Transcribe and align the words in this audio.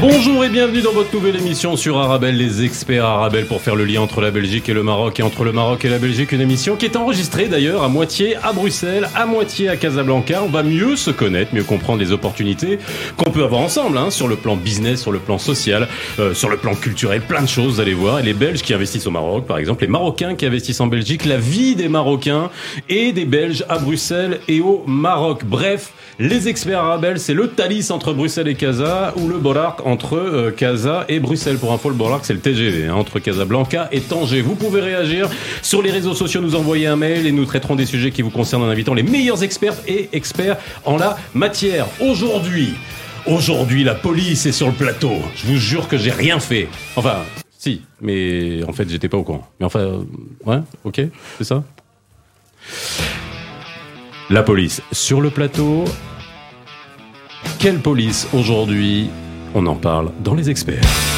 Bonjour 0.00 0.44
et 0.44 0.48
bienvenue 0.48 0.80
dans 0.80 0.92
votre 0.92 1.12
nouvelle 1.12 1.34
émission 1.34 1.74
sur 1.74 1.98
Arabelle, 1.98 2.36
les 2.36 2.64
experts 2.64 3.04
Arabelle 3.04 3.46
pour 3.46 3.60
faire 3.60 3.74
le 3.74 3.84
lien 3.84 4.00
entre 4.00 4.20
la 4.20 4.30
Belgique 4.30 4.68
et 4.68 4.72
le 4.72 4.84
Maroc 4.84 5.18
et 5.18 5.24
entre 5.24 5.42
le 5.42 5.50
Maroc 5.50 5.84
et 5.84 5.88
la 5.88 5.98
Belgique, 5.98 6.30
une 6.30 6.40
émission 6.40 6.76
qui 6.76 6.84
est 6.84 6.94
enregistrée 6.94 7.48
d'ailleurs 7.48 7.82
à 7.82 7.88
moitié 7.88 8.36
à 8.36 8.52
Bruxelles, 8.52 9.08
à 9.16 9.26
moitié 9.26 9.68
à 9.68 9.76
Casablanca. 9.76 10.44
On 10.44 10.50
va 10.50 10.62
mieux 10.62 10.94
se 10.94 11.10
connaître, 11.10 11.52
mieux 11.52 11.64
comprendre 11.64 11.98
les 11.98 12.12
opportunités 12.12 12.78
qu'on 13.16 13.32
peut 13.32 13.42
avoir 13.42 13.60
ensemble, 13.60 13.98
hein, 13.98 14.10
sur 14.10 14.28
le 14.28 14.36
plan 14.36 14.54
business, 14.54 15.02
sur 15.02 15.10
le 15.10 15.18
plan 15.18 15.36
social, 15.36 15.88
euh, 16.20 16.32
sur 16.32 16.48
le 16.48 16.58
plan 16.58 16.76
culturel, 16.76 17.20
plein 17.20 17.42
de 17.42 17.48
choses, 17.48 17.74
vous 17.74 17.80
allez 17.80 17.94
voir. 17.94 18.20
Et 18.20 18.22
les 18.22 18.34
Belges 18.34 18.62
qui 18.62 18.74
investissent 18.74 19.08
au 19.08 19.10
Maroc, 19.10 19.46
par 19.46 19.58
exemple, 19.58 19.82
les 19.82 19.90
Marocains 19.90 20.36
qui 20.36 20.46
investissent 20.46 20.80
en 20.80 20.86
Belgique, 20.86 21.24
la 21.24 21.38
vie 21.38 21.74
des 21.74 21.88
Marocains 21.88 22.50
et 22.88 23.10
des 23.10 23.24
Belges 23.24 23.64
à 23.68 23.78
Bruxelles 23.78 24.38
et 24.46 24.60
au 24.60 24.84
Maroc. 24.86 25.40
Bref, 25.44 25.90
les 26.20 26.46
experts 26.46 26.78
Arabelle, 26.78 27.18
c'est 27.18 27.34
le 27.34 27.48
Thalys 27.48 27.90
entre 27.90 28.12
Bruxelles 28.12 28.48
et 28.48 28.54
Casa 28.54 29.12
ou 29.16 29.26
le 29.26 29.38
Bollard 29.38 29.76
entre 29.88 30.16
euh, 30.16 30.50
Casa 30.50 31.06
et 31.08 31.18
Bruxelles. 31.18 31.56
Pour 31.56 31.72
info, 31.72 31.88
le 31.88 31.94
Bollard, 31.94 32.20
c'est 32.22 32.34
le 32.34 32.40
TGV, 32.40 32.88
hein, 32.88 32.94
entre 32.94 33.18
Casablanca 33.18 33.88
et 33.90 34.00
Tanger. 34.00 34.42
Vous 34.42 34.54
pouvez 34.54 34.80
réagir 34.80 35.28
sur 35.62 35.82
les 35.82 35.90
réseaux 35.90 36.14
sociaux, 36.14 36.40
nous 36.40 36.54
envoyer 36.54 36.86
un 36.86 36.96
mail 36.96 37.26
et 37.26 37.32
nous 37.32 37.46
traiterons 37.46 37.74
des 37.74 37.86
sujets 37.86 38.10
qui 38.10 38.22
vous 38.22 38.30
concernent 38.30 38.62
en 38.62 38.68
invitant 38.68 38.94
les 38.94 39.02
meilleurs 39.02 39.42
experts 39.42 39.76
et 39.86 40.10
experts 40.12 40.58
en 40.84 40.98
la 40.98 41.16
matière. 41.34 41.86
Aujourd'hui, 42.00 42.74
aujourd'hui, 43.26 43.82
la 43.82 43.94
police 43.94 44.44
est 44.44 44.52
sur 44.52 44.66
le 44.66 44.74
plateau. 44.74 45.14
Je 45.36 45.46
vous 45.46 45.56
jure 45.56 45.88
que 45.88 45.96
j'ai 45.96 46.12
rien 46.12 46.38
fait. 46.38 46.68
Enfin, 46.96 47.22
si, 47.56 47.82
mais 48.02 48.62
en 48.64 48.72
fait, 48.72 48.88
j'étais 48.90 49.08
pas 49.08 49.16
au 49.16 49.24
courant. 49.24 49.48
Mais 49.58 49.66
enfin, 49.66 49.80
euh, 49.80 50.02
ouais, 50.44 50.60
ok, 50.84 51.00
c'est 51.38 51.44
ça 51.44 51.64
La 54.28 54.42
police 54.42 54.82
sur 54.92 55.22
le 55.22 55.30
plateau. 55.30 55.84
Quelle 57.58 57.78
police 57.78 58.28
aujourd'hui? 58.34 59.08
On 59.54 59.66
en 59.66 59.76
parle 59.76 60.10
dans 60.22 60.34
les 60.34 60.50
experts. 60.50 61.17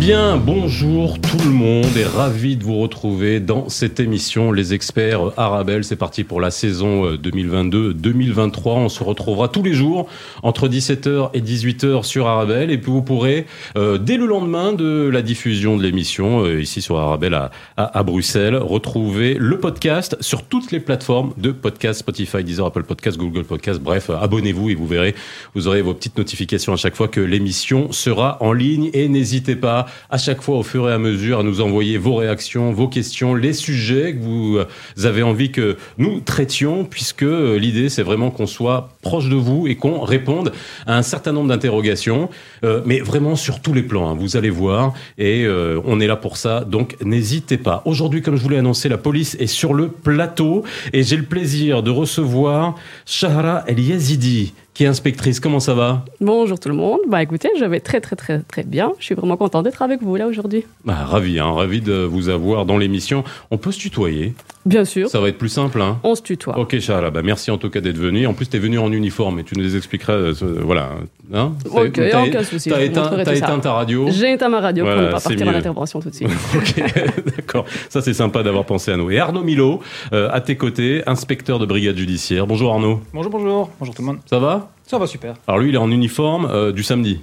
Bien, 0.00 0.38
bonjour 0.38 1.20
tout 1.20 1.36
le 1.44 1.50
monde 1.50 1.94
et 1.94 2.04
ravi 2.04 2.56
de 2.56 2.64
vous 2.64 2.78
retrouver 2.78 3.38
dans 3.38 3.68
cette 3.68 4.00
émission 4.00 4.50
Les 4.50 4.72
Experts 4.72 5.38
Arabelle. 5.38 5.84
C'est 5.84 5.94
parti 5.94 6.24
pour 6.24 6.40
la 6.40 6.50
saison 6.50 7.04
euh, 7.04 7.16
2022-2023. 7.18 8.70
On 8.70 8.88
se 8.88 9.04
retrouvera 9.04 9.48
tous 9.48 9.62
les 9.62 9.74
jours 9.74 10.08
entre 10.42 10.68
17h 10.68 11.28
et 11.34 11.42
18h 11.42 12.04
sur 12.04 12.26
Arabelle 12.28 12.70
et 12.70 12.78
puis 12.78 12.90
vous 12.90 13.02
pourrez, 13.02 13.44
euh, 13.76 13.98
dès 13.98 14.16
le 14.16 14.24
lendemain 14.24 14.72
de 14.72 15.10
la 15.12 15.20
diffusion 15.20 15.76
de 15.76 15.82
l'émission, 15.82 16.44
euh, 16.46 16.62
ici 16.62 16.80
sur 16.80 16.98
Arabelle 16.98 17.38
à, 17.76 18.02
Bruxelles, 18.02 18.56
retrouver 18.56 19.34
le 19.34 19.58
podcast 19.58 20.16
sur 20.20 20.44
toutes 20.44 20.72
les 20.72 20.80
plateformes 20.80 21.34
de 21.36 21.50
podcast, 21.50 22.00
Spotify, 22.00 22.42
Deezer, 22.42 22.64
Apple 22.64 22.84
Podcast, 22.84 23.18
Google 23.18 23.44
Podcast. 23.44 23.78
Bref, 23.82 24.08
euh, 24.08 24.16
abonnez-vous 24.16 24.70
et 24.70 24.74
vous 24.74 24.86
verrez, 24.86 25.14
vous 25.54 25.68
aurez 25.68 25.82
vos 25.82 25.92
petites 25.92 26.16
notifications 26.16 26.72
à 26.72 26.76
chaque 26.76 26.96
fois 26.96 27.08
que 27.08 27.20
l'émission 27.20 27.92
sera 27.92 28.38
en 28.40 28.54
ligne 28.54 28.88
et 28.94 29.06
n'hésitez 29.06 29.56
pas 29.56 29.88
à 30.10 30.18
chaque 30.18 30.42
fois 30.42 30.56
au 30.56 30.62
fur 30.62 30.88
et 30.88 30.92
à 30.92 30.98
mesure 30.98 31.40
à 31.40 31.42
nous 31.42 31.60
envoyer 31.60 31.98
vos 31.98 32.16
réactions, 32.16 32.72
vos 32.72 32.88
questions, 32.88 33.34
les 33.34 33.52
sujets 33.52 34.14
que 34.14 34.22
vous 34.22 34.56
euh, 34.58 34.66
avez 35.04 35.22
envie 35.22 35.50
que 35.50 35.76
nous 35.98 36.20
traitions 36.20 36.84
puisque 36.84 37.22
euh, 37.22 37.58
l'idée 37.58 37.88
c'est 37.88 38.02
vraiment 38.02 38.30
qu'on 38.30 38.46
soit 38.46 38.90
proche 39.02 39.28
de 39.28 39.36
vous 39.36 39.66
et 39.66 39.76
qu'on 39.76 40.00
réponde 40.00 40.52
à 40.86 40.96
un 40.96 41.02
certain 41.02 41.32
nombre 41.32 41.48
d'interrogations, 41.48 42.28
euh, 42.64 42.82
mais 42.84 43.00
vraiment 43.00 43.36
sur 43.36 43.60
tous 43.60 43.72
les 43.72 43.82
plans, 43.82 44.10
hein, 44.10 44.16
vous 44.18 44.36
allez 44.36 44.50
voir 44.50 44.94
et 45.18 45.46
on 45.84 46.00
est 46.00 46.06
là 46.06 46.16
pour 46.16 46.36
ça, 46.36 46.60
donc 46.60 46.96
n'hésitez 47.02 47.56
pas. 47.56 47.82
Aujourd'hui, 47.84 48.22
comme 48.22 48.36
je 48.36 48.42
vous 48.42 48.48
l'ai 48.48 48.58
annoncé, 48.58 48.88
la 48.88 48.98
police 48.98 49.36
est 49.40 49.46
sur 49.46 49.74
le 49.74 49.88
plateau 49.88 50.64
et 50.92 51.02
j'ai 51.02 51.16
le 51.16 51.24
plaisir 51.24 51.82
de 51.82 51.90
recevoir 51.90 52.74
Shahra 53.06 53.64
El 53.66 53.80
Yazidi 53.80 54.52
qui 54.80 54.84
est 54.84 54.88
inspectrice. 54.88 55.40
Comment 55.40 55.60
ça 55.60 55.74
va 55.74 56.06
Bonjour 56.22 56.58
tout 56.58 56.70
le 56.70 56.74
monde. 56.74 57.00
Bah 57.06 57.22
écoutez, 57.22 57.50
je 57.58 57.66
vais 57.66 57.80
très 57.80 58.00
très 58.00 58.16
très 58.16 58.38
très 58.38 58.62
bien. 58.62 58.94
Je 58.98 59.04
suis 59.04 59.14
vraiment 59.14 59.36
content 59.36 59.62
d'être 59.62 59.82
avec 59.82 60.02
vous 60.02 60.16
là 60.16 60.26
aujourd'hui. 60.26 60.64
bah, 60.86 60.94
Ravi, 61.04 61.38
hein, 61.38 61.52
ravi 61.52 61.82
de 61.82 62.02
vous 62.02 62.30
avoir 62.30 62.64
dans 62.64 62.78
l'émission. 62.78 63.22
On 63.50 63.58
peut 63.58 63.72
se 63.72 63.78
tutoyer, 63.78 64.32
Bien 64.66 64.84
sûr, 64.84 65.08
ça 65.08 65.20
va 65.20 65.28
être 65.28 65.38
plus 65.38 65.48
simple. 65.48 65.80
Hein 65.80 65.98
on 66.02 66.14
se 66.14 66.22
tutoie. 66.22 66.58
Ok 66.58 66.78
Shahra, 66.80 67.10
bah 67.10 67.22
merci 67.22 67.50
en 67.50 67.58
tout 67.58 67.68
cas 67.70 67.80
d'être 67.80 67.98
venu. 67.98 68.26
En 68.26 68.34
plus, 68.34 68.46
tu 68.48 68.56
es 68.56 68.60
venu 68.60 68.78
en 68.78 68.92
uniforme 68.92 69.40
et 69.40 69.44
tu 69.44 69.58
nous 69.58 69.76
expliqueras, 69.76 70.12
euh, 70.12 70.34
voilà. 70.62 70.90
Hein 71.32 71.52
Ok, 71.70 72.00
aucun 72.26 72.42
souci, 72.42 72.70
T'as 72.70 72.80
éteint, 72.80 73.24
ça. 73.24 73.34
éteint 73.34 73.58
ta 73.58 73.72
radio. 73.72 74.08
J'ai 74.10 74.32
éteint 74.32 74.48
ma 74.48 74.60
radio 74.60 74.84
Voilà, 74.84 75.00
pour 75.00 75.06
ne 75.08 75.12
pas 75.12 75.20
c'est 75.20 75.28
partir 75.30 75.48
à 75.48 75.52
l'intervention 75.52 76.00
tout 76.00 76.10
de 76.10 76.14
suite. 76.14 76.28
Ok, 76.54 76.82
d'accord. 77.36 77.64
Ça, 77.88 78.00
c'est 78.02 78.14
sympa 78.14 78.42
d'avoir 78.42 78.64
pensé 78.64 78.92
à 78.92 78.96
nous. 78.96 79.10
Et 79.10 79.18
Arnaud 79.18 79.44
Milo, 79.44 79.80
euh, 80.12 80.28
à 80.32 80.40
tes 80.40 80.56
côtés, 80.56 81.02
inspecteur 81.06 81.58
de 81.58 81.66
brigade 81.66 81.96
judiciaire. 81.96 82.46
Bonjour 82.46 82.72
Arnaud. 82.72 83.00
Bonjour, 83.14 83.30
bonjour, 83.30 83.70
bonjour 83.78 83.94
tout 83.94 84.02
le 84.02 84.06
monde. 84.06 84.18
Ça 84.26 84.38
va? 84.38 84.69
Ça 84.90 84.98
va 84.98 85.06
super, 85.06 85.34
Alors 85.46 85.60
lui, 85.60 85.68
il 85.68 85.74
est 85.76 85.78
en 85.78 85.88
uniforme 85.92 86.46
euh, 86.50 86.72
du 86.72 86.82
samedi. 86.82 87.20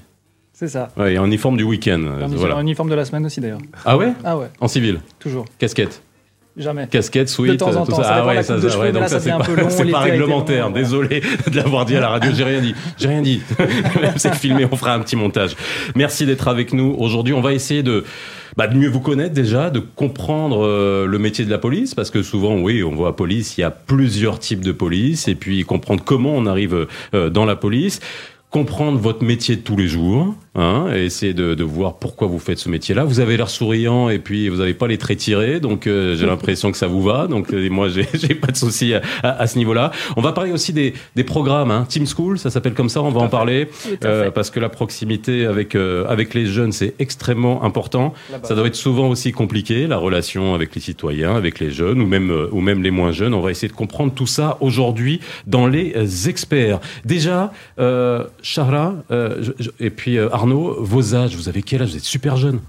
c'est 0.53 0.69
ça. 0.69 0.88
Ouais, 0.95 1.16
et 1.16 1.17
en 1.17 1.25
uniforme 1.25 1.57
du 1.57 1.66
week-end. 1.66 2.01
euh, 2.01 2.25
voilà. 2.29 2.61
uniforme 2.61 2.89
de 2.89 2.95
la 2.95 3.03
semaine 3.03 3.25
aussi 3.25 3.41
d'ailleurs. 3.41 3.59
Ah 3.83 3.97
ouais? 3.97 4.13
Ah 4.23 4.38
ouais, 4.38 4.47
En 4.61 4.69
civil? 4.69 5.01
toujours, 5.19 5.44
Casquette. 5.59 6.01
Jamais. 6.57 6.88
Casquette, 6.88 7.29
sweat, 7.29 7.53
De 7.53 7.57
temps 7.57 7.75
en 7.75 7.85
tout 7.85 7.91
temps, 7.91 8.03
ça. 8.03 8.16
Ah 8.16 8.28
ouais, 8.28 8.44
ça, 8.44 8.59
ça, 8.59 8.69
cheveux, 8.69 8.79
ouais, 8.79 8.91
là, 8.91 9.00
donc 9.00 9.09
ça 9.09 9.19
c'est 9.19 9.31
pas, 9.31 9.40
peu 9.40 9.53
réglementaire. 9.53 10.72
Désolé 10.72 11.22
de 11.51 11.56
l'avoir 11.56 11.85
dit 11.85 11.95
à 11.95 12.01
la 12.01 12.09
radio. 12.09 12.31
J'ai 12.34 12.44
rien 12.44 12.62
dit. 12.62 12.75
J'ai 12.97 13.07
rien 13.07 13.22
dit. 13.22 13.41
C'est 14.18 14.35
filmé, 14.35 14.67
on 14.72 14.75
fera 14.75 14.94
un 14.94 15.00
petit 15.00 15.16
montage. 15.16 15.56
Merci 15.96 16.25
d'être 16.25 16.47
avec 16.47 16.73
nous 16.73 16.96
aujourd'hui. 16.97 17.34
On 17.34 17.41
va 17.41 17.53
essayer 17.53 17.84
de, 17.84 18.03
bah, 18.56 18.67
de 18.67 18.78
mieux 18.78 18.90
vous 18.90 19.00
connaître 19.00 19.34
déjà, 19.34 19.69
de 19.69 19.79
comprendre 19.79 20.66
euh, 20.66 21.06
le 21.06 21.19
métier 21.19 21.46
de 21.46 21.50
la 21.50 21.57
police, 21.57 21.94
parce 21.94 22.09
que 22.09 22.23
souvent, 22.23 22.57
oui, 22.57 22.84
on 22.84 22.96
voit 22.96 23.16
police, 23.16 23.57
il 23.57 23.62
y 23.62 23.63
a 23.63 23.72
plusieurs 23.72 24.40
types 24.40 24.63
de 24.63 24.72
police, 24.72 25.28
et 25.28 25.35
puis 25.35 25.63
comprendre 25.63 26.03
comment 26.03 26.34
on 26.34 26.46
arrive 26.46 26.88
euh, 27.13 27.29
dans 27.29 27.46
la 27.46 27.56
police 27.56 28.00
comprendre 28.50 28.97
votre 28.97 29.23
métier 29.23 29.57
de 29.57 29.62
tous 29.62 29.75
les 29.75 29.88
jours, 29.88 30.34
hein, 30.57 30.88
et 30.94 31.06
essayer 31.06 31.34
de, 31.34 31.53
de 31.56 31.63
voir 31.63 31.95
pourquoi 31.95 32.28
vous 32.28 32.40
faites 32.40 32.57
ce 32.59 32.68
métier-là. 32.69 33.03
Vous 33.06 33.19
avez 33.19 33.38
l'air 33.38 33.50
souriant 33.50 34.09
et 34.09 34.19
puis 34.19 34.50
vous 34.50 34.57
n'avez 34.57 34.73
pas 34.73 34.88
les 34.88 34.97
traits 34.97 35.19
tirés, 35.19 35.59
donc 35.59 35.88
euh, 35.88 36.16
j'ai 36.16 36.25
l'impression 36.34 36.72
que 36.72 36.78
ça 36.78 36.88
vous 36.88 37.01
va. 37.01 37.28
Donc 37.28 37.53
euh, 37.53 37.69
moi, 37.69 37.88
j'ai 37.90 38.06
j'ai 38.13 38.35
pas 38.35 38.47
de 38.51 38.57
souci 38.57 38.94
à, 38.94 39.01
à- 39.23 39.41
à 39.41 39.47
ce 39.47 39.57
niveau-là. 39.57 39.91
On 40.16 40.22
va 40.22 40.34
parler 40.34 40.51
aussi 40.51 40.73
des, 40.73 40.94
des 41.16 41.23
programmes, 41.23 41.72
hein. 41.72 41.85
Team 41.88 42.06
School, 42.06 42.38
ça 42.40 42.50
s'appelle 42.50 42.73
comme 42.73 42.90
ça. 42.90 43.01
On 43.01 43.12
va 43.12 43.22
en 43.22 43.29
parler 43.29 43.69
euh, 44.03 44.31
parce 44.31 44.50
que 44.50 44.59
la 44.59 44.69
proximité 44.69 45.46
avec 45.46 45.75
euh, 45.75 46.06
avec 46.07 46.34
les 46.34 46.46
jeunes, 46.46 46.72
c'est 46.72 46.96
extrêmement 47.00 47.63
important. 47.63 48.13
Ça 48.44 48.56
doit 48.56 48.67
être 48.67 48.75
souvent 48.75 49.09
aussi 49.09 49.31
compliqué, 49.31 49.88
la 49.88 49.97
relation 49.97 50.53
avec 50.56 50.73
les 50.75 50.81
citoyens, 50.81 51.35
avec 51.35 51.59
les 51.59 51.72
jeunes 51.72 52.01
ou 52.01 52.07
même 52.07 52.31
euh, 52.31 52.47
ou 52.51 52.62
même 52.62 52.81
les 52.84 52.91
moins 52.91 53.12
jeunes. 53.12 53.34
On 53.34 53.41
va 53.41 53.51
essayer 53.51 53.67
de 53.67 53.73
comprendre 53.73 54.13
tout 54.13 54.28
ça 54.28 54.57
aujourd'hui 54.62 55.19
dans 55.46 55.67
les 55.67 56.29
experts. 56.29 56.79
Déjà, 57.06 57.51
euh, 57.79 58.23
Shahra 58.41 58.96
euh, 59.12 59.38
je- 59.41 59.51
je- 59.59 59.69
et 59.79 59.90
puis 59.90 60.17
euh, 60.17 60.29
Arnaud, 60.47 60.78
vos 60.80 61.13
âges, 61.13 61.35
vous 61.35 61.50
avez 61.50 61.62
quel 61.62 61.81
âge? 61.81 61.90
Vous 61.91 61.97
êtes 61.97 62.03
super 62.03 62.38
jeune. 62.38 62.62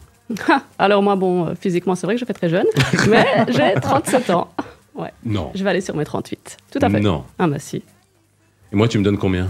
Alors 0.81 1.01
moi, 1.03 1.15
bon, 1.15 1.47
euh, 1.47 1.55
physiquement, 1.55 1.95
c'est 1.95 2.07
vrai 2.07 2.17
que 2.17 2.21
je 2.21 2.25
fais 2.25 2.33
très 2.33 2.49
jeune, 2.49 2.67
mais 3.09 3.25
j'ai 3.49 3.75
37 3.81 4.31
ans. 4.31 4.51
Ouais, 4.97 5.13
Non. 5.25 5.53
je 5.55 5.63
vais 5.63 5.71
aller 5.71 5.81
sur 5.81 5.95
mes 5.95 6.05
38. 6.05 6.57
Tout 6.73 6.79
à 6.83 6.91
fait. 6.91 7.01
Non. 7.01 7.25
Ah 7.39 7.47
bah 7.47 7.59
si. 7.61 7.77
Et 8.73 8.77
moi, 8.77 8.89
tu 8.89 8.99
me 8.99 9.05
donnes 9.05 9.17
combien? 9.17 9.49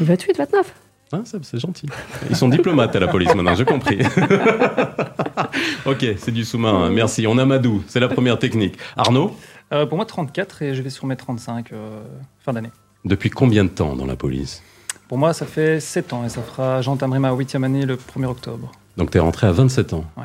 28, 0.00 0.36
29. 0.36 0.74
Ah, 1.12 1.20
ça, 1.24 1.38
c'est 1.42 1.58
gentil. 1.60 1.86
Ils 2.28 2.34
sont 2.36 2.48
diplomates 2.48 2.96
à 2.96 3.00
la 3.00 3.06
police 3.06 3.32
maintenant, 3.34 3.54
j'ai 3.54 3.64
compris. 3.66 3.98
ok, 5.86 6.04
c'est 6.18 6.32
du 6.32 6.44
sous-marin. 6.44 6.90
Merci. 6.90 7.26
On 7.28 7.38
a 7.38 7.44
Madou, 7.44 7.84
c'est 7.86 8.00
la 8.00 8.08
première 8.08 8.38
technique. 8.38 8.76
Arnaud, 8.96 9.36
Euh, 9.72 9.86
pour 9.86 9.96
moi, 9.96 10.06
34 10.06 10.62
et 10.62 10.74
je 10.74 10.82
vais 10.82 10.90
sur 10.90 11.06
mes 11.06 11.16
35 11.16 11.72
euh, 11.72 12.02
fin 12.40 12.52
d'année. 12.52 12.70
depuis 13.04 13.30
combien 13.30 13.62
de 13.64 13.68
temps 13.70 13.94
dans 13.94 14.06
la 14.06 14.16
police? 14.16 14.62
Pour 15.12 15.18
moi, 15.18 15.34
ça 15.34 15.44
fait 15.44 15.78
7 15.78 16.14
ans 16.14 16.24
et 16.24 16.30
ça 16.30 16.40
fera, 16.40 16.80
j'entamerai 16.80 17.18
ma 17.18 17.32
8e 17.34 17.64
année 17.64 17.84
le 17.84 17.96
1er 17.96 18.24
octobre. 18.24 18.72
Donc, 18.96 19.10
tu 19.10 19.18
es 19.18 19.20
rentré 19.20 19.46
à 19.46 19.52
27 19.52 19.92
ans. 19.92 20.06
Ouais. 20.16 20.24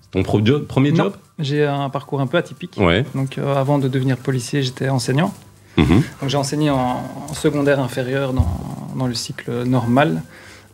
C'est 0.00 0.12
ton 0.12 0.22
pro- 0.22 0.40
job- 0.44 0.64
premier 0.64 0.92
Non. 0.92 1.06
job? 1.06 1.14
J'ai 1.40 1.66
un 1.66 1.90
parcours 1.90 2.20
un 2.20 2.28
peu 2.28 2.36
atypique. 2.36 2.76
Ouais. 2.78 3.04
Donc, 3.16 3.36
euh, 3.38 3.56
avant 3.56 3.80
de 3.80 3.88
devenir 3.88 4.16
policier, 4.16 4.62
j'étais 4.62 4.90
enseignant. 4.90 5.34
Mhm. 5.76 6.02
Donc, 6.20 6.30
j'ai 6.30 6.36
enseigné 6.36 6.70
en, 6.70 7.02
en 7.28 7.34
secondaire 7.34 7.80
inférieur 7.80 8.32
dans, 8.32 8.46
dans 8.94 9.08
le 9.08 9.14
cycle 9.14 9.64
normal 9.64 10.22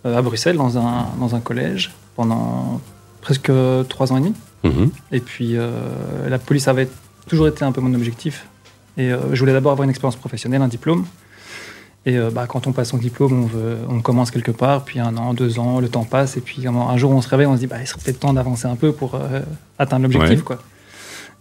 euh, 0.04 0.18
à 0.18 0.20
Bruxelles, 0.20 0.58
dans 0.58 0.76
un, 0.76 1.06
dans 1.18 1.34
un 1.34 1.40
collège, 1.40 1.90
pendant 2.16 2.82
presque 3.22 3.50
3 3.88 4.12
ans 4.12 4.18
et 4.18 4.20
demi. 4.20 4.34
Mhm. 4.64 4.90
Et 5.10 5.20
puis, 5.20 5.56
euh, 5.56 5.70
la 6.28 6.38
police 6.38 6.68
avait 6.68 6.90
toujours 7.26 7.48
été 7.48 7.64
un 7.64 7.72
peu 7.72 7.80
mon 7.80 7.94
objectif. 7.94 8.46
Et 8.98 9.08
je 9.32 9.40
voulais 9.40 9.54
d'abord 9.54 9.72
avoir 9.72 9.84
une 9.84 9.90
expérience 9.90 10.16
professionnelle, 10.16 10.60
un 10.60 10.68
diplôme. 10.68 11.06
Et 12.06 12.18
euh, 12.18 12.30
bah, 12.30 12.46
quand 12.46 12.66
on 12.66 12.72
passe 12.72 12.90
son 12.90 12.98
diplôme, 12.98 13.32
on, 13.44 13.46
veut, 13.46 13.78
on 13.88 14.00
commence 14.00 14.30
quelque 14.30 14.50
part, 14.50 14.84
puis 14.84 15.00
un 15.00 15.16
an, 15.16 15.32
deux 15.32 15.58
ans, 15.58 15.80
le 15.80 15.88
temps 15.88 16.04
passe, 16.04 16.36
et 16.36 16.40
puis 16.40 16.66
un 16.66 16.96
jour 16.98 17.10
on 17.12 17.22
se 17.22 17.28
réveille, 17.28 17.46
on 17.46 17.54
se 17.54 17.60
dit 17.60 17.66
bah, 17.66 17.76
il 17.80 17.86
serait 17.86 18.00
peut-être 18.04 18.20
temps 18.20 18.32
d'avancer 18.34 18.66
un 18.66 18.76
peu 18.76 18.92
pour 18.92 19.14
euh, 19.14 19.40
atteindre 19.78 20.02
l'objectif. 20.02 20.38
Ouais. 20.40 20.44
quoi. 20.44 20.58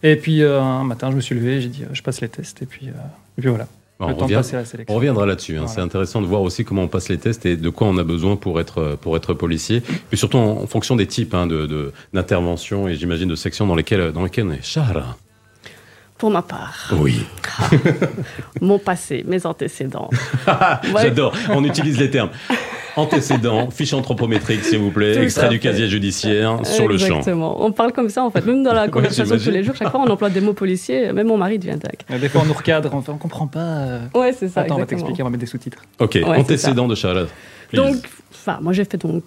Et 0.03 0.15
puis 0.15 0.41
euh, 0.41 0.61
un 0.61 0.83
matin, 0.83 1.11
je 1.11 1.15
me 1.15 1.21
suis 1.21 1.35
levé, 1.35 1.59
j'ai 1.61 1.67
dit 1.69 1.83
je 1.91 2.01
passe 2.01 2.21
les 2.21 2.29
tests, 2.29 2.61
et 2.61 2.65
puis, 2.65 2.87
et 2.87 3.41
puis 3.41 3.49
voilà. 3.49 3.67
Bon, 3.99 4.07
le 4.07 4.13
on, 4.15 4.17
temps 4.17 4.25
revient- 4.25 4.41
la 4.53 4.83
on 4.89 4.95
reviendra 4.95 5.25
là-dessus. 5.25 5.53
hein. 5.53 5.59
Voilà. 5.59 5.73
C'est 5.73 5.81
intéressant 5.81 6.19
de 6.21 6.25
voir 6.25 6.41
aussi 6.41 6.65
comment 6.65 6.81
on 6.83 6.87
passe 6.87 7.09
les 7.09 7.17
tests 7.19 7.45
et 7.45 7.55
de 7.57 7.69
quoi 7.69 7.87
on 7.87 7.97
a 7.99 8.03
besoin 8.03 8.35
pour 8.35 8.59
être, 8.59 8.97
pour 8.99 9.15
être 9.15 9.33
policier. 9.35 9.83
Et 10.11 10.15
surtout 10.15 10.37
en, 10.37 10.63
en 10.63 10.67
fonction 10.67 10.95
des 10.95 11.05
types 11.07 11.33
hein, 11.35 11.45
de- 11.45 11.67
de- 11.67 11.93
d'interventions 12.11 12.87
et 12.87 12.95
j'imagine 12.95 13.29
de 13.29 13.35
sections 13.35 13.67
dans 13.67 13.75
lesquelles, 13.75 14.11
dans 14.11 14.23
lesquelles 14.23 14.47
on 14.47 14.51
est. 14.51 14.63
Chara. 14.63 15.15
Pour 16.23 16.31
ma 16.31 16.41
part, 16.41 16.89
Oui. 17.01 17.25
mon 18.61 18.79
passé, 18.79 19.25
mes 19.27 19.45
antécédents. 19.45 20.09
Ouais. 20.47 21.01
J'adore. 21.01 21.33
On 21.49 21.61
utilise 21.65 21.99
les 21.99 22.09
termes. 22.09 22.29
Antécédents, 22.95 23.69
fiche 23.71 23.91
anthropométrique, 23.91 24.63
s'il 24.63 24.79
vous 24.79 24.89
plaît, 24.91 25.15
Tout 25.15 25.21
extrait 25.23 25.49
du 25.49 25.59
casier 25.59 25.89
judiciaire 25.89 26.65
sur 26.65 26.87
le 26.87 26.97
champ. 26.97 27.17
Exactement. 27.17 27.61
On 27.61 27.73
parle 27.73 27.91
comme 27.91 28.07
ça, 28.07 28.23
en 28.23 28.31
fait. 28.31 28.45
Même 28.45 28.63
dans 28.63 28.71
la 28.73 28.87
conversation 28.87 29.35
de 29.35 29.37
tous 29.43 29.49
les 29.51 29.65
jours, 29.65 29.75
chaque 29.75 29.89
fois 29.91 29.99
on 29.99 30.09
emploie 30.09 30.29
des 30.29 30.39
mots 30.39 30.53
policiers, 30.53 31.11
même 31.11 31.27
mon 31.27 31.35
mari 31.35 31.59
devient 31.59 31.71
dingue. 31.77 31.99
Euh, 32.09 32.17
Des 32.19 32.29
fois, 32.29 32.39
on 32.43 32.45
nous 32.45 32.53
recadre, 32.53 32.89
on 32.93 33.03
on 33.11 33.17
comprend 33.17 33.47
pas. 33.47 33.59
euh. 33.59 33.99
Ouais, 34.15 34.31
c'est 34.31 34.47
ça. 34.47 34.61
Attends, 34.61 34.75
on 34.75 34.79
va 34.79 34.85
t'expliquer, 34.85 35.23
on 35.23 35.25
va 35.25 35.29
mettre 35.31 35.41
des 35.41 35.45
sous-titres. 35.47 35.79
Ok, 35.99 36.17
antécédents 36.25 36.87
de 36.87 36.95
Chara. 36.95 37.25
please. 37.69 37.81
Donc, 37.81 37.95
enfin, 38.33 38.59
moi 38.61 38.71
j'ai 38.71 38.85
fait 38.85 38.95
donc. 38.97 39.23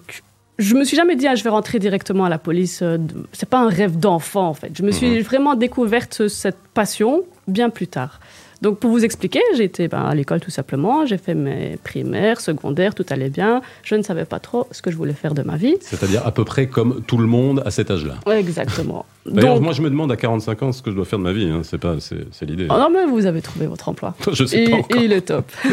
Je 0.59 0.73
me 0.75 0.83
suis 0.83 0.97
jamais 0.97 1.15
dit, 1.15 1.27
ah, 1.27 1.35
je 1.35 1.43
vais 1.43 1.49
rentrer 1.51 1.77
directement 1.79 2.25
à 2.25 2.29
la 2.29 2.39
police. 2.39 2.81
euh, 2.81 2.97
C'est 3.31 3.47
pas 3.47 3.59
un 3.59 3.69
rêve 3.69 3.97
d'enfant, 3.99 4.47
en 4.47 4.53
fait. 4.53 4.71
Je 4.75 4.81
me 4.83 4.91
suis 4.91 5.07
Mhm. 5.17 5.21
vraiment 5.21 5.55
découverte 5.55 6.27
cette 6.27 6.57
passion 6.73 7.23
bien 7.47 7.69
plus 7.69 7.87
tard. 7.87 8.19
Donc, 8.61 8.79
pour 8.79 8.89
vous 8.89 9.05
expliquer, 9.05 9.39
j'ai 9.55 9.65
été 9.65 9.87
ben, 9.87 10.03
à 10.03 10.15
l'école 10.15 10.39
tout 10.39 10.49
simplement. 10.51 11.05
J'ai 11.05 11.17
fait 11.17 11.35
mes 11.35 11.77
primaires, 11.83 12.41
secondaires, 12.41 12.95
tout 12.95 13.05
allait 13.09 13.29
bien. 13.29 13.61
Je 13.83 13.95
ne 13.95 14.01
savais 14.01 14.25
pas 14.25 14.39
trop 14.39 14.67
ce 14.71 14.81
que 14.81 14.89
je 14.89 14.97
voulais 14.97 15.13
faire 15.13 15.33
de 15.35 15.43
ma 15.43 15.57
vie. 15.57 15.75
C'est-à-dire 15.81 16.25
à 16.25 16.31
peu 16.31 16.43
près 16.43 16.67
comme 16.67 17.03
tout 17.05 17.17
le 17.17 17.27
monde 17.27 17.61
à 17.65 17.71
cet 17.71 17.91
âge-là. 17.91 18.15
Exactement. 18.33 19.05
D'ailleurs, 19.27 19.55
Donc, 19.55 19.63
moi, 19.63 19.73
je 19.73 19.81
me 19.81 19.89
demande 19.89 20.11
à 20.11 20.15
45 20.17 20.63
ans 20.63 20.71
ce 20.71 20.81
que 20.81 20.89
je 20.89 20.95
dois 20.95 21.05
faire 21.05 21.19
de 21.19 21.23
ma 21.23 21.33
vie. 21.33 21.45
hein. 21.49 21.61
C'est 21.63 21.77
pas, 21.77 21.95
c'est, 21.99 22.45
l'idée. 22.45 22.67
oh 22.69 22.73
non, 22.77 22.89
mais 22.91 23.05
vous 23.05 23.25
avez 23.25 23.41
trouvé 23.41 23.67
votre 23.67 23.89
emploi. 23.89 24.15
je 24.33 24.45
sais 24.45 24.63
Et, 24.63 24.69
pas 24.69 24.77
encore. 24.77 25.01
et 25.01 25.05
il 25.05 25.11
est 25.13 25.21
top. 25.21 25.45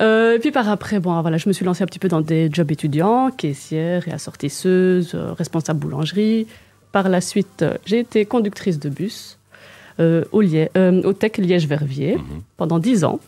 Euh, 0.00 0.36
et 0.36 0.38
puis 0.38 0.50
par 0.50 0.68
après, 0.68 0.98
bon, 1.00 1.20
voilà, 1.20 1.36
je 1.36 1.48
me 1.48 1.52
suis 1.52 1.64
lancée 1.64 1.82
un 1.84 1.86
petit 1.86 1.98
peu 1.98 2.08
dans 2.08 2.22
des 2.22 2.48
jobs 2.50 2.70
étudiants, 2.72 3.30
caissière 3.30 4.08
et 4.08 4.12
assortisseuse, 4.12 5.12
euh, 5.14 5.32
responsable 5.34 5.78
boulangerie. 5.80 6.46
Par 6.92 7.08
la 7.08 7.20
suite, 7.20 7.62
euh, 7.62 7.74
j'ai 7.84 8.00
été 8.00 8.24
conductrice 8.24 8.80
de 8.80 8.88
bus 8.88 9.38
au, 9.98 10.42
Liè- 10.42 10.68
euh, 10.76 11.02
au 11.04 11.12
Tech 11.12 11.32
Liège-Verviers 11.38 12.16
Mhm. 12.16 12.42
pendant 12.56 12.78
10 12.78 13.04
ans. 13.04 13.20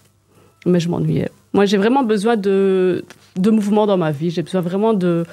Mais 0.67 0.81
je 0.81 0.89
m'ennuyais. 0.89 1.29
Moi, 1.53 1.67
j'ai 1.67 1.77
vraiment 1.77 2.03
besoin 2.03 2.37
de, 2.37 3.05
de 3.37 3.51
mouvement 3.51 3.87
dans 3.87 3.97
ma 3.99 4.11
vie. 4.13 4.31
J'ai 4.31 4.43
besoin 4.43 4.61
vraiment 4.63 4.93
de, 4.95 5.25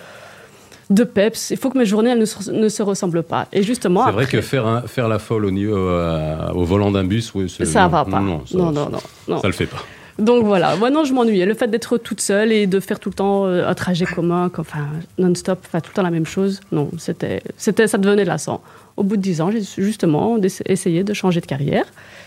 de 0.89 1.03
peps. 1.03 1.51
Il 1.51 1.57
faut 1.57 1.69
que 1.69 1.77
mes 1.77 1.85
journées 1.85 2.09
elles 2.11 2.19
ne, 2.19 2.25
se, 2.25 2.51
ne 2.51 2.67
se 2.69 2.83
ressemblent 2.83 3.23
pas. 3.23 3.47
Et 3.53 3.63
justement, 3.63 4.05
C'est 4.05 4.11
vrai 4.11 4.23
après, 4.25 4.37
que 4.37 4.41
faire, 4.41 4.67
un- 4.67 4.81
faire 4.81 5.07
la 5.07 5.19
folle 5.19 5.45
au, 5.45 5.51
niveau, 5.51 5.75
euh, 5.77 6.51
au 6.53 6.63
volant 6.65 6.91
d'un 6.91 7.05
bus, 7.05 7.33
oui, 7.33 7.49
ça 7.49 7.87
va 7.87 8.03
pas. 8.05 8.19
Non, 8.19 8.45
ça, 8.45 8.57
non, 8.57 8.71
non, 8.71 8.89
non, 8.89 8.99
non. 9.29 9.39
ça 9.41 9.47
le 9.47 9.53
fait 9.53 9.67
pas. 9.67 9.77
Donc 10.19 10.43
voilà, 10.45 10.75
moi 10.75 10.89
non, 10.91 11.03
je 11.05 11.13
m'ennuyais. 11.13 11.45
Le 11.45 11.53
fait 11.55 11.67
d'être 11.69 11.97
toute 11.97 12.19
seule 12.21 12.51
et 12.51 12.67
de 12.67 12.79
faire 12.81 12.99
tout 12.99 13.09
le 13.09 13.15
temps 13.15 13.45
euh, 13.47 13.65
un 13.67 13.73
trajet 13.73 14.05
commun, 14.05 14.51
enfin 14.57 14.85
non-stop, 15.17 15.59
enfin 15.65 15.79
tout 15.79 15.89
le 15.91 15.95
temps 15.95 16.03
la 16.03 16.11
même 16.11 16.25
chose, 16.25 16.59
non, 16.71 16.89
c'était, 16.99 17.41
c'était, 17.57 17.87
ça 17.87 17.97
devenait 17.97 18.25
lassant. 18.25 18.61
Au 19.01 19.03
bout 19.03 19.17
de 19.17 19.21
dix 19.23 19.41
ans, 19.41 19.49
j'ai 19.49 19.63
justement 19.79 20.37
essayé 20.67 21.03
de 21.03 21.11
changer 21.15 21.41
de 21.41 21.47
carrière. 21.47 21.85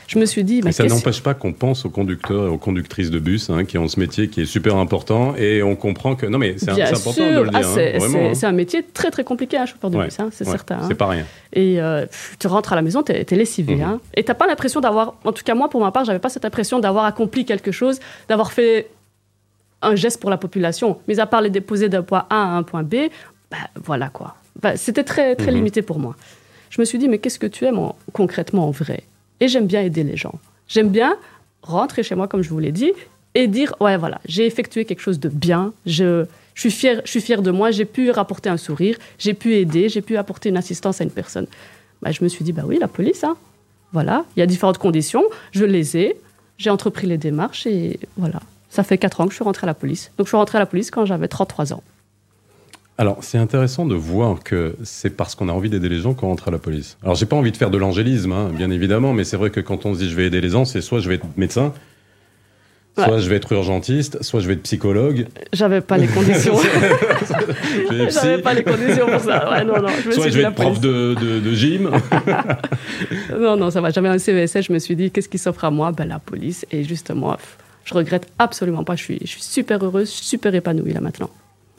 Je 0.08 0.18
me 0.18 0.26
suis 0.26 0.42
dit, 0.42 0.60
mais 0.64 0.72
ça 0.72 0.84
n'empêche 0.86 1.22
pas 1.22 1.32
qu'on 1.34 1.52
pense 1.52 1.84
aux 1.84 1.88
conducteurs 1.88 2.46
et 2.46 2.48
aux 2.48 2.58
conductrices 2.58 3.10
de 3.12 3.20
bus 3.20 3.48
hein, 3.48 3.64
qui 3.64 3.78
ont 3.78 3.86
ce 3.86 4.00
métier 4.00 4.26
qui 4.28 4.40
est 4.42 4.44
super 4.44 4.74
important 4.76 5.36
et 5.36 5.62
on 5.62 5.76
comprend 5.76 6.16
que. 6.16 6.26
Non, 6.26 6.38
mais 6.38 6.56
c'est 6.58 6.70
important 6.72 7.12
de 7.30 7.40
le 7.42 7.48
dire. 7.48 7.50
Ah, 7.54 7.58
hein, 7.60 7.72
c'est, 7.74 8.02
hein. 8.02 8.34
c'est 8.34 8.46
un 8.46 8.52
métier 8.52 8.82
très 8.82 9.12
très 9.12 9.22
compliqué, 9.22 9.56
un 9.56 9.66
chauffeur 9.66 9.90
de 9.90 9.96
Ouais, 9.98 10.06
bus, 10.06 10.16
c'est 10.32 10.44
ouais, 10.44 10.50
certain. 10.50 10.80
C'est 10.88 10.96
pas 10.96 11.06
rien. 11.06 11.24
Et 11.52 11.80
euh, 11.80 12.06
tu 12.40 12.48
rentres 12.48 12.72
à 12.72 12.76
la 12.76 12.82
maison, 12.82 13.04
t'es, 13.04 13.24
es 13.30 13.36
lessivé. 13.36 13.80
Hein, 13.80 14.00
et 14.16 14.24
t'as 14.24 14.34
pas 14.34 14.48
l'impression 14.48 14.80
d'avoir, 14.80 15.14
en 15.24 15.30
tout 15.32 15.44
cas 15.44 15.54
moi 15.54 15.70
pour 15.70 15.80
ma 15.80 15.92
part, 15.92 16.04
j'avais 16.04 16.18
pas 16.18 16.28
cette 16.28 16.44
impression 16.44 16.80
d'avoir 16.80 17.04
accompli 17.04 17.44
quelque 17.44 17.70
chose, 17.70 18.00
d'avoir 18.28 18.52
fait 18.52 18.88
un 19.80 19.94
geste 19.94 20.20
pour 20.20 20.28
la 20.28 20.38
population. 20.38 20.98
Mais 21.06 21.20
à 21.20 21.26
part 21.26 21.40
les 21.40 21.50
déposer 21.50 21.88
d'un 21.88 22.02
point 22.02 22.26
A 22.30 22.42
à 22.42 22.56
un 22.56 22.64
point 22.64 22.82
B, 22.82 22.94
bah, 23.50 23.58
voilà 23.84 24.08
quoi. 24.08 24.34
Bah, 24.60 24.76
c'était 24.76 25.04
très, 25.04 25.34
très 25.34 25.50
Mhm. 25.50 25.56
limité 25.56 25.82
pour 25.82 25.98
moi. 25.98 26.14
Je 26.74 26.80
me 26.80 26.84
suis 26.84 26.98
dit, 26.98 27.06
mais 27.08 27.18
qu'est-ce 27.18 27.38
que 27.38 27.46
tu 27.46 27.64
aimes 27.66 27.78
en- 27.78 27.94
concrètement 28.12 28.66
en 28.66 28.72
vrai? 28.72 29.04
Et 29.38 29.46
j'aime 29.46 29.66
bien 29.66 29.80
aider 29.82 30.02
les 30.02 30.16
gens. 30.16 30.34
J'aime 30.66 30.88
bien 30.88 31.16
rentrer 31.62 32.02
chez 32.02 32.16
moi, 32.16 32.26
comme 32.26 32.42
je 32.42 32.48
vous 32.50 32.58
l'ai 32.58 32.72
dit, 32.72 32.90
et 33.36 33.46
dire, 33.46 33.76
ouais, 33.80 33.96
voilà, 33.96 34.20
j'ai 34.26 34.44
effectué 34.44 34.84
quelque 34.84 34.98
chose 35.00 35.20
de 35.20 35.28
bien, 35.28 35.72
je, 35.86 36.24
je 36.54 36.60
suis 36.60 36.72
fière 36.72 37.00
je 37.04 37.10
suis 37.12 37.20
fier 37.20 37.42
de 37.42 37.52
moi, 37.52 37.70
j'ai 37.70 37.84
pu 37.84 38.10
rapporter 38.10 38.48
un 38.48 38.56
sourire, 38.56 38.96
j'ai 39.20 39.34
pu 39.34 39.54
aider, 39.54 39.88
j'ai 39.88 40.02
pu 40.02 40.16
apporter 40.16 40.48
une 40.48 40.56
assistance 40.56 41.00
à 41.00 41.04
une 41.04 41.10
personne. 41.12 41.46
Bah, 42.02 42.10
je 42.10 42.24
me 42.24 42.28
suis 42.28 42.44
dit, 42.44 42.52
bah 42.52 42.64
oui, 42.66 42.78
la 42.80 42.88
police, 42.88 43.22
hein. 43.22 43.36
voilà, 43.92 44.24
il 44.36 44.40
y 44.40 44.42
a 44.42 44.46
différentes 44.46 44.78
conditions, 44.78 45.22
je 45.52 45.64
les 45.64 45.96
ai, 45.96 46.16
j'ai 46.58 46.70
entrepris 46.70 47.06
les 47.06 47.18
démarches 47.18 47.66
et 47.68 48.00
voilà. 48.16 48.40
Ça 48.68 48.82
fait 48.82 48.98
4 48.98 49.20
ans 49.20 49.24
que 49.26 49.30
je 49.30 49.36
suis 49.36 49.44
rentrée 49.44 49.66
à 49.66 49.68
la 49.68 49.74
police. 49.74 50.10
Donc 50.18 50.26
je 50.26 50.30
suis 50.30 50.36
rentrée 50.36 50.58
à 50.58 50.60
la 50.60 50.66
police 50.66 50.90
quand 50.90 51.04
j'avais 51.06 51.28
33 51.28 51.72
ans. 51.72 51.84
Alors, 52.96 53.18
c'est 53.22 53.38
intéressant 53.38 53.86
de 53.86 53.94
voir 53.96 54.42
que 54.44 54.76
c'est 54.84 55.10
parce 55.10 55.34
qu'on 55.34 55.48
a 55.48 55.52
envie 55.52 55.68
d'aider 55.68 55.88
les 55.88 55.98
gens 55.98 56.14
qu'on 56.14 56.28
rentre 56.28 56.46
à 56.48 56.50
la 56.52 56.58
police. 56.58 56.96
Alors, 57.02 57.16
j'ai 57.16 57.26
pas 57.26 57.34
envie 57.34 57.50
de 57.50 57.56
faire 57.56 57.70
de 57.70 57.78
l'angélisme, 57.78 58.30
hein, 58.32 58.50
bien 58.56 58.70
évidemment, 58.70 59.12
mais 59.12 59.24
c'est 59.24 59.36
vrai 59.36 59.50
que 59.50 59.60
quand 59.60 59.84
on 59.84 59.94
se 59.94 59.98
dit 59.98 60.08
je 60.08 60.14
vais 60.14 60.26
aider 60.26 60.40
les 60.40 60.50
gens, 60.50 60.64
c'est 60.64 60.80
soit 60.80 61.00
je 61.00 61.08
vais 61.08 61.16
être 61.16 61.26
médecin, 61.36 61.72
soit 62.96 63.18
je 63.18 63.28
vais 63.28 63.34
être 63.34 63.50
urgentiste, 63.52 64.22
soit 64.22 64.38
je 64.38 64.46
vais 64.46 64.52
être 64.52 64.62
psychologue, 64.62 65.26
J'avais 65.52 65.80
pas 65.80 65.98
les 65.98 66.06
conditions. 66.06 66.54
J'avais 68.10 68.40
pas 68.40 68.54
les 68.54 68.62
conditions 68.62 69.06
pour 69.06 69.20
ça. 69.20 69.50
Ouais, 69.50 69.64
non, 69.64 69.82
non. 69.82 69.88
Je 70.00 70.08
me 70.08 70.12
soit 70.12 70.22
suis 70.24 70.32
je 70.32 70.38
vais 70.38 70.44
être 70.44 70.54
prof 70.54 70.78
de, 70.80 71.16
de, 71.20 71.40
de 71.40 71.52
gym. 71.54 71.90
Non, 73.36 73.56
non, 73.56 73.70
ça 73.70 73.80
va. 73.80 73.90
J'avais 73.90 74.08
un 74.08 74.18
CESS. 74.18 74.62
Je 74.68 74.72
me 74.72 74.78
suis 74.78 74.94
dit, 74.94 75.10
qu'est-ce 75.10 75.28
qui 75.28 75.38
s'offre 75.38 75.64
à 75.64 75.70
moi? 75.72 75.90
Ben, 75.90 76.06
La 76.06 76.20
police. 76.20 76.64
Et 76.70 76.84
justement, 76.84 77.36
je 77.84 77.92
regrette 77.94 78.28
absolument 78.38 78.84
pas. 78.84 78.94
Je 78.94 79.02
suis, 79.02 79.18
je 79.22 79.26
suis 79.26 79.42
super 79.42 79.82
heureuse, 79.84 80.08
super 80.08 80.54
épanouie 80.54 80.92
là 80.92 81.00
maintenant. 81.00 81.30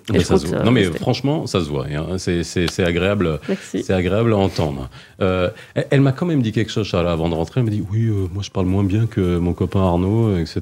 Et 0.09 0.17
Mais 0.19 0.23
ça 0.23 0.37
se 0.37 0.45
voit. 0.45 0.57
euh, 0.59 0.63
non, 0.63 0.69
mais 0.71 0.83
franchement, 0.83 1.47
ça 1.47 1.61
se 1.61 1.65
voit. 1.69 1.85
hein. 1.91 2.17
C'est- 2.19 2.43
C'est 2.43 2.67
c'est 2.69 2.83
agréable. 2.83 3.39
C'est 3.65 3.89
agréable 3.91 4.33
à 4.33 4.37
entendre. 4.37 4.87
Euh, 5.21 5.49
elle 5.73 5.87
elle 5.89 6.01
m'a 6.01 6.11
quand 6.11 6.27
même 6.27 6.43
dit 6.43 6.51
quelque 6.51 6.71
chose, 6.71 6.85
Charles, 6.85 7.07
avant 7.07 7.27
de 7.27 7.33
rentrer. 7.33 7.61
Elle 7.61 7.65
m'a 7.65 7.71
dit 7.71 7.83
Oui, 7.91 8.05
euh, 8.05 8.27
moi 8.31 8.43
je 8.43 8.51
parle 8.51 8.67
moins 8.67 8.83
bien 8.83 9.07
que 9.07 9.37
mon 9.39 9.53
copain 9.53 9.81
Arnaud, 9.81 10.37
etc. 10.37 10.61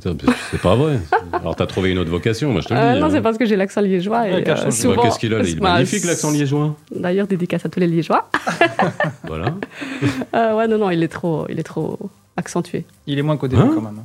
C'est 0.52 0.62
pas 0.62 0.76
vrai. 0.76 1.00
Alors 1.34 1.56
t'as 1.58 1.66
trouvé 1.66 1.92
une 1.92 1.98
autre 1.98 2.10
vocation, 2.12 2.52
moi 2.54 2.62
je 2.62 2.68
te 2.70 2.74
le 2.74 2.80
Euh, 2.80 2.94
dis. 2.94 3.00
non, 3.02 3.08
hein. 3.08 3.10
c'est 3.12 3.22
parce 3.22 3.38
que 3.38 3.46
j'ai 3.46 3.58
l'accent 3.58 3.82
liégeois. 3.82 4.22
Ouais, 4.22 4.32
Et, 4.44 4.50
euh, 4.50 4.56
Bah, 4.96 5.02
Qu'est-ce 5.02 5.20
qu'il 5.20 5.34
a 5.34 5.40
Il 5.40 5.58
est 5.58 5.60
magnifique 5.60 6.06
l'accent 6.06 6.32
liégeois. 6.32 6.76
D'ailleurs, 6.96 7.28
dédicace 7.28 7.66
à 7.66 7.70
tous 7.70 7.80
les 7.82 7.88
liégeois. 7.88 8.30
Voilà. 9.28 9.46
Euh, 10.36 10.56
ouais, 10.56 10.68
non, 10.68 10.78
non, 10.78 10.90
il 10.90 11.04
est 11.04 11.08
trop, 11.08 11.46
il 11.50 11.60
est 11.60 11.64
trop 11.64 11.98
accentué. 12.38 12.86
Il 13.08 13.20
est 13.20 13.22
moins 13.22 13.38
qu'au 13.38 13.48
début 13.48 13.62
Hein 13.62 13.72
quand 13.76 13.82
même. 13.82 14.04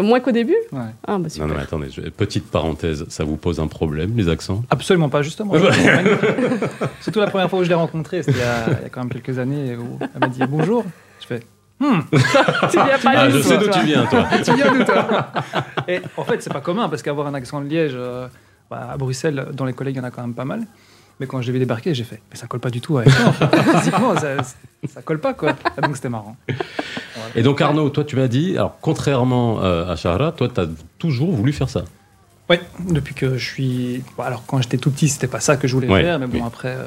Moins 0.00 0.20
qu'au 0.20 0.30
début? 0.32 0.56
Ouais. 0.72 0.80
Ah, 1.06 1.18
bah 1.18 1.18
Non, 1.18 1.28
super. 1.28 1.46
non, 1.48 1.54
mais 1.54 1.60
attendez, 1.62 1.88
je- 1.90 2.00
petite 2.02 2.50
parenthèse, 2.50 3.04
ça 3.08 3.24
vous 3.24 3.36
pose 3.36 3.60
un 3.60 3.66
problème, 3.66 4.12
les 4.16 4.28
accents? 4.28 4.62
Absolument 4.70 5.08
pas, 5.08 5.22
justement. 5.22 5.54
Surtout 7.00 7.20
la 7.20 7.26
première 7.28 7.48
fois 7.50 7.58
où 7.60 7.64
je 7.64 7.68
l'ai 7.68 7.74
rencontrée, 7.74 8.22
c'était 8.22 8.38
il, 8.38 8.40
y 8.40 8.42
a- 8.74 8.78
il 8.80 8.82
y 8.82 8.86
a 8.86 8.88
quand 8.88 9.00
même 9.00 9.10
quelques 9.10 9.38
années, 9.38 9.76
où 9.76 9.98
elle 10.00 10.20
m'a 10.20 10.28
dit 10.28 10.40
bonjour. 10.48 10.84
Je 11.20 11.26
fais 11.26 11.40
Hmm, 11.80 11.98
tu 12.12 12.16
viens 12.76 12.98
pas 13.02 13.12
Ah, 13.16 13.28
je 13.30 13.40
sais 13.40 13.58
d'où 13.58 13.64
toi. 13.64 13.72
tu 13.80 13.84
viens, 13.86 14.06
toi. 14.06 14.24
tu 14.44 14.54
viens 14.54 14.72
d'où 14.72 14.84
toi? 14.84 15.26
Et 15.88 16.00
en 16.16 16.22
fait, 16.24 16.40
c'est 16.40 16.52
pas 16.52 16.60
commun 16.60 16.88
parce 16.88 17.02
qu'avoir 17.02 17.26
un 17.26 17.34
accent 17.34 17.60
de 17.60 17.66
Liège, 17.66 17.94
euh, 17.96 18.28
bah, 18.70 18.90
à 18.92 18.96
Bruxelles, 18.96 19.48
dans 19.52 19.64
les 19.64 19.72
collègues, 19.72 19.96
il 19.96 19.98
y 19.98 20.00
en 20.00 20.04
a 20.04 20.12
quand 20.12 20.22
même 20.22 20.34
pas 20.34 20.44
mal. 20.44 20.62
Mais 21.20 21.26
quand 21.26 21.40
je 21.40 21.46
l'ai 21.46 21.52
vu 21.52 21.58
débarquer, 21.60 21.94
j'ai 21.94 22.02
fait, 22.04 22.20
mais 22.30 22.36
ça 22.36 22.46
colle 22.48 22.60
pas 22.60 22.70
du 22.70 22.80
tout 22.80 22.98
avec 22.98 23.12
toi. 23.14 23.48
Physiquement, 23.78 24.16
ça, 24.16 24.36
ça 24.92 25.02
colle 25.02 25.20
pas 25.20 25.32
quoi. 25.34 25.54
Ah, 25.76 25.80
donc 25.80 25.94
c'était 25.96 26.08
marrant. 26.08 26.36
Voilà. 26.48 27.30
Et 27.36 27.42
donc 27.42 27.60
Arnaud, 27.60 27.88
toi 27.90 28.02
tu 28.04 28.16
m'as 28.16 28.26
dit, 28.28 28.52
alors 28.56 28.76
contrairement 28.80 29.62
euh, 29.62 29.86
à 29.92 29.96
Shahra, 29.96 30.32
toi 30.32 30.48
tu 30.52 30.60
as 30.60 30.66
toujours 30.98 31.30
voulu 31.32 31.52
faire 31.52 31.68
ça. 31.68 31.84
Ouais, 32.50 32.60
depuis 32.90 33.14
que 33.14 33.38
je 33.38 33.44
suis. 33.44 34.02
bon, 34.18 34.22
alors, 34.24 34.44
quand 34.46 34.60
j'étais 34.60 34.76
tout 34.76 34.90
petit, 34.90 35.08
c'était 35.08 35.28
pas 35.28 35.40
ça 35.40 35.56
que 35.56 35.66
je 35.66 35.74
voulais 35.74 35.88
Ouais, 35.88 36.02
faire, 36.02 36.18
mais 36.18 36.26
bon, 36.26 36.38
oui. 36.40 36.44
après, 36.46 36.68
euh, 36.76 36.84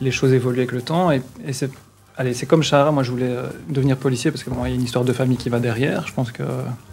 les 0.00 0.10
choses 0.10 0.32
évoluent 0.32 0.58
avec 0.58 0.72
le 0.72 0.82
temps. 0.82 1.12
Et, 1.12 1.22
et 1.46 1.52
c'est. 1.52 1.70
Allez, 2.16 2.34
c'est 2.34 2.46
comme 2.46 2.62
Shahara, 2.64 2.90
moi 2.90 3.02
je 3.04 3.10
voulais 3.12 3.28
euh, 3.30 3.46
devenir 3.70 3.96
policier 3.96 4.30
parce 4.32 4.42
que 4.42 4.50
bon, 4.50 4.64
il 4.66 4.70
y 4.70 4.72
a 4.72 4.74
une 4.74 4.82
histoire 4.82 5.04
de 5.04 5.12
famille 5.12 5.36
qui 5.36 5.48
va 5.50 5.60
derrière. 5.60 6.06
Je 6.08 6.12
pense 6.12 6.32
que 6.32 6.42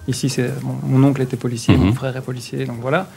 ici, 0.07 0.29
c'est 0.29 0.51
mon, 0.63 0.75
mon 0.99 1.07
oncle 1.09 1.21
était 1.23 1.35
policier, 1.35 1.75
Mhm. 1.75 1.83
mon 1.87 1.93
frère 1.93 2.15
est 2.15 2.21
policier, 2.21 2.65
donc 2.65 2.77
voilà. 2.79 3.07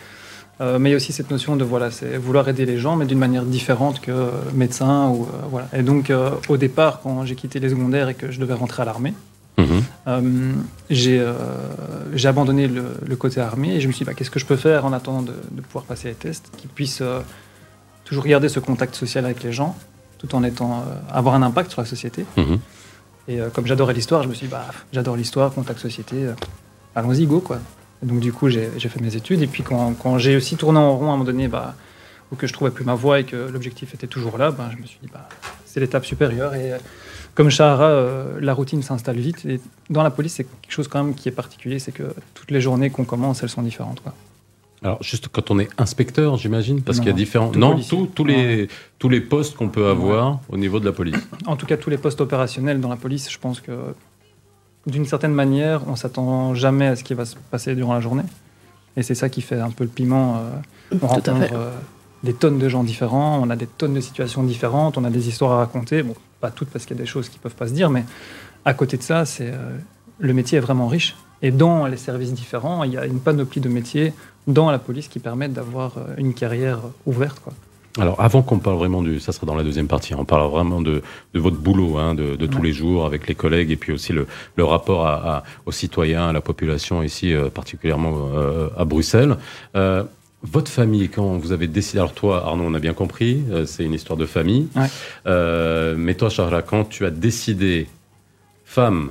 Euh, 0.61 0.79
mais 0.79 0.91
il 0.91 0.93
y 0.93 0.95
a 0.95 0.97
aussi 0.97 1.13
cette 1.13 1.31
notion 1.31 1.57
de 1.57 1.65
voilà, 1.65 1.91
c'est 1.91 2.17
vouloir 2.19 2.49
aider 2.49 2.67
les 2.67 2.79
gens, 2.79 2.95
mais 2.97 3.07
d'une 3.07 3.19
manière 3.19 3.45
différente 3.45 4.01
que 4.01 4.13
euh, 4.13 4.31
médecin 4.55 5.09
ou 5.09 5.23
euh, 5.23 5.27
voilà. 5.51 5.67
Et 5.73 5.83
donc, 5.83 6.11
euh, 6.11 6.31
au 6.49 6.57
départ, 6.57 7.01
quand 7.03 7.25
j'ai 7.25 7.35
quitté 7.35 7.59
les 7.59 7.71
secondaires 7.71 8.09
et 8.11 8.15
que 8.15 8.31
je 8.31 8.39
devais 8.39 8.55
rentrer 8.55 8.83
à 8.83 8.85
l'armée, 8.85 9.15
euh, 10.09 10.53
j'ai 10.91 12.29
abandonné 12.29 12.69
le, 12.69 12.85
le 13.07 13.17
côté 13.17 13.41
armée 13.41 13.77
et 13.77 13.81
je 13.81 13.87
me 13.89 13.93
suis 13.93 14.01
dit 14.05 14.07
bah, 14.07 14.15
qu'est-ce 14.15 14.31
que 14.31 14.39
je 14.39 14.47
peux 14.47 14.57
faire 14.57 14.85
en 14.85 14.93
attendant 14.93 15.23
de, 15.23 15.35
de 15.51 15.61
pouvoir 15.61 15.85
passer 15.85 16.09
les 16.09 16.15
tests 16.15 16.51
qui 16.57 16.67
puisse 16.67 17.03
toujours 18.05 18.25
garder 18.25 18.49
ce 18.49 18.61
contact 18.61 18.95
social 18.95 19.25
avec 19.25 19.43
les 19.43 19.53
gens 19.53 19.77
tout 20.19 20.35
en 20.35 20.43
étant 20.45 20.85
avoir 21.11 21.35
un 21.35 21.43
impact 21.43 21.71
sur 21.73 21.81
la 21.81 21.87
société 21.87 22.25
Mhm. 22.37 22.59
et 23.29 23.39
comme 23.53 23.67
j'adorais 23.67 23.95
l'histoire 23.95 24.23
je 24.23 24.29
me 24.29 24.35
suis 24.35 24.47
dit 24.47 24.53
bah, 24.53 24.67
j'adore 24.93 25.17
l'histoire 25.17 25.53
contact 25.53 25.79
société 25.79 26.17
allons-y 26.95 27.27
go 27.27 27.41
quoi 27.41 27.59
donc 28.03 28.21
du 28.21 28.33
coup 28.33 28.49
j'ai 28.49 28.69
fait 28.69 29.01
mes 29.01 29.17
études 29.17 29.43
et 29.43 29.47
puis 29.47 29.63
quand, 29.63 29.95
quand 29.95 30.19
j'ai 30.19 30.37
aussi 30.37 30.57
tourné 30.57 30.79
en 30.79 30.97
rond 30.97 31.07
à 31.07 31.09
un 31.09 31.13
moment 31.13 31.25
donné 31.25 31.49
bah, 31.49 31.75
ou 32.31 32.37
que 32.37 32.47
je 32.47 32.53
trouvais 32.53 32.71
plus 32.71 32.85
ma 32.85 32.95
voie 32.95 33.21
et 33.21 33.25
que 33.25 33.37
l'objectif 33.37 33.95
était 33.95 34.07
toujours 34.07 34.39
là 34.39 34.51
bah, 34.51 34.71
je 34.73 34.81
me 34.81 34.87
suis 34.87 34.99
dit 35.03 35.09
bah, 35.13 35.29
c'est 35.65 35.81
l'étape 35.81 36.05
supérieure 36.05 36.55
et 36.55 36.73
euh, 36.73 36.79
comme 37.35 37.49
Shahara, 37.49 37.85
euh, 37.85 38.39
la 38.41 38.53
routine 38.53 38.83
s'installe 38.83 39.19
vite. 39.19 39.47
Et 39.47 39.61
dans 39.89 40.03
la 40.03 40.11
police, 40.11 40.35
c'est 40.35 40.45
quelque 40.45 40.73
chose 40.73 40.89
quand 40.89 41.03
même 41.03 41.15
qui 41.15 41.29
est 41.29 41.33
particulier, 41.33 41.79
c'est 41.79 41.93
que 41.93 42.15
toutes 42.35 42.51
les 42.51 42.61
journées 42.61 42.91
qu'on 42.91 43.05
commence, 43.05 43.43
elles 43.43 43.49
sont 43.49 43.63
différentes. 43.63 44.01
Quoi. 44.01 44.15
Alors, 44.83 45.03
juste 45.03 45.29
quand 45.29 45.51
on 45.51 45.59
est 45.59 45.69
inspecteur, 45.79 46.37
j'imagine, 46.37 46.83
parce 46.83 46.99
qu'il 46.99 47.07
y 47.07 47.11
a 47.11 47.15
différents. 47.15 47.49
tout 47.49 47.59
non, 47.59 47.79
tous 47.81 48.07
tous 48.07 48.25
les, 48.25 48.69
tous 48.99 49.09
les 49.09 49.21
postes 49.21 49.57
qu'on 49.57 49.69
peut 49.69 49.87
avoir 49.87 50.41
au 50.49 50.57
niveau 50.57 50.81
de 50.81 50.85
la 50.85 50.93
police. 50.93 51.17
En 51.47 51.57
tout 51.57 51.67
cas, 51.67 51.77
tous 51.77 51.89
les 51.89 51.99
postes 51.99 52.21
opérationnels 52.21 52.81
dans 52.81 52.89
la 52.89 52.97
police, 52.97 53.31
je 53.31 53.39
pense 53.39 53.61
que 53.61 53.73
d'une 54.87 55.05
certaine 55.05 55.33
manière, 55.33 55.83
on 55.89 55.97
s'attend 55.97 56.55
jamais 56.55 56.87
à 56.87 56.97
ce 56.97 57.05
qui 57.05 57.15
va 57.15 57.25
se 57.25 57.37
passer 57.51 57.75
durant 57.75 57.95
la 57.95 58.01
journée. 58.01 58.25
Et 58.97 59.03
c'est 59.03 59.15
ça 59.15 59.29
qui 59.29 59.41
fait 59.41 59.61
un 59.61 59.71
peu 59.71 59.85
le 59.85 59.91
piment. 59.91 60.37
euh, 60.37 60.41
on 60.93 60.99
Tout 60.99 61.07
rencontre 61.07 61.55
euh, 61.55 61.71
des 62.23 62.35
tonnes 62.35 62.59
de 62.59 62.69
gens 62.69 62.85
différents, 62.85 63.41
on 63.43 63.51
a 63.51 63.57
des 63.57 63.67
tonnes 63.67 63.95
de 63.95 64.01
situations 64.01 64.43
différentes, 64.43 64.99
on 64.99 65.05
a 65.05 65.11
des 65.11 65.29
histoires 65.29 65.53
à 65.53 65.57
raconter. 65.59 66.03
Bon, 66.03 66.15
pas 66.41 66.51
toutes 66.51 66.69
parce 66.69 66.85
qu'il 66.85 66.97
y 66.97 67.01
a 67.01 67.03
des 67.03 67.09
choses 67.09 67.29
qui 67.29 67.39
peuvent 67.39 67.55
pas 67.55 67.69
se 67.69 67.73
dire, 67.73 67.91
mais 67.91 68.05
à 68.65 68.75
côté 68.75 68.97
de 68.97 69.03
ça, 69.03 69.25
c'est 69.25 69.51
euh, 69.51 69.79
le 70.19 70.33
métier 70.35 70.59
est 70.59 70.63
vraiment 70.63 70.89
riche. 70.89 71.17
Et 71.41 71.51
dans 71.51 71.87
les 71.87 71.97
services 71.97 72.33
différents, 72.33 72.85
il 72.85 72.93
y 72.93 72.99
a 72.99 73.07
une 73.07 73.19
panoplie 73.19 73.61
de 73.61 73.69
métiers 73.69 74.13
dans 74.47 74.71
la 74.71 74.79
police 74.79 75.09
qui 75.09 75.19
permettent 75.19 75.53
d'avoir 75.53 75.95
une 76.17 76.35
carrière 76.35 76.79
ouverte. 77.07 77.41
Quoi. 77.41 77.53
Alors, 77.99 78.21
avant 78.21 78.41
qu'on 78.43 78.59
parle 78.59 78.77
vraiment 78.77 79.03
du. 79.03 79.21
Ça 79.21 79.33
sera 79.33 79.47
dans 79.47 79.55
la 79.55 79.63
deuxième 79.65 79.87
partie. 79.87 80.15
On 80.15 80.25
parle 80.25 80.51
vraiment 80.51 80.81
de, 80.81 81.03
de 81.35 81.41
votre 81.41 81.59
boulot, 81.59 81.99
hein, 81.99 82.15
de, 82.15 82.37
de 82.37 82.47
tous 82.47 82.63
les 82.63 82.73
jours 82.73 83.05
avec 83.05 83.27
les 83.29 83.35
collègues 83.35 83.71
et 83.71 83.77
puis 83.77 83.93
aussi 83.93 84.13
le, 84.15 84.27
le 84.57 84.65
rapport 84.65 85.07
à, 85.07 85.37
à- 85.39 85.43
aux 85.67 85.73
citoyens, 85.73 86.29
à 86.29 86.33
la 86.33 86.41
population 86.41 87.03
ici, 87.03 87.35
euh, 87.35 87.51
particulièrement 87.51 88.31
euh, 88.35 88.69
à 88.79 88.85
Bruxelles. 88.87 89.37
Euh, 89.77 90.05
votre 90.43 90.71
famille, 90.71 91.09
quand 91.11 91.37
vous 91.37 91.53
avez 91.53 91.67
décidé. 91.69 91.99
Alors, 91.99 92.15
toi, 92.15 92.45
Arnaud, 92.47 92.65
on 92.67 92.75
a 92.75 92.79
bien 92.81 92.95
compris, 92.95 93.43
euh, 93.51 93.67
c'est 93.67 93.85
une 93.85 93.95
histoire 93.95 94.17
de 94.17 94.27
famille. 94.27 94.69
Ouais. 94.75 94.87
Euh, 95.27 95.95
mais 95.97 96.15
toi, 96.15 96.31
Charles, 96.31 96.65
quand 96.67 96.85
tu 96.89 97.05
as 97.05 97.11
décidé, 97.11 97.87
femme, 98.65 99.11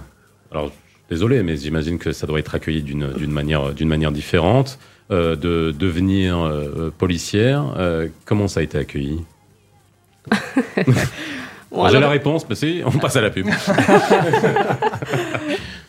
alors 0.52 0.72
désolé, 1.10 1.44
mais 1.44 1.56
j'imagine 1.56 2.00
que 2.00 2.12
ça 2.14 2.26
doit 2.26 2.40
être 2.40 2.56
accueilli 2.56 2.82
d'une 2.82 3.32
manière, 3.32 3.74
d'une 3.74 3.88
manière 3.90 4.12
différente, 4.12 4.80
euh, 5.12 5.36
de 5.36 5.72
devenir 5.78 6.38
euh, 6.40 6.94
policière. 6.98 7.74
euh, 7.78 8.08
comment 8.26 8.48
ça 8.48 8.62
a 8.62 8.64
été 8.64 8.78
accueilli? 8.78 9.22
Bon, 11.72 11.88
J'ai 11.88 12.02
la 12.02 12.10
réponse, 12.10 12.46
mais 12.50 12.56
c'est, 12.56 12.84
on 12.84 12.92
passe 12.92 13.16
à 13.16 13.22
la 13.22 13.30
pub. 13.30 13.48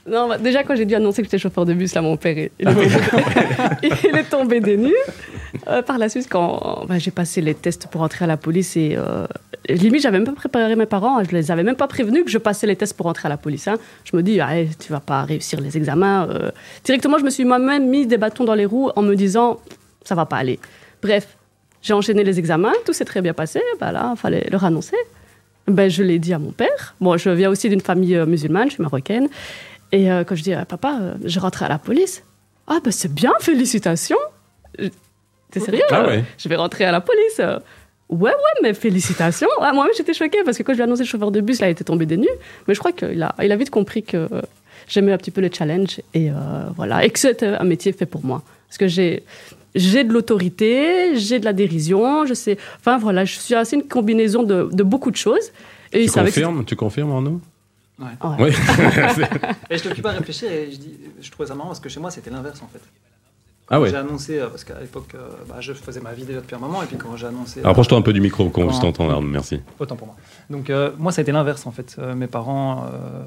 Non, 0.09 0.29
bah, 0.29 0.37
déjà, 0.37 0.65
quand 0.65 0.75
j'ai 0.77 0.85
dû 0.85 0.95
annoncer 0.95 1.23
que 1.23 1.27
j'étais 1.27 1.39
chauffeur 1.39 1.65
de 1.65 1.75
bus, 1.75 1.95
là, 1.95 2.03
mon 2.03 2.17
père, 2.17 2.37
il, 2.37 2.45
est, 2.45 2.51
il 4.05 4.17
est 4.17 4.29
tombé 4.29 4.61
des 4.61 4.77
nues. 4.77 4.93
Par 5.87 5.97
la 5.97 6.09
suite, 6.09 6.27
quand 6.29 6.85
bah, 6.89 6.99
j'ai 6.99 7.13
passé 7.13 7.41
les 7.41 7.55
tests 7.55 7.87
pour 7.87 8.03
entrer 8.03 8.25
à 8.25 8.29
la 8.29 8.37
police, 8.37 8.77
et 8.77 8.97
limite, 9.69 10.03
j'avais 10.03 10.19
même 10.19 10.27
pas 10.27 10.33
préparé 10.33 10.75
mes 10.77 10.87
parents, 10.87 11.23
je 11.25 11.31
les 11.31 11.51
avais 11.51 11.63
même 11.63 11.77
pas 11.77 11.87
prévenus 11.89 12.25
que 12.25 12.31
je 12.31 12.39
passais 12.39 12.67
les 12.67 12.77
tests 12.77 12.97
pour 12.97 13.07
entrer 13.07 13.27
à 13.27 13.29
la 13.29 13.37
police. 13.37 13.69
hein. 13.69 13.77
Je 14.05 14.17
me 14.17 14.23
dis, 14.23 14.41
ah, 14.41 14.51
tu 14.79 14.93
vas 14.93 15.01
pas 15.01 15.23
réussir 15.23 15.61
les 15.61 15.77
examens. 15.77 16.29
euh. 16.31 16.51
Directement, 16.85 17.19
je 17.19 17.25
me 17.25 17.31
suis 17.31 17.45
moi-même 17.45 17.89
mis 17.89 18.07
des 18.07 18.19
bâtons 18.19 18.45
dans 18.45 18.55
les 18.55 18.67
roues 18.67 18.91
en 18.97 19.03
me 19.03 19.15
disant, 19.15 19.61
ça 20.05 20.15
va 20.15 20.27
pas 20.27 20.37
aller. 20.37 20.59
Bref, 21.03 21.37
j'ai 21.81 21.93
enchaîné 21.95 22.25
les 22.25 22.39
examens, 22.39 22.73
tout 22.87 22.93
s'est 22.93 23.05
très 23.05 23.21
bien 23.23 23.35
passé. 23.35 23.61
Bah 23.81 23.93
là, 23.93 24.13
il 24.17 24.19
fallait 24.19 24.49
leur 24.51 24.65
annoncer. 24.65 24.97
Ben, 25.69 25.89
je 25.91 26.03
l'ai 26.03 26.19
dit 26.19 26.33
à 26.35 26.39
mon 26.39 26.51
père. 26.51 26.95
Bon, 27.01 27.17
je 27.17 27.31
viens 27.31 27.51
aussi 27.51 27.69
d'une 27.69 27.81
famille 27.81 28.17
euh, 28.17 28.27
musulmane, 28.27 28.69
je 28.69 28.75
suis 28.75 28.83
marocaine. 28.83 29.29
Et 29.93 30.11
euh, 30.11 30.25
quand 30.25 30.35
je 30.35 30.43
dis 30.43 30.53
à 30.55 30.65
papa, 30.65 30.99
je 31.25 31.39
rentre 31.39 31.63
à 31.63 31.69
la 31.69 31.79
police. 31.79 32.25
Ah, 32.67 32.79
ben 32.83 32.91
c'est 32.91 33.13
bien, 33.13 33.33
félicitations. 33.41 34.17
T'es 35.51 35.61
sérieux 35.61 35.83
Ah 35.91 36.07
ouais. 36.07 36.25
Je 36.39 36.49
vais 36.49 36.57
rentrer 36.57 36.85
à 36.85 36.93
la 36.93 37.01
police. 37.01 37.41
Ouais, 38.09 38.31
ouais, 38.31 38.61
mais 38.63 38.75
félicitations. 38.75 39.49
Ah, 39.61 39.73
Moi-même, 39.73 39.93
j'étais 39.97 40.13
choquée 40.15 40.39
parce 40.45 40.59
que 40.59 40.63
quand 40.63 40.73
je 40.73 40.77
lui 40.77 40.83
ai 40.83 40.85
annoncé 40.85 41.03
le 41.03 41.09
chauffeur 41.09 41.31
de 41.31 41.41
bus, 41.41 41.61
là, 41.61 41.69
il 41.69 41.73
était 41.73 41.85
tombé 41.85 42.05
des 42.07 42.17
nues. 42.19 42.29
Mais 42.69 42.75
je 42.75 42.79
crois 42.79 42.93
qu'il 42.93 43.23
a, 43.23 43.35
il 43.43 43.51
a 43.51 43.57
vite 43.57 43.71
compris 43.71 44.03
que 44.03 44.17
euh, 44.17 44.43
j'aimais 44.87 45.13
un 45.13 45.19
petit 45.19 45.31
peu 45.31 45.41
les 45.41 45.51
challenges 45.53 46.01
et 46.13 46.31
euh, 46.31 46.35
voilà. 46.77 47.05
Et 47.05 47.11
que 47.11 47.19
c'était 47.19 47.47
un 47.47 47.65
métier 47.65 47.93
fait 47.93 48.07
pour 48.07 48.25
moi. 48.25 48.43
Parce 48.69 48.79
que 48.79 48.89
j'ai. 48.89 49.23
J'ai 49.75 50.05
de 50.05 50.13
l'autorité, 50.13 51.17
j'ai 51.17 51.39
de 51.39 51.47
la 51.47 51.55
dérision, 51.55 52.27
je 52.27 52.35
sais. 52.35 52.59
Enfin 52.79 52.99
voilà, 52.99 53.25
je 53.25 53.39
suis 53.39 53.55
assez 53.55 53.75
une 53.77 53.89
combinaison 53.89 54.43
de, 54.43 54.69
de 54.71 54.83
beaucoup 54.83 55.11
de 55.11 55.17
choses. 55.17 55.51
Et 55.95 56.05
Tu 56.05 56.11
confirmes, 56.13 56.63
tu 56.67 56.77
confirmes, 56.77 57.11
Arnaud? 57.11 57.41
Ouais. 57.99 58.07
Oui. 58.39 58.51
Et 59.71 59.79
je 59.79 59.83
t'occupe 59.83 60.05
à 60.05 60.11
réfléchir 60.11 60.51
et 60.51 60.71
je, 60.73 60.77
dis, 60.77 60.95
je 61.21 61.31
trouvais 61.31 61.49
ça 61.49 61.55
marrant 61.55 61.69
parce 61.69 61.81
que 61.81 61.89
chez 61.89 62.01
moi 62.01 62.11
c'était 62.11 62.31
l'inverse 62.31 62.61
en 62.63 62.67
fait. 62.67 62.81
Ah 63.71 63.81
ouais. 63.81 63.89
J'ai 63.91 63.97
annoncé, 63.97 64.39
euh, 64.39 64.49
parce 64.49 64.65
qu'à 64.65 64.79
l'époque 64.81 65.15
euh, 65.15 65.29
bah, 65.49 65.57
je 65.61 65.73
faisais 65.73 66.01
ma 66.01 66.13
vie 66.13 66.25
déjà 66.25 66.41
depuis 66.41 66.55
un 66.55 66.59
moment 66.59 66.83
et 66.83 66.87
puis 66.87 66.97
quand 66.97 67.17
j'ai 67.17 67.27
annoncé. 67.27 67.61
euh, 67.61 67.69
Approche-toi 67.69 67.97
un 67.99 68.03
peu 68.03 68.13
du 68.13 68.21
micro, 68.21 68.49
qu'on 68.51 68.67
Quand- 68.69 68.79
t'entendre, 68.81 69.13
Arnaud, 69.13 69.29
merci. 69.29 69.61
Autant 69.79 69.97
pour 69.97 70.09
moi. 70.09 70.17
Donc 70.51 70.69
euh, 70.69 70.91
moi 70.99 71.13
ça 71.13 71.21
a 71.21 71.23
été 71.23 71.33
l'inverse 71.33 71.67
en 71.67 71.71
fait. 71.73 71.97
Euh, 71.99 72.15
mes 72.15 72.27
parents 72.27 72.85
euh, 72.93 73.23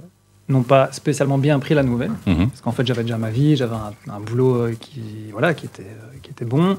n'ont 0.50 0.62
pas 0.64 0.90
spécialement 0.92 1.38
bien 1.40 1.58
pris 1.60 1.74
la 1.74 1.82
nouvelle 1.84 2.12
Mhm. 2.28 2.50
parce 2.50 2.62
qu'en 2.62 2.72
fait 2.72 2.86
j'avais 2.86 3.02
déjà 3.04 3.18
ma 3.18 3.32
vie, 3.32 3.56
j'avais 3.56 3.76
un, 3.76 3.94
un 4.14 4.20
boulot 4.20 4.68
qui, 4.80 5.02
voilà, 5.32 5.54
qui, 5.56 5.66
était, 5.66 5.88
qui 6.22 6.30
était 6.32 6.46
bon. 6.46 6.78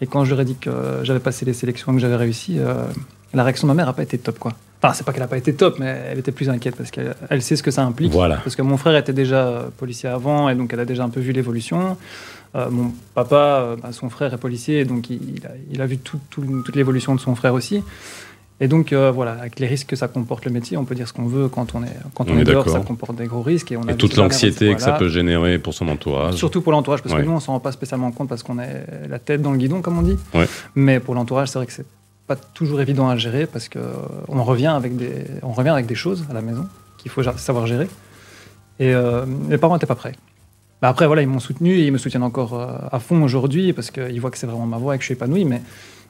Et 0.00 0.06
quand 0.06 0.24
je 0.24 0.30
leur 0.30 0.40
ai 0.42 0.44
dit 0.44 0.56
que 0.56 1.00
j'avais 1.02 1.20
passé 1.20 1.44
les 1.44 1.52
sélections 1.54 1.90
et 1.92 1.94
que 1.96 2.00
j'avais 2.00 2.16
réussi, 2.16 2.58
la 3.34 3.42
réaction 3.44 3.66
de 3.66 3.70
ma 3.72 3.74
mère 3.76 3.86
n'a 3.86 3.92
pas 3.92 4.02
été 4.02 4.18
top 4.18 4.38
quoi. 4.38 4.52
Enfin, 4.82 4.94
c'est 4.94 5.04
pas 5.04 5.12
qu'elle 5.12 5.20
n'a 5.20 5.28
pas 5.28 5.36
été 5.36 5.52
top, 5.54 5.78
mais 5.78 6.04
elle 6.10 6.18
était 6.20 6.32
plus 6.32 6.48
inquiète 6.48 6.74
parce 6.74 6.90
qu'elle 6.90 7.14
elle 7.28 7.42
sait 7.42 7.54
ce 7.54 7.62
que 7.62 7.70
ça 7.70 7.84
implique. 7.84 8.10
Voilà. 8.12 8.36
Parce 8.38 8.56
que 8.56 8.62
mon 8.62 8.78
frère 8.78 8.96
était 8.96 9.12
déjà 9.12 9.66
policier 9.76 10.08
avant 10.08 10.48
et 10.48 10.54
donc 10.54 10.72
elle 10.72 10.80
a 10.80 10.86
déjà 10.86 11.04
un 11.04 11.10
peu 11.10 11.20
vu 11.20 11.32
l'évolution. 11.32 11.98
Euh, 12.56 12.68
mon 12.70 12.92
papa, 13.14 13.36
euh, 13.36 13.76
bah, 13.76 13.92
son 13.92 14.10
frère 14.10 14.34
est 14.34 14.38
policier, 14.38 14.84
donc 14.84 15.08
il, 15.10 15.36
il 15.36 15.46
a, 15.46 15.50
il 15.70 15.80
a 15.80 15.86
vu 15.86 15.98
tout- 15.98 16.18
tout- 16.30 16.62
toute 16.64 16.74
l'évolution 16.76 17.14
de 17.14 17.20
son 17.20 17.34
frère 17.36 17.54
aussi. 17.54 17.82
Et 18.62 18.68
donc 18.68 18.92
euh, 18.92 19.10
voilà, 19.10 19.32
avec 19.32 19.58
les 19.58 19.66
risques 19.66 19.86
que 19.86 19.96
ça 19.96 20.06
comporte 20.08 20.44
le 20.44 20.50
métier, 20.50 20.76
on 20.76 20.84
peut 20.84 20.94
dire 20.94 21.08
ce 21.08 21.12
qu'on 21.14 21.24
veut 21.26 21.48
quand 21.48 21.74
on 21.74 21.82
est, 21.82 21.96
quand 22.14 22.28
On 22.28 22.34
on 22.34 22.38
est 22.38 22.40
est 22.42 22.44
dehors, 22.44 22.68
ça 22.68 22.80
comporte 22.80 23.16
des 23.16 23.26
gros 23.26 23.40
risques. 23.40 23.72
Et, 23.72 23.76
on 23.78 23.84
a 23.88 23.92
Et 23.92 23.96
toute 23.96 24.16
l'anxiété 24.16 24.74
que 24.74 24.82
ça 24.82 24.92
peut 24.92 25.08
générer 25.08 25.58
pour 25.58 25.72
son 25.74 25.88
entourage. 25.88 26.34
Surtout 26.34 26.60
pour 26.60 26.72
l'entourage, 26.72 27.02
parce 27.02 27.14
Ouais. 27.14 27.22
que 27.22 27.26
nous, 27.26 27.32
on 27.32 27.40
s'en 27.40 27.52
rend 27.52 27.60
pas 27.60 27.72
spécialement 27.72 28.10
compte 28.10 28.28
parce 28.28 28.42
qu'on 28.42 28.58
est 28.58 28.84
la 29.08 29.18
tête 29.18 29.40
dans 29.40 29.52
le 29.52 29.56
guidon, 29.58 29.80
comme 29.80 29.98
on 29.98 30.02
dit. 30.02 30.18
Ouais. 30.34 30.46
Mais 30.74 31.00
pour 31.00 31.14
l'entourage, 31.14 31.48
c'est 31.48 31.58
vrai 31.58 31.66
que 31.66 31.72
c'est 31.72 31.86
pas 32.26 32.36
toujours 32.36 32.80
évident 32.82 33.08
à 33.08 33.16
gérer 33.16 33.46
parce 33.46 33.68
que 33.70 33.78
on 34.28 34.44
revient 34.44 34.66
avec 34.66 34.94
des, 34.96 35.24
on 35.42 35.52
revient 35.52 35.70
avec 35.70 35.86
des 35.86 35.94
choses 35.94 36.26
à 36.28 36.34
la 36.34 36.42
maison 36.42 36.66
qu'il 36.98 37.10
faut 37.10 37.22
savoir 37.22 37.66
gérer. 37.66 37.88
Et 38.78 38.92
euh, 38.92 39.24
les 39.48 39.56
parents 39.56 39.74
n'étaient 39.74 39.86
pas 39.86 39.94
prêts. 39.94 40.14
Bah 40.82 40.88
après, 40.88 41.06
voilà, 41.06 41.22
ils 41.22 41.28
m'ont 41.28 41.40
soutenu 41.40 41.74
et 41.78 41.86
ils 41.86 41.92
me 41.92 41.98
soutiennent 41.98 42.22
encore 42.22 42.58
euh, 42.58 42.66
à 42.90 42.98
fond 43.00 43.22
aujourd'hui 43.22 43.72
parce 43.72 43.90
qu'ils 43.90 44.20
voient 44.20 44.30
que 44.30 44.38
c'est 44.38 44.46
vraiment 44.46 44.66
ma 44.66 44.78
voie 44.78 44.94
et 44.94 44.98
que 44.98 45.02
je 45.02 45.06
suis 45.06 45.14
épanoui. 45.14 45.44
Mais 45.44 45.60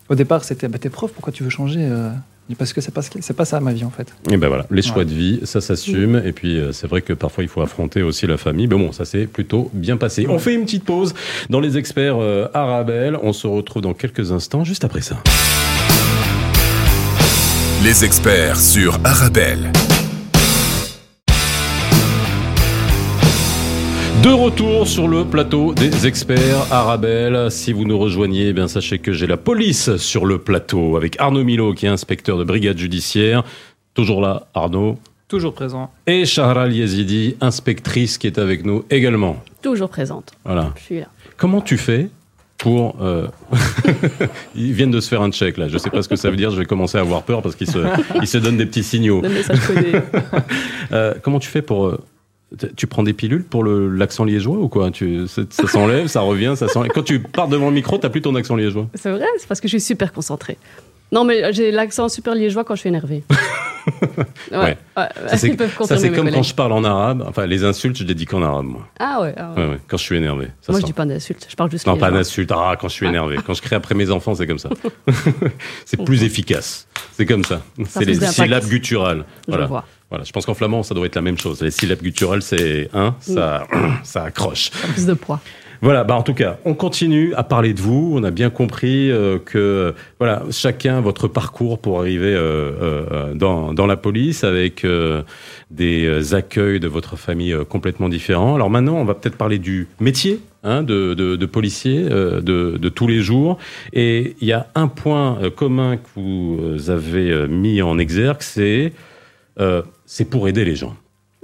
au 0.08 0.14
départ, 0.14 0.44
c'était 0.44 0.68
bah, 0.68 0.78
t'es 0.78 0.90
prof, 0.90 1.10
pourquoi 1.12 1.32
tu 1.32 1.42
veux 1.42 1.50
changer 1.50 1.80
euh 1.82 2.10
Parce 2.58 2.72
que 2.72 2.80
c'est 2.80 2.92
pas, 2.94 3.02
c'est 3.02 3.36
pas 3.36 3.44
ça 3.44 3.58
ma 3.60 3.72
vie 3.72 3.84
en 3.84 3.90
fait. 3.90 4.12
Et 4.30 4.36
ben 4.36 4.46
voilà, 4.48 4.66
les 4.70 4.82
choix 4.82 4.98
Ouais. 4.98 5.04
de 5.06 5.10
vie, 5.10 5.40
ça 5.44 5.60
s'assume. 5.60 6.22
Et 6.24 6.32
puis 6.32 6.56
euh, 6.58 6.70
c'est 6.72 6.86
vrai 6.88 7.02
que 7.02 7.12
parfois 7.12 7.42
il 7.42 7.48
faut 7.48 7.62
affronter 7.62 8.02
aussi 8.02 8.26
la 8.28 8.36
famille. 8.36 8.68
Mais 8.68 8.76
bon, 8.76 8.92
ça 8.92 9.04
s'est 9.04 9.26
plutôt 9.26 9.70
bien 9.74 9.96
passé. 9.96 10.26
On 10.28 10.38
fait 10.38 10.54
une 10.54 10.62
petite 10.64 10.84
pause 10.84 11.14
dans 11.48 11.58
les 11.60 11.76
experts 11.76 12.18
euh, 12.20 12.46
Arabelle. 12.54 13.16
On 13.24 13.32
se 13.32 13.48
retrouve 13.48 13.82
dans 13.82 13.94
quelques 13.94 14.30
instants, 14.30 14.62
juste 14.64 14.84
après 14.84 15.00
ça. 15.00 15.16
Les 17.82 18.04
experts 18.04 18.56
sur 18.60 19.00
Arabelle. 19.04 19.72
De 24.22 24.28
retour 24.30 24.86
sur 24.86 25.08
le 25.08 25.24
plateau 25.24 25.72
des 25.72 26.06
experts 26.06 26.66
Arabelle. 26.70 27.50
Si 27.50 27.72
vous 27.72 27.84
nous 27.86 27.98
rejoignez, 27.98 28.48
eh 28.48 28.52
bien 28.52 28.68
sachez 28.68 28.98
que 28.98 29.12
j'ai 29.12 29.26
la 29.26 29.36
police 29.38 29.96
sur 29.96 30.26
le 30.26 30.38
plateau 30.38 30.96
avec 30.96 31.18
Arnaud 31.18 31.42
Milo 31.44 31.72
qui 31.72 31.86
est 31.86 31.88
inspecteur 31.88 32.36
de 32.36 32.44
brigade 32.44 32.76
judiciaire. 32.76 33.44
Toujours 33.94 34.20
là, 34.20 34.46
Arnaud. 34.54 34.98
Toujours 35.28 35.54
présent. 35.54 35.90
Et 36.06 36.26
Shahra 36.26 36.68
Yazidi, 36.68 37.36
inspectrice 37.40 38.18
qui 38.18 38.26
est 38.26 38.38
avec 38.38 38.64
nous 38.66 38.84
également. 38.90 39.42
toujours 39.62 39.88
présente. 39.88 40.32
Voilà. 40.44 40.72
Je 40.76 40.82
suis 40.82 41.00
là. 41.00 41.06
Comment 41.38 41.60
tu 41.62 41.78
fais 41.78 42.08
pour... 42.58 42.96
euh, 43.00 43.26
Ils 44.54 44.72
viennent 44.72 44.90
de 44.90 45.00
se 45.00 45.08
faire 45.08 45.22
un 45.22 45.30
check 45.30 45.56
là. 45.56 45.68
Je 45.68 45.78
sais 45.78 45.88
pas 45.88 46.02
ce 46.02 46.08
que 46.08 46.16
ça 46.16 46.28
veut 46.30 46.36
dire. 46.36 46.50
Je 46.50 46.58
vais 46.58 46.66
commencer 46.66 46.98
à 46.98 47.00
avoir 47.00 47.22
peur 47.22 47.40
parce 47.40 47.54
qu'ils 47.56 47.70
se, 47.70 47.78
ils 48.20 48.26
se 48.28 48.36
donnent 48.38 48.58
des 48.58 48.66
petits 48.66 48.82
signaux. 48.84 49.22
Le 49.22 49.30
message 49.30 49.60
codé. 49.66 49.92
Euh, 50.92 51.14
comment 51.22 51.38
tu 51.38 51.48
fais 51.48 51.62
pour... 51.62 51.96
tu 52.76 52.87
prends 52.87 53.02
des 53.02 53.12
pilules 53.12 53.45
pour 53.45 53.62
le- 53.62 53.88
l'accent 53.88 54.25
liégeois 54.25 54.57
ou 54.59 54.69
quoi? 54.69 54.90
Tu, 54.90 55.26
ça, 55.28 55.42
ça 55.50 55.66
s'enlève, 55.69 56.07
ça 56.09 56.21
revient, 56.21 56.54
ça 56.57 56.69
s'enlève. 56.69 56.90
Quand 56.92 57.02
tu 57.04 57.21
pars 57.21 57.49
devant 57.49 57.69
le 57.69 57.75
micro, 57.75 57.97
t'as 57.99 58.09
plus 58.09 58.23
ton 58.23 58.35
accent 58.35 58.57
liégeois. 58.57 58.88
C'est 58.95 59.11
vrai, 59.11 59.25
c'est 59.38 59.47
parce 59.47 59.61
que 59.61 59.69
je 59.69 59.73
suis 59.76 59.80
super 59.80 60.12
concentrée. 60.12 60.59
Non, 61.12 61.25
mais 61.25 61.52
j'ai 61.52 61.71
l'accent 61.73 62.09
super 62.09 62.35
liégeois 62.35 62.62
quand 62.64 62.75
je 62.76 62.80
suis 62.80 62.88
énervée. 62.88 63.23
Ouais. 64.52 64.76
Ça, 64.97 65.37
c'est 65.38 65.57
peuvent 65.57 65.75
ça, 65.87 65.97
c'est 65.97 66.11
comme 66.11 66.30
quand 66.30 66.42
je 66.42 66.54
parle 66.54 66.73
en 66.73 66.85
arabe. 66.85 67.25
Enfin, 67.26 67.47
les 67.47 67.64
insultes, 67.64 67.97
je 67.97 68.04
les 68.04 68.14
dis 68.14 68.26
qu'en 68.26 68.42
arabe, 68.42 68.66
moi. 68.66 68.87
Ah 68.99 69.21
ouais, 69.23 69.35
ah 69.37 69.52
ouais. 69.57 69.62
Ouais, 69.64 69.71
ouais, 69.71 69.78
quand 69.88 69.97
je 69.97 70.02
suis 70.02 70.16
énervé. 70.16 70.47
Ça 70.61 70.73
Moi, 70.73 70.76
se 70.76 70.80
je 70.83 70.87
dis 70.87 70.90
sent. 70.92 70.97
pas 70.97 71.07
d'insultes, 71.07 71.47
je 71.49 71.57
parle 71.57 71.71
juste 71.71 71.87
Non, 71.87 71.97
pas 71.97 72.11
d'insultes. 72.11 72.52
Ah, 72.54 72.76
quand 72.78 72.88
je 72.88 72.92
suis 72.95 73.07
énervé. 73.07 73.37
Quand 73.45 73.54
je 73.54 73.62
crie 73.62 73.75
après 73.76 73.95
mes 73.95 74.11
enfants, 74.11 74.35
c'est 74.35 74.47
comme 74.47 74.59
ça. 74.59 74.69
c'est 75.87 76.04
plus 76.04 76.23
efficace. 76.25 76.87
C'est 77.12 77.25
comme 77.26 77.45
ça. 77.45 77.62
C'est 77.88 78.02
a 78.02 78.04
les 78.04 78.14
syllabes 78.26 78.66
gutturales. 78.69 79.25
Je 79.47 79.52
Voilà. 79.52 79.66
vois. 79.66 79.85
Voilà. 80.10 80.24
Je 80.24 80.32
pense 80.32 80.44
qu'en 80.44 80.54
flamand, 80.54 80.82
ça 80.82 80.94
doit 80.94 81.06
être 81.06 81.14
la 81.14 81.22
même 81.22 81.38
chose. 81.38 81.62
Les 81.62 81.70
syllabes 81.70 82.02
gutturales, 82.02 82.42
c'est 82.42 82.90
un, 82.92 83.14
ça, 83.20 83.66
ça 84.02 84.24
accroche. 84.24 84.70
Plus 84.92 85.06
de 85.06 85.14
poids. 85.14 85.40
Voilà, 85.82 86.04
bah 86.04 86.14
en 86.14 86.22
tout 86.22 86.34
cas, 86.34 86.58
on 86.66 86.74
continue 86.74 87.32
à 87.36 87.42
parler 87.42 87.72
de 87.72 87.80
vous. 87.80 88.12
On 88.14 88.22
a 88.22 88.30
bien 88.30 88.50
compris 88.50 89.10
euh, 89.10 89.38
que 89.38 89.94
voilà, 90.18 90.42
chacun 90.50 91.00
votre 91.00 91.26
parcours 91.26 91.78
pour 91.78 92.00
arriver 92.00 92.34
euh, 92.34 93.06
euh, 93.10 93.34
dans, 93.34 93.72
dans 93.72 93.86
la 93.86 93.96
police 93.96 94.44
avec 94.44 94.84
euh, 94.84 95.22
des 95.70 96.04
euh, 96.04 96.34
accueils 96.36 96.80
de 96.80 96.88
votre 96.88 97.16
famille 97.16 97.56
complètement 97.66 98.10
différents. 98.10 98.56
Alors 98.56 98.68
maintenant, 98.68 98.96
on 98.96 99.06
va 99.06 99.14
peut-être 99.14 99.38
parler 99.38 99.58
du 99.58 99.88
métier 100.00 100.40
hein, 100.64 100.82
de, 100.82 101.14
de, 101.14 101.36
de 101.36 101.46
policier 101.46 102.04
euh, 102.10 102.42
de, 102.42 102.76
de 102.76 102.88
tous 102.90 103.06
les 103.06 103.22
jours. 103.22 103.56
Et 103.94 104.36
il 104.42 104.48
y 104.48 104.52
a 104.52 104.66
un 104.74 104.86
point 104.86 105.38
commun 105.56 105.96
que 105.96 106.08
vous 106.14 106.90
avez 106.90 107.48
mis 107.48 107.80
en 107.80 107.98
exergue, 107.98 108.42
c'est 108.42 108.92
c'est 110.06 110.24
pour 110.24 110.48
aider 110.48 110.64
les 110.64 110.76
gens. 110.76 110.96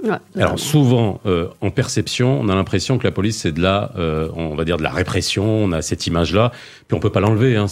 Ouais, 0.03 0.11
Alors 0.35 0.59
souvent, 0.59 1.19
euh, 1.25 1.47
en 1.61 1.71
perception, 1.71 2.39
on 2.39 2.49
a 2.49 2.55
l'impression 2.55 2.99
que 2.99 3.03
la 3.03 3.11
police 3.11 3.37
c'est 3.37 3.51
de 3.51 3.61
la, 3.61 3.91
euh, 3.97 4.29
on 4.35 4.53
va 4.53 4.63
dire 4.63 4.77
de 4.77 4.83
la 4.83 4.91
répression. 4.91 5.43
On 5.63 5.71
a 5.71 5.81
cette 5.81 6.05
image-là, 6.05 6.51
puis 6.87 6.95
on 6.95 6.99
peut 6.99 7.09
pas 7.09 7.19
l'enlever. 7.19 7.55
Hein, 7.55 7.65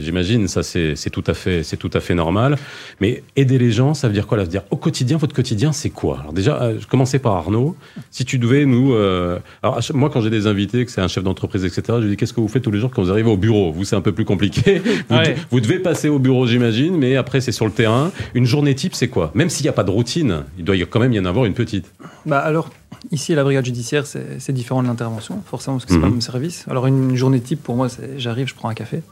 j'imagine, 0.00 0.48
ça 0.48 0.62
c'est, 0.62 0.96
c'est 0.96 1.10
tout 1.10 1.24
à 1.26 1.34
fait, 1.34 1.62
c'est 1.62 1.76
tout 1.76 1.90
à 1.92 2.00
fait 2.00 2.14
normal. 2.14 2.56
Mais 3.02 3.22
aider 3.36 3.58
les 3.58 3.70
gens, 3.70 3.92
ça 3.92 4.08
veut 4.08 4.14
dire 4.14 4.26
quoi 4.26 4.38
Ça 4.38 4.44
veut 4.44 4.50
dire 4.50 4.62
au 4.70 4.76
quotidien, 4.76 5.18
votre 5.18 5.34
quotidien, 5.34 5.72
c'est 5.72 5.90
quoi? 5.90 6.18
Alors 6.20 6.32
déjà, 6.32 6.62
euh, 6.62 6.76
je 6.80 6.86
commençais 6.86 7.18
par 7.18 7.34
Arnaud. 7.34 7.76
Si 8.10 8.24
tu 8.24 8.38
devais 8.38 8.64
nous, 8.64 8.94
euh, 8.94 9.38
alors 9.62 9.78
moi 9.92 10.08
quand 10.08 10.22
j'ai 10.22 10.30
des 10.30 10.46
invités, 10.46 10.86
que 10.86 10.90
c'est 10.90 11.02
un 11.02 11.08
chef 11.08 11.22
d'entreprise, 11.22 11.66
etc., 11.66 11.82
je 11.88 12.02
lui 12.04 12.08
dis 12.10 12.16
qu'est-ce 12.16 12.32
que 12.32 12.40
vous 12.40 12.48
faites 12.48 12.62
tous 12.62 12.70
les 12.70 12.78
jours 12.78 12.90
quand 12.90 13.02
vous 13.02 13.10
arrivez 13.10 13.30
au 13.30 13.36
bureau? 13.36 13.72
Vous 13.72 13.84
c'est 13.84 13.96
un 13.96 14.00
peu 14.00 14.12
plus 14.12 14.24
compliqué. 14.24 14.78
Vous, 15.10 15.16
Ouais. 15.16 15.34
de- 15.34 15.38
vous 15.50 15.60
devez 15.60 15.78
passer 15.80 16.08
au 16.08 16.18
bureau, 16.18 16.46
j'imagine, 16.46 16.96
mais 16.96 17.16
après 17.16 17.40
c'est 17.42 17.52
sur 17.52 17.66
le 17.66 17.72
terrain. 17.72 18.10
Une 18.34 18.44
journée 18.46 18.74
type, 18.74 18.94
c'est 18.94 19.08
quoi? 19.08 19.30
Même 19.34 19.50
s'il 19.50 19.64
n'y 19.64 19.68
a 19.70 19.72
pas 19.72 19.84
de 19.84 19.90
routine, 19.90 20.44
il 20.58 20.64
doit 20.64 20.76
y 20.76 20.86
quand 20.86 21.00
même 21.00 21.12
y 21.12 21.18
en 21.20 21.24
avoir 21.26 21.44
une 21.44 21.54
petite. 21.58 21.86
Bah 22.26 22.38
alors, 22.38 22.70
ici, 23.10 23.32
à 23.32 23.36
la 23.36 23.44
brigade 23.44 23.64
judiciaire, 23.64 24.04
c'est 24.06 24.52
différent 24.52 24.82
de 24.82 24.88
l'intervention, 24.88 25.42
forcément, 25.44 25.76
parce 25.76 25.84
que 25.86 25.90
c'est 25.92 25.96
Mhm. 25.98 26.02
pas 26.02 26.06
le 26.08 26.12
même 26.14 26.20
service. 26.22 26.64
Alors, 26.70 26.86
une 26.86 27.14
journée 27.16 27.40
type, 27.40 27.62
pour 27.62 27.76
moi, 27.76 27.88
c'est 27.88 28.18
j'arrive, 28.18 28.46
je 28.48 28.54
prends 28.54 28.68
un 28.70 28.74
café. 28.74 29.02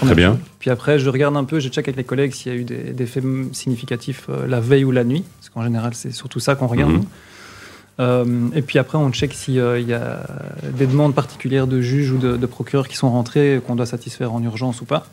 Très 0.00 0.14
bien. 0.14 0.38
Puis 0.60 0.70
après, 0.70 0.98
je 0.98 1.08
regarde 1.10 1.36
un 1.36 1.44
peu, 1.44 1.60
je 1.60 1.68
check 1.68 1.86
avec 1.88 1.96
les 1.96 2.04
collègues 2.04 2.32
s'il 2.32 2.52
y 2.52 2.54
a 2.56 2.58
eu 2.58 2.64
des, 2.64 2.92
des 2.92 3.06
faits 3.06 3.24
significatifs 3.52 4.24
euh, 4.30 4.46
la 4.46 4.58
veille 4.60 4.84
ou 4.84 4.90
la 4.92 5.04
nuit, 5.04 5.24
parce 5.38 5.50
qu'en 5.50 5.62
général, 5.62 5.92
c'est 5.94 6.10
surtout 6.10 6.40
ça 6.40 6.54
qu'on 6.54 6.66
regarde. 6.68 6.92
Mhm. 6.92 7.04
Euh, 8.00 8.24
et 8.54 8.62
puis 8.62 8.78
après, 8.78 8.98
on 8.98 9.10
check 9.12 9.32
s'il 9.34 9.54
y 9.54 9.60
a 9.60 10.26
des 10.72 10.86
demandes 10.86 11.14
particulières 11.14 11.66
de 11.66 11.80
juges 11.80 12.10
ou 12.10 12.18
de, 12.18 12.36
de 12.36 12.46
procureurs 12.46 12.88
qui 12.88 12.96
sont 12.96 13.10
rentrées, 13.10 13.60
qu'on 13.66 13.76
doit 13.76 13.86
satisfaire 13.86 14.32
en 14.32 14.42
urgence 14.42 14.80
ou 14.80 14.84
pas. 14.86 15.06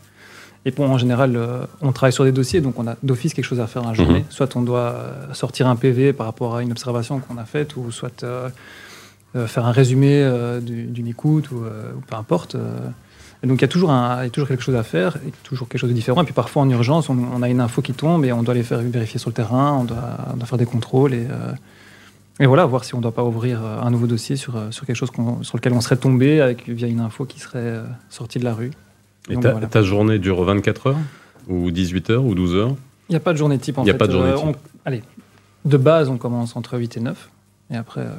Et 0.66 0.74
en 0.80 0.98
général, 1.00 1.36
euh, 1.36 1.66
on 1.82 1.92
travaille 1.92 2.14
sur 2.14 2.24
des 2.24 2.32
dossiers, 2.32 2.62
donc 2.62 2.78
on 2.78 2.88
a 2.88 2.96
d'office 3.02 3.34
quelque 3.34 3.46
chose 3.46 3.60
à 3.60 3.66
faire 3.68 3.82
dans 3.82 3.90
la 3.90 3.96
journée. 3.96 4.20
Mhm. 4.20 4.26
Soit 4.30 4.56
on 4.56 4.62
doit 4.62 4.80
euh, 4.94 5.34
sortir 5.34 5.68
un 5.68 5.76
PV 5.76 6.14
par 6.14 6.28
rapport 6.28 6.56
à 6.56 6.62
une 6.62 6.72
observation 6.72 7.20
qu'on 7.20 7.38
a 7.38 7.46
faite, 7.46 7.76
ou 7.78 7.90
soit 7.92 8.24
euh, 8.24 8.50
faire 9.48 9.66
un 9.66 9.72
résumé 9.72 10.22
euh, 10.22 10.60
du- 10.60 10.84
d'une 10.86 11.08
écoute, 11.08 11.50
ou, 11.52 11.56
ou 11.58 12.02
peu 12.08 12.16
importe. 12.16 12.56
Et 13.44 13.48
donc 13.48 13.58
il 13.58 13.62
y, 13.62 13.66
a 13.66 13.70
toujours 13.70 13.90
un- 13.90 14.22
il 14.22 14.26
y 14.26 14.28
a 14.28 14.30
toujours 14.30 14.48
quelque 14.50 14.62
chose 14.62 14.76
à 14.76 14.84
faire, 14.84 15.16
et 15.28 15.32
toujours 15.44 15.68
quelque 15.68 15.80
chose 15.82 15.90
de 15.90 15.96
différent. 15.96 16.22
Et 16.22 16.26
puis 16.26 16.34
parfois 16.34 16.62
en 16.62 16.70
urgence, 16.70 17.10
on, 17.10 17.18
on 17.36 17.42
a 17.42 17.50
une 17.50 17.60
info 17.60 17.82
qui 17.82 17.94
tombe 17.94 18.24
et 18.24 18.32
on 18.32 18.44
doit 18.44 18.54
les 18.54 18.62
faire 18.62 18.80
vérifier 18.82 19.20
sur 19.20 19.32
le 19.32 19.34
terrain, 19.34 19.78
on 19.80 19.86
doit, 19.86 19.98
on 20.32 20.38
doit 20.38 20.46
faire 20.46 20.60
des 20.60 20.66
contrôles 20.68 21.16
et, 21.16 21.26
et 22.40 22.46
voilà, 22.46 22.66
voir 22.66 22.84
si 22.84 22.94
on 22.94 22.98
ne 22.98 23.04
doit 23.04 23.14
pas 23.16 23.24
ouvrir 23.24 23.62
un 23.64 23.90
nouveau 23.90 24.06
dossier 24.06 24.36
sur, 24.36 24.54
sur 24.70 24.86
quelque 24.86 24.96
chose 24.96 25.10
sur 25.42 25.58
lequel 25.58 25.74
on 25.74 25.82
serait 25.82 25.98
tombé 25.98 26.40
avec, 26.40 26.70
via 26.70 26.88
une 26.88 27.00
info 27.00 27.26
qui 27.26 27.40
serait 27.40 27.80
sortie 28.12 28.38
de 28.38 28.44
la 28.44 28.54
rue. 28.54 28.70
Et 29.30 29.36
ta, 29.40 29.52
voilà. 29.52 29.68
ta 29.68 29.82
journée 29.84 30.20
dure 30.20 30.44
24 30.44 30.88
heures 30.88 30.98
Ou 31.48 31.72
18 31.72 32.10
heures 32.10 32.26
Ou 32.26 32.34
12 32.36 32.56
heures? 32.56 32.76
Il 33.10 33.14
n'y 33.14 33.18
a 33.18 33.20
pas 33.20 33.34
de 33.34 33.38
journée 33.38 33.58
type 33.58 33.78
en 33.78 33.84
Il 33.84 33.88
y 33.88 33.90
a 33.90 33.94
fait. 33.94 33.98
pas 33.98 34.08
de 34.08 34.12
journée 34.14 34.30
Euh, 34.32 34.36
type. 34.38 34.46
on- 34.48 34.56
allez, 34.86 35.04
de 35.66 35.78
base, 35.78 36.10
on 36.10 36.18
commence 36.18 36.56
entre 36.56 36.78
8 36.78 36.98
et 36.98 37.02
9. 37.02 37.30
Et 37.72 37.76
après, 37.76 38.02
euh, 38.02 38.10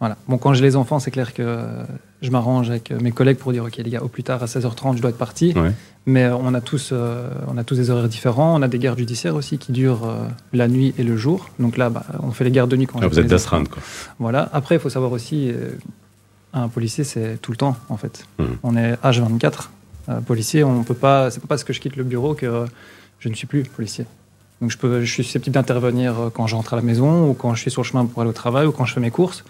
voilà. 0.00 0.16
Bon, 0.28 0.36
quand 0.38 0.52
j'ai 0.54 0.62
les 0.62 0.76
enfants, 0.76 0.98
c'est 0.98 1.10
clair 1.10 1.32
que 1.34 1.42
euh, 1.42 1.82
je 2.20 2.30
m'arrange 2.30 2.70
avec 2.70 2.90
mes 2.90 3.10
collègues 3.10 3.38
pour 3.38 3.52
dire 3.52 3.64
Ok, 3.64 3.76
les 3.76 3.90
gars, 3.90 4.02
au 4.02 4.08
plus 4.08 4.22
tard, 4.22 4.42
à 4.42 4.46
16h30, 4.46 4.96
je 4.96 5.00
dois 5.02 5.10
être 5.10 5.18
parti. 5.18 5.52
Ouais. 5.56 5.72
Mais 6.06 6.28
on, 6.28 6.52
a 6.54 6.60
tous, 6.60 6.92
on 6.92 7.56
a 7.56 7.64
tous 7.64 7.76
des 7.76 7.90
horaires 7.90 8.08
différents. 8.08 8.54
On 8.58 8.62
a 8.62 8.68
des 8.68 8.78
gardes 8.78 8.98
judiciaires 8.98 9.34
aussi 9.36 9.56
qui 9.58 9.72
durent 9.72 10.12
la 10.52 10.66
nuit 10.68 10.94
et 10.98 11.04
le 11.04 11.16
jour. 11.16 11.48
Donc 11.60 11.76
là, 11.76 11.90
bah, 11.90 12.04
on 12.22 12.32
fait 12.32 12.44
les 12.44 12.50
gardes 12.50 12.70
de 12.70 12.76
nuit 12.76 12.86
quand 12.86 12.98
Ah, 13.02 13.06
Vous 13.08 13.18
êtes 13.20 13.28
d'astreinte, 13.28 13.68
quoi. 13.68 13.82
Voilà. 14.18 14.48
Après, 14.52 14.74
il 14.74 14.80
faut 14.80 14.88
savoir 14.90 15.12
aussi, 15.12 15.52
un 16.52 16.68
policier, 16.68 17.04
c'est 17.04 17.38
tout 17.40 17.50
le 17.52 17.56
temps, 17.56 17.76
en 17.88 17.96
fait. 17.96 18.26
Mhm. 18.38 18.46
On 18.64 18.76
est 18.76 18.94
H24. 19.02 19.70
Euh, 20.08 20.20
policier, 20.20 20.64
on 20.64 20.82
peut 20.84 20.94
pas. 20.94 21.30
C'est 21.30 21.40
pas 21.40 21.48
parce 21.48 21.64
que 21.64 21.72
je 21.72 21.80
quitte 21.80 21.96
le 21.96 22.04
bureau 22.04 22.34
que 22.34 22.66
je 23.20 23.28
ne 23.28 23.34
suis 23.34 23.46
plus 23.46 23.62
policier. 23.62 24.04
Donc 24.60 24.70
je, 24.70 24.78
peux, 24.78 25.04
je 25.04 25.12
suis 25.12 25.24
susceptible 25.24 25.54
d'intervenir 25.54 26.18
euh, 26.18 26.30
quand 26.30 26.46
je 26.46 26.54
rentre 26.54 26.72
à 26.72 26.76
la 26.76 26.82
maison 26.82 27.28
ou 27.28 27.34
quand 27.34 27.54
je 27.54 27.60
suis 27.60 27.70
sur 27.70 27.82
le 27.82 27.86
chemin 27.86 28.06
pour 28.06 28.22
aller 28.22 28.30
au 28.30 28.34
travail 28.34 28.66
ou 28.66 28.72
quand 28.72 28.84
je 28.84 28.94
fais 28.94 29.00
mes 29.00 29.10
courses. 29.10 29.44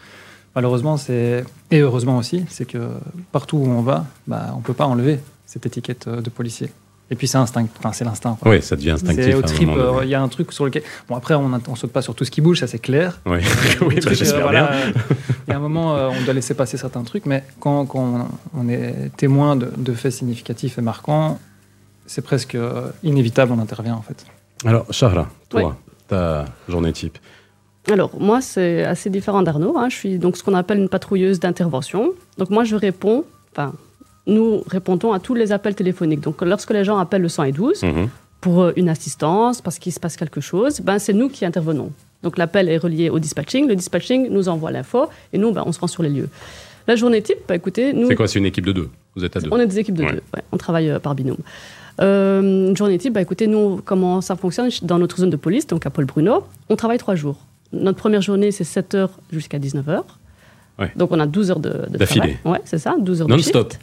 Malheureusement, 0.55 0.97
c'est 0.97 1.45
et 1.71 1.81
heureusement 1.81 2.17
aussi, 2.17 2.45
c'est 2.49 2.67
que 2.67 2.89
partout 3.31 3.59
où 3.59 3.67
on 3.67 3.83
va, 3.83 4.07
bah, 4.27 4.55
on 4.57 4.61
peut 4.61 4.75
pas 4.75 4.87
enlever 4.87 5.21
cette 5.47 5.67
étiquette 5.67 6.09
euh, 6.09 6.21
de 6.21 6.31
policier. 6.31 6.71
Et 7.11 7.15
puis 7.15 7.27
c'est 7.29 7.37
instinct, 7.37 7.67
enfin 7.79 7.93
c'est 7.93 8.05
l'instinct. 8.05 8.39
Oui, 8.47 8.63
ça 8.63 8.75
devient 8.75 8.93
instinctif. 8.93 9.25
C'est 9.25 9.35
au 9.35 9.41
un 9.41 9.43
trip, 9.43 9.69
euh, 9.69 10.01
il 10.03 10.09
y 10.09 10.15
a 10.15 10.23
un 10.23 10.29
truc 10.29 10.51
sur 10.51 10.65
lequel. 10.65 10.83
Bon, 11.09 11.17
après, 11.17 11.35
on 11.35 11.49
ne 11.51 11.59
saute 11.77 11.93
pas 11.93 12.01
sur 12.01 12.15
tout 12.15 12.25
ce 12.25 12.31
qui 12.31 12.41
bouge, 12.41 12.61
ça 12.61 12.67
c'est 12.67 12.79
clair. 12.79 13.21
Oui, 13.27 13.39
Le 13.81 13.87
oui 13.87 13.97
bah, 14.03 14.13
j'espère 14.15 14.39
euh, 14.39 14.43
voilà, 14.45 14.63
bien. 14.71 14.77
euh, 14.79 14.93
Il 15.47 15.51
y 15.51 15.53
a 15.53 15.57
un 15.57 15.61
moment, 15.61 15.95
euh, 15.95 16.09
on 16.19 16.25
doit 16.25 16.33
laisser 16.33 16.55
passer 16.55 16.79
certains 16.79 17.03
trucs, 17.03 17.27
mais 17.27 17.45
quand, 17.61 17.85
quand 17.85 17.99
on, 18.55 18.59
on 18.59 18.69
est 18.71 19.11
témoin 19.19 19.57
de, 19.57 19.71
de 19.77 19.93
faits 19.93 20.13
significatifs 20.13 20.79
et 20.79 20.81
marquants, 20.81 21.39
c'est 22.07 22.23
presque 22.23 22.55
euh, 22.55 22.89
inévitable, 23.03 23.53
on 23.53 23.59
intervient 23.61 23.95
en 23.95 24.03
fait. 24.03 24.25
Alors, 24.65 24.87
Shahra, 24.91 25.29
toi, 25.51 25.77
ta 26.09 26.47
journée 26.69 26.93
type. 26.93 27.19
Alors, 27.91 28.13
moi, 28.19 28.41
c'est 28.41 28.85
assez 28.85 29.11
différent 29.11 29.43
d'Arnaud. 29.43 29.77
hein. 29.77 29.89
Je 29.91 29.97
suis 29.97 30.19
donc 30.19 30.37
ce 30.39 30.43
qu'on 30.45 30.55
appelle 30.55 30.79
une 30.79 30.89
patrouilleuse 30.89 31.41
d'intervention. 31.41 32.13
Donc, 32.39 32.49
moi, 32.51 32.63
je 32.65 32.77
réponds, 32.77 33.25
enfin, 33.53 33.73
nous 34.27 34.63
répondons 34.67 35.13
à 35.13 35.19
tous 35.19 35.35
les 35.35 35.53
appels 35.53 35.75
téléphoniques. 35.75 36.21
Donc, 36.21 36.43
lorsque 36.43 36.71
les 36.71 36.85
gens 36.85 36.99
appellent 36.99 37.23
le 37.23 37.29
112 37.29 37.83
Mhm. 37.83 38.09
pour 38.41 38.63
euh, 38.63 38.73
une 38.77 38.89
assistance, 38.89 39.61
parce 39.61 39.79
qu'il 39.79 39.93
se 39.93 40.01
passe 40.01 40.17
quelque 40.17 40.41
chose, 40.41 40.81
ben, 40.81 40.99
c'est 40.99 41.13
nous 41.13 41.29
qui 41.29 41.45
intervenons. 41.45 41.91
Donc, 42.23 42.39
l'appel 42.39 42.69
est 42.69 42.79
relié 42.79 43.11
au 43.11 43.19
dispatching. 43.19 43.67
Le 43.69 43.75
dispatching 43.75 44.29
nous 44.31 44.49
envoie 44.49 44.71
l'info 44.71 45.07
et 45.33 45.39
nous, 45.39 45.53
ben, 45.53 45.63
on 45.67 45.73
se 45.73 45.81
rend 45.81 45.89
sur 45.89 46.03
les 46.05 46.09
lieux. 46.11 46.29
La 46.87 46.97
journée 46.97 47.21
type, 47.23 47.39
bah, 47.49 47.55
écoutez, 47.57 47.93
nous, 47.93 48.09
C'est 48.09 48.15
quoi 48.17 48.29
C'est 48.29 48.39
une 48.39 48.47
équipe 48.47 48.67
de 48.67 48.73
deux? 48.73 48.89
Vous 49.17 49.25
êtes 49.25 49.37
à 49.37 49.41
deux 49.41 49.49
on 49.53 49.59
est 49.61 49.67
des 49.67 49.79
équipes 49.79 49.95
de 49.97 50.05
Ouais. 50.05 50.13
deux. 50.13 50.23
ouais. 50.35 50.43
on 50.53 50.57
travaille 50.57 50.89
euh, 50.91 50.99
par 50.99 51.15
binôme. 51.15 51.37
Euh, 52.01 52.69
une 52.69 52.77
journée 52.77 52.99
type, 52.99 53.13
bah, 53.13 53.21
écoutez, 53.23 53.47
nous, 53.47 53.81
comment 53.85 54.21
ça 54.21 54.37
fonctionne 54.37 54.71
dans 54.83 54.99
notre 54.99 55.19
zone 55.19 55.31
de 55.31 55.37
police, 55.37 55.67
donc 55.67 55.85
à 55.87 55.91
Paul 55.91 56.05
Bruno, 56.07 56.45
on 56.69 56.77
travaille 56.77 56.99
trois 56.99 57.15
jours. 57.15 57.37
Notre 57.73 57.99
première 57.99 58.23
journée, 58.23 58.51
c'est 58.51 58.65
7h 58.65 59.09
jusqu'à 59.31 59.59
19h. 59.59 60.03
Ouais. 60.79 60.91
Donc 60.97 61.11
on 61.13 61.21
a 61.21 61.27
12 61.27 61.51
heures 61.51 61.61
de, 61.61 61.87
de 61.91 61.99
D'affilée. 61.99 62.37
travail. 62.43 62.61
Ouais, 62.61 62.61
c'est 62.65 62.79
ça, 62.79 62.97
12 62.99 63.21
heures 63.23 63.27
de 63.29 63.33
Non-stop. 63.33 63.75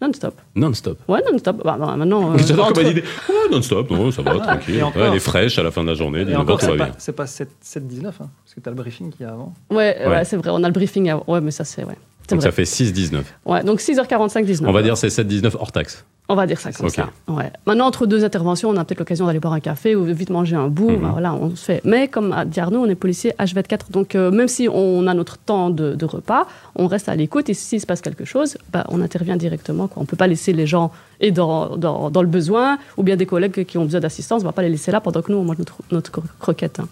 Non-stop. 0.00 0.34
Non-stop. 0.54 0.98
Ouais, 1.08 1.20
non-stop. 1.30 1.62
Bah, 1.64 1.76
bah, 1.78 1.94
maintenant, 1.96 2.32
euh, 2.34 2.38
J'adore 2.38 2.66
entre- 2.68 2.82
comme 2.82 2.92
dit. 2.94 3.00
Ouais, 3.00 3.34
non-stop, 3.50 3.90
non, 3.90 4.10
ça 4.10 4.22
va, 4.22 4.38
tranquille. 4.38 4.76
et 4.76 4.82
encore. 4.82 5.02
Ouais, 5.02 5.08
elle 5.08 5.14
est 5.16 5.20
fraîche 5.20 5.58
à 5.58 5.62
la 5.62 5.70
fin 5.70 5.82
de 5.82 5.88
la 5.88 5.94
journée, 5.94 6.20
Et 6.20 6.24
19 6.24 6.40
encore, 6.42 6.58
tout 6.58 6.66
va 6.66 6.72
c'est 6.72 6.76
bien. 6.76 6.86
pas, 6.86 6.92
c'est 6.98 7.12
pas 7.12 7.26
7, 7.26 7.48
7-19, 7.62 8.06
hein, 8.06 8.12
parce 8.44 8.54
que 8.54 8.60
tu 8.60 8.68
as 8.68 8.72
le 8.72 8.76
briefing 8.76 9.10
qui 9.12 9.22
est 9.22 9.26
avant. 9.26 9.52
Ouais, 9.70 9.96
ouais. 10.00 10.06
Ouais. 10.08 10.24
c'est 10.24 10.36
vrai, 10.36 10.50
on 10.52 10.62
a 10.64 10.68
le 10.68 10.72
briefing. 10.72 11.10
à- 11.10 11.22
Ouais, 11.30 11.40
mais 11.40 11.50
ça, 11.50 11.64
c'est 11.64 11.84
ouais. 11.84 11.96
Donc 12.36 12.42
ça 12.42 12.52
fait 12.52 12.62
6-19. 12.64 13.22
Ouais, 13.46 13.62
donc 13.64 13.80
6h45, 13.80 14.44
19 14.44 14.68
On 14.68 14.72
va 14.72 14.82
dire 14.82 14.96
c'est 14.96 15.08
7-19 15.08 15.52
hors 15.58 15.72
taxe. 15.72 16.04
On 16.32 16.36
va 16.36 16.46
dire 16.46 16.60
ça 16.60 16.70
comme 16.70 16.86
Ok. 16.86 16.92
ça. 16.92 17.08
Ouais. 17.26 17.50
Maintenant, 17.66 17.86
entre 17.88 18.06
deux 18.06 18.24
interventions, 18.24 18.68
on 18.68 18.76
a 18.76 18.84
peut-être 18.84 19.00
l'occasion 19.00 19.26
d'aller 19.26 19.40
boire 19.40 19.52
un 19.54 19.58
café 19.58 19.96
ou 19.96 20.04
vite 20.04 20.30
manger 20.30 20.54
un 20.54 20.68
bout. 20.68 20.90
Mhm. 20.90 21.00
Ben 21.00 21.08
voilà, 21.10 21.34
on 21.34 21.56
se 21.56 21.64
fait. 21.64 21.80
Mais 21.84 22.06
comme 22.06 22.32
a 22.32 22.44
dit 22.44 22.60
Arnaud, 22.60 22.84
on 22.84 22.86
est 22.88 22.94
policier 22.94 23.32
H24. 23.40 23.90
Donc, 23.90 24.14
euh, 24.14 24.30
même 24.30 24.46
si 24.46 24.68
on 24.72 25.08
a 25.08 25.14
notre 25.14 25.38
temps 25.38 25.70
de, 25.70 25.96
de 25.96 26.04
repas, 26.04 26.46
on 26.76 26.86
reste 26.86 27.08
à 27.08 27.16
l'écoute. 27.16 27.48
Et 27.48 27.54
s'il 27.54 27.80
se 27.80 27.86
passe 27.86 28.00
quelque 28.00 28.24
chose, 28.24 28.58
ben, 28.72 28.84
on 28.90 29.00
intervient 29.00 29.36
directement. 29.36 29.88
Quoi. 29.88 29.96
On 29.98 30.02
ne 30.02 30.06
peut 30.06 30.16
pas 30.16 30.28
laisser 30.28 30.52
les 30.52 30.68
gens 30.68 30.92
et 31.18 31.32
dans, 31.32 31.76
dans, 31.76 32.10
dans 32.12 32.22
le 32.22 32.28
besoin 32.28 32.78
ou 32.96 33.02
bien 33.02 33.16
des 33.16 33.26
collègues 33.26 33.64
qui 33.64 33.76
ont 33.76 33.84
besoin 33.84 33.98
d'assistance. 33.98 34.42
On 34.42 34.44
ne 34.44 34.50
va 34.50 34.52
pas 34.52 34.62
les 34.62 34.70
laisser 34.70 34.92
là 34.92 35.00
pendant 35.00 35.22
que 35.22 35.32
nous, 35.32 35.38
on 35.38 35.42
mange 35.44 35.58
notre, 35.58 35.78
notre 35.90 36.12
cro- 36.12 36.22
croquette. 36.38 36.78
hein. 36.78 36.86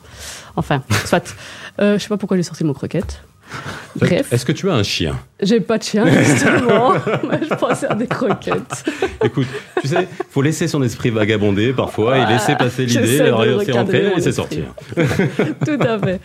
Enfin, 0.56 0.82
soit. 1.04 1.32
Euh, 1.80 1.90
je 1.90 1.94
ne 1.94 1.98
sais 2.00 2.08
pas 2.08 2.16
pourquoi 2.16 2.36
j'ai 2.36 2.42
sorti 2.42 2.64
le 2.64 2.68
mot 2.68 2.74
croquette. 2.74 3.22
Bref, 3.96 4.32
Est-ce 4.32 4.44
que 4.44 4.52
tu 4.52 4.68
as 4.70 4.74
un 4.74 4.82
chien? 4.82 5.18
J'ai 5.40 5.60
pas 5.60 5.78
de 5.78 5.82
chien, 5.82 6.06
justement. 6.06 6.94
je 7.42 7.54
pensais 7.54 7.86
à 7.86 7.94
des 7.94 8.06
croquettes. 8.06 8.84
Écoute, 9.24 9.46
tu 9.80 9.88
sais, 9.88 10.06
faut 10.30 10.42
laisser 10.42 10.68
son 10.68 10.82
esprit 10.82 11.10
vagabonder 11.10 11.72
parfois 11.72 12.18
et 12.18 12.22
Ah, 12.26 12.30
laisser 12.32 12.54
passer 12.56 12.86
l'idée, 12.86 13.30
recadrer 13.30 13.72
rentré 13.72 14.02
mon 14.10 14.16
et 14.16 14.20
c'est 14.20 14.28
esprit. 14.28 14.32
sortir. 14.34 14.64
Tout 15.66 15.78
à 15.80 15.98
fait. 15.98 16.20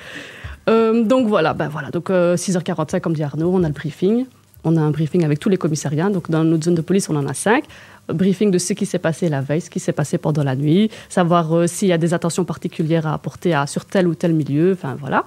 Euh, 0.69 1.03
donc 1.03 1.27
voilà, 1.27 1.53
ben 1.53 1.67
voilà. 1.69 1.89
Donc 1.89 2.09
euh, 2.09 2.35
6h45, 2.35 2.99
comme 3.01 3.13
dit 3.13 3.23
Arnaud, 3.23 3.51
on 3.53 3.63
a 3.63 3.67
le 3.67 3.73
briefing. 3.73 4.25
On 4.65 4.77
a 4.77 4.81
un 4.81 4.91
briefing 4.91 5.25
avec 5.25 5.39
tous 5.39 5.49
les 5.49 5.57
commissariats. 5.57 6.09
Donc 6.09 6.29
dans 6.29 6.43
notre 6.43 6.63
zone 6.65 6.75
de 6.75 6.81
police, 6.81 7.09
on 7.09 7.15
en 7.17 7.27
a 7.27 7.33
cinq. 7.33 7.65
Briefing 8.09 8.51
de 8.51 8.57
ce 8.57 8.73
qui 8.73 8.85
s'est 8.85 8.99
passé 8.99 9.29
la 9.29 9.41
veille, 9.41 9.61
ce 9.61 9.69
qui 9.69 9.79
s'est 9.79 9.93
passé 9.93 10.17
pendant 10.17 10.43
la 10.43 10.55
nuit, 10.55 10.91
savoir 11.07 11.55
euh, 11.55 11.67
s'il 11.67 11.87
y 11.87 11.93
a 11.93 11.97
des 11.97 12.13
attentions 12.13 12.43
particulières 12.43 13.07
à 13.07 13.13
apporter 13.13 13.55
sur 13.67 13.85
tel 13.85 14.07
ou 14.07 14.15
tel 14.15 14.33
milieu. 14.33 14.73
Enfin 14.73 14.95
voilà. 14.99 15.23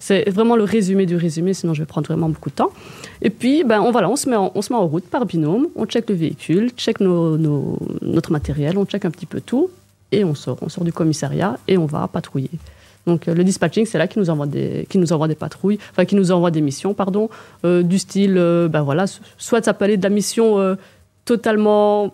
C'est 0.00 0.28
vraiment 0.28 0.54
le 0.54 0.64
résumé 0.64 1.06
du 1.06 1.16
résumé, 1.16 1.54
sinon 1.54 1.72
je 1.72 1.80
vais 1.80 1.86
prendre 1.86 2.06
vraiment 2.06 2.28
beaucoup 2.28 2.50
de 2.50 2.54
temps. 2.54 2.70
Et 3.22 3.30
puis, 3.30 3.64
ben, 3.64 3.80
on, 3.80 3.90
voilà, 3.90 4.10
on, 4.10 4.16
se 4.16 4.28
met 4.28 4.36
en, 4.36 4.52
on 4.54 4.60
se 4.60 4.70
met 4.70 4.78
en 4.78 4.86
route 4.86 5.04
par 5.04 5.24
binôme, 5.24 5.68
on 5.76 5.86
check 5.86 6.10
le 6.10 6.14
véhicule, 6.14 6.72
check 6.76 7.00
nos, 7.00 7.38
notre 8.02 8.30
matériel, 8.30 8.76
on 8.76 8.84
check 8.84 9.06
un 9.06 9.10
petit 9.10 9.24
peu 9.24 9.40
tout, 9.40 9.70
et 10.12 10.22
on 10.22 10.34
sort. 10.34 10.58
On 10.60 10.68
sort 10.68 10.84
du 10.84 10.92
commissariat 10.92 11.58
et 11.68 11.78
on 11.78 11.86
va 11.86 12.06
patrouiller. 12.06 12.50
Donc 13.06 13.28
euh, 13.28 13.34
le 13.34 13.44
dispatching, 13.44 13.86
c'est 13.86 13.96
là 13.96 14.06
qui 14.06 14.18
nous 14.18 14.28
envoie 14.28 14.46
des, 14.46 14.86
qui 14.90 14.98
nous 14.98 15.12
envoie 15.14 15.26
des 15.26 15.34
patrouilles, 15.34 15.78
enfin 15.92 16.04
qui 16.04 16.16
nous 16.16 16.32
envoie 16.32 16.50
des 16.50 16.60
missions, 16.60 16.92
pardon, 16.92 17.30
euh, 17.64 17.82
du 17.82 17.98
style, 17.98 18.34
ben 18.34 18.82
voilà, 18.82 19.06
soit 19.38 19.64
ça 19.64 19.72
peut 19.72 19.96
de 19.96 20.02
la 20.02 20.10
mission 20.10 20.76
totalement 21.24 22.12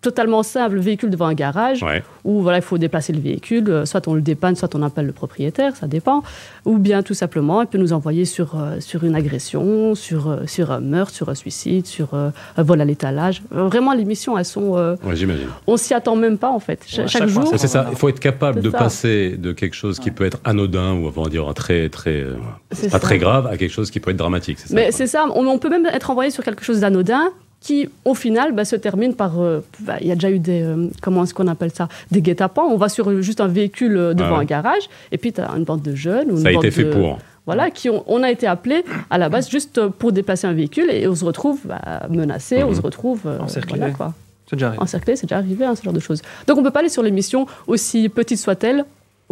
totalement 0.00 0.42
simple, 0.42 0.76
véhicule 0.80 1.08
devant 1.08 1.24
un 1.28 1.32
garage, 1.32 1.82
Ouais. 1.82 2.02
où 2.24 2.42
voilà, 2.42 2.58
il 2.58 2.62
faut 2.62 2.76
déplacer 2.76 3.14
le 3.14 3.20
véhicule, 3.20 3.64
euh, 3.70 3.86
soit 3.86 4.06
on 4.06 4.12
le 4.12 4.20
dépanne, 4.20 4.54
soit 4.54 4.74
on 4.74 4.82
appelle 4.82 5.06
le 5.06 5.12
propriétaire, 5.12 5.74
ça 5.76 5.86
dépend, 5.86 6.22
ou 6.66 6.76
bien 6.76 7.02
tout 7.02 7.14
simplement, 7.14 7.62
il 7.62 7.68
peut 7.68 7.78
nous 7.78 7.94
envoyer 7.94 8.26
sur, 8.26 8.60
euh, 8.60 8.80
sur 8.80 9.04
une 9.04 9.14
agression, 9.14 9.94
sur, 9.94 10.28
euh, 10.28 10.36
sur 10.46 10.72
un 10.72 10.80
meurtre, 10.80 11.14
sur 11.14 11.30
un 11.30 11.34
suicide, 11.34 11.86
sur 11.86 12.12
euh, 12.12 12.28
un 12.58 12.62
vol 12.62 12.82
à 12.82 12.84
l'étalage. 12.84 13.40
Vraiment, 13.50 13.94
les 13.94 14.04
missions, 14.04 14.36
elles 14.36 14.44
sont... 14.44 14.76
euh, 14.76 14.94
Ouais, 15.04 15.16
j'imagine. 15.16 15.46
on 15.66 15.78
s'y 15.78 15.94
attend 15.94 16.16
même 16.16 16.36
pas, 16.36 16.50
en 16.50 16.60
fait. 16.60 16.84
Cha- 16.86 17.00
Ouais, 17.04 17.08
chaque 17.08 17.22
chaque 17.22 17.30
fois, 17.30 17.44
jour... 17.46 17.54
C'est 17.56 17.66
ça, 17.66 17.86
il 17.90 17.96
faut 17.96 18.10
être 18.10 18.20
capable 18.20 18.60
de 18.60 18.70
ça. 18.70 18.76
passer 18.76 19.38
de 19.38 19.52
quelque 19.52 19.74
chose 19.74 19.98
qui 19.98 20.10
peut 20.10 20.26
être 20.26 20.38
anodin 20.44 20.92
ou 20.92 21.08
va 21.10 21.30
dire 21.30 21.50
très 21.54 21.88
très 21.88 22.20
euh, 22.20 22.34
pas 22.68 22.76
ça. 22.90 22.98
très 23.00 23.16
grave 23.16 23.46
à 23.46 23.56
quelque 23.56 23.72
chose 23.72 23.90
qui 23.90 24.00
peut 24.00 24.10
être 24.10 24.18
dramatique. 24.18 24.58
c'est 24.58 24.68
ça, 24.68 24.74
Mais 24.74 24.92
c'est 24.92 25.06
ça, 25.06 25.24
on, 25.34 25.46
on 25.46 25.58
peut 25.58 25.70
même 25.70 25.86
être 25.86 26.10
envoyé 26.10 26.30
sur 26.30 26.44
quelque 26.44 26.62
chose 26.62 26.80
d'anodin 26.80 27.30
qui, 27.64 27.88
au 28.04 28.14
final, 28.14 28.52
bah, 28.52 28.66
se 28.66 28.76
termine 28.76 29.14
par... 29.14 29.40
euh, 29.40 29.60
bah, 29.80 29.94
Il 30.02 30.06
y 30.06 30.12
a 30.12 30.14
déjà 30.14 30.30
eu 30.30 30.38
des... 30.38 30.62
euh, 30.62 30.88
comment 31.00 31.24
est-ce 31.24 31.32
qu'on 31.32 31.46
appelle 31.48 31.72
ça 31.74 31.88
Des 32.10 32.20
guet-apens. 32.20 32.62
On 32.70 32.76
va 32.76 32.90
sur 32.90 33.22
juste 33.22 33.40
un 33.40 33.48
véhicule 33.48 33.96
euh, 33.96 34.12
devant 34.14 34.32
ouais. 34.36 34.42
un 34.42 34.44
garage, 34.44 34.82
et 35.10 35.16
puis 35.18 35.32
tu 35.32 35.40
as 35.40 35.50
une 35.56 35.64
bande 35.64 35.80
de 35.82 35.94
jeunes... 35.94 36.30
Ou 36.30 36.36
Ça 36.36 36.48
a 36.48 36.50
une 36.52 36.58
été 36.58 36.66
bande 36.68 36.74
fait 36.74 36.84
de- 36.84 36.92
pour. 36.92 37.18
Voilà, 37.46 37.70
qui 37.70 37.88
ont, 37.90 38.04
on 38.06 38.22
a 38.22 38.30
été 38.30 38.46
appelé 38.46 38.84
à 39.10 39.16
la 39.18 39.28
base 39.30 39.50
juste 39.50 39.86
pour 39.88 40.12
déplacer 40.12 40.46
un 40.46 40.52
véhicule, 40.52 40.90
et 40.90 41.08
on 41.08 41.14
se 41.14 41.24
retrouve 41.24 41.58
bah, 41.64 42.02
menacé, 42.10 42.62
on 42.62 42.68
Mhm. 42.68 42.74
se 42.76 42.80
retrouve... 42.82 43.20
euh, 43.26 43.38
Encerclé. 43.40 43.78
voilà, 43.78 43.92
quoi. 43.94 44.12
C'est 44.48 44.56
déjà 44.56 44.66
arrivé. 44.68 44.82
Encerclé, 44.82 45.16
c'est 45.16 45.26
déjà 45.26 45.38
arrivé, 45.38 45.64
hein, 45.64 45.74
ce 45.74 45.82
genre 45.82 45.92
de 45.94 46.00
choses. 46.00 46.20
Donc 46.46 46.58
on 46.58 46.62
peut 46.62 46.70
pas 46.70 46.80
aller 46.80 46.88
sur 46.90 47.02
les 47.02 47.10
missions, 47.10 47.46
aussi 47.66 48.10
petites 48.10 48.38
soient-elles, 48.40 48.84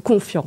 confiant. 0.03 0.47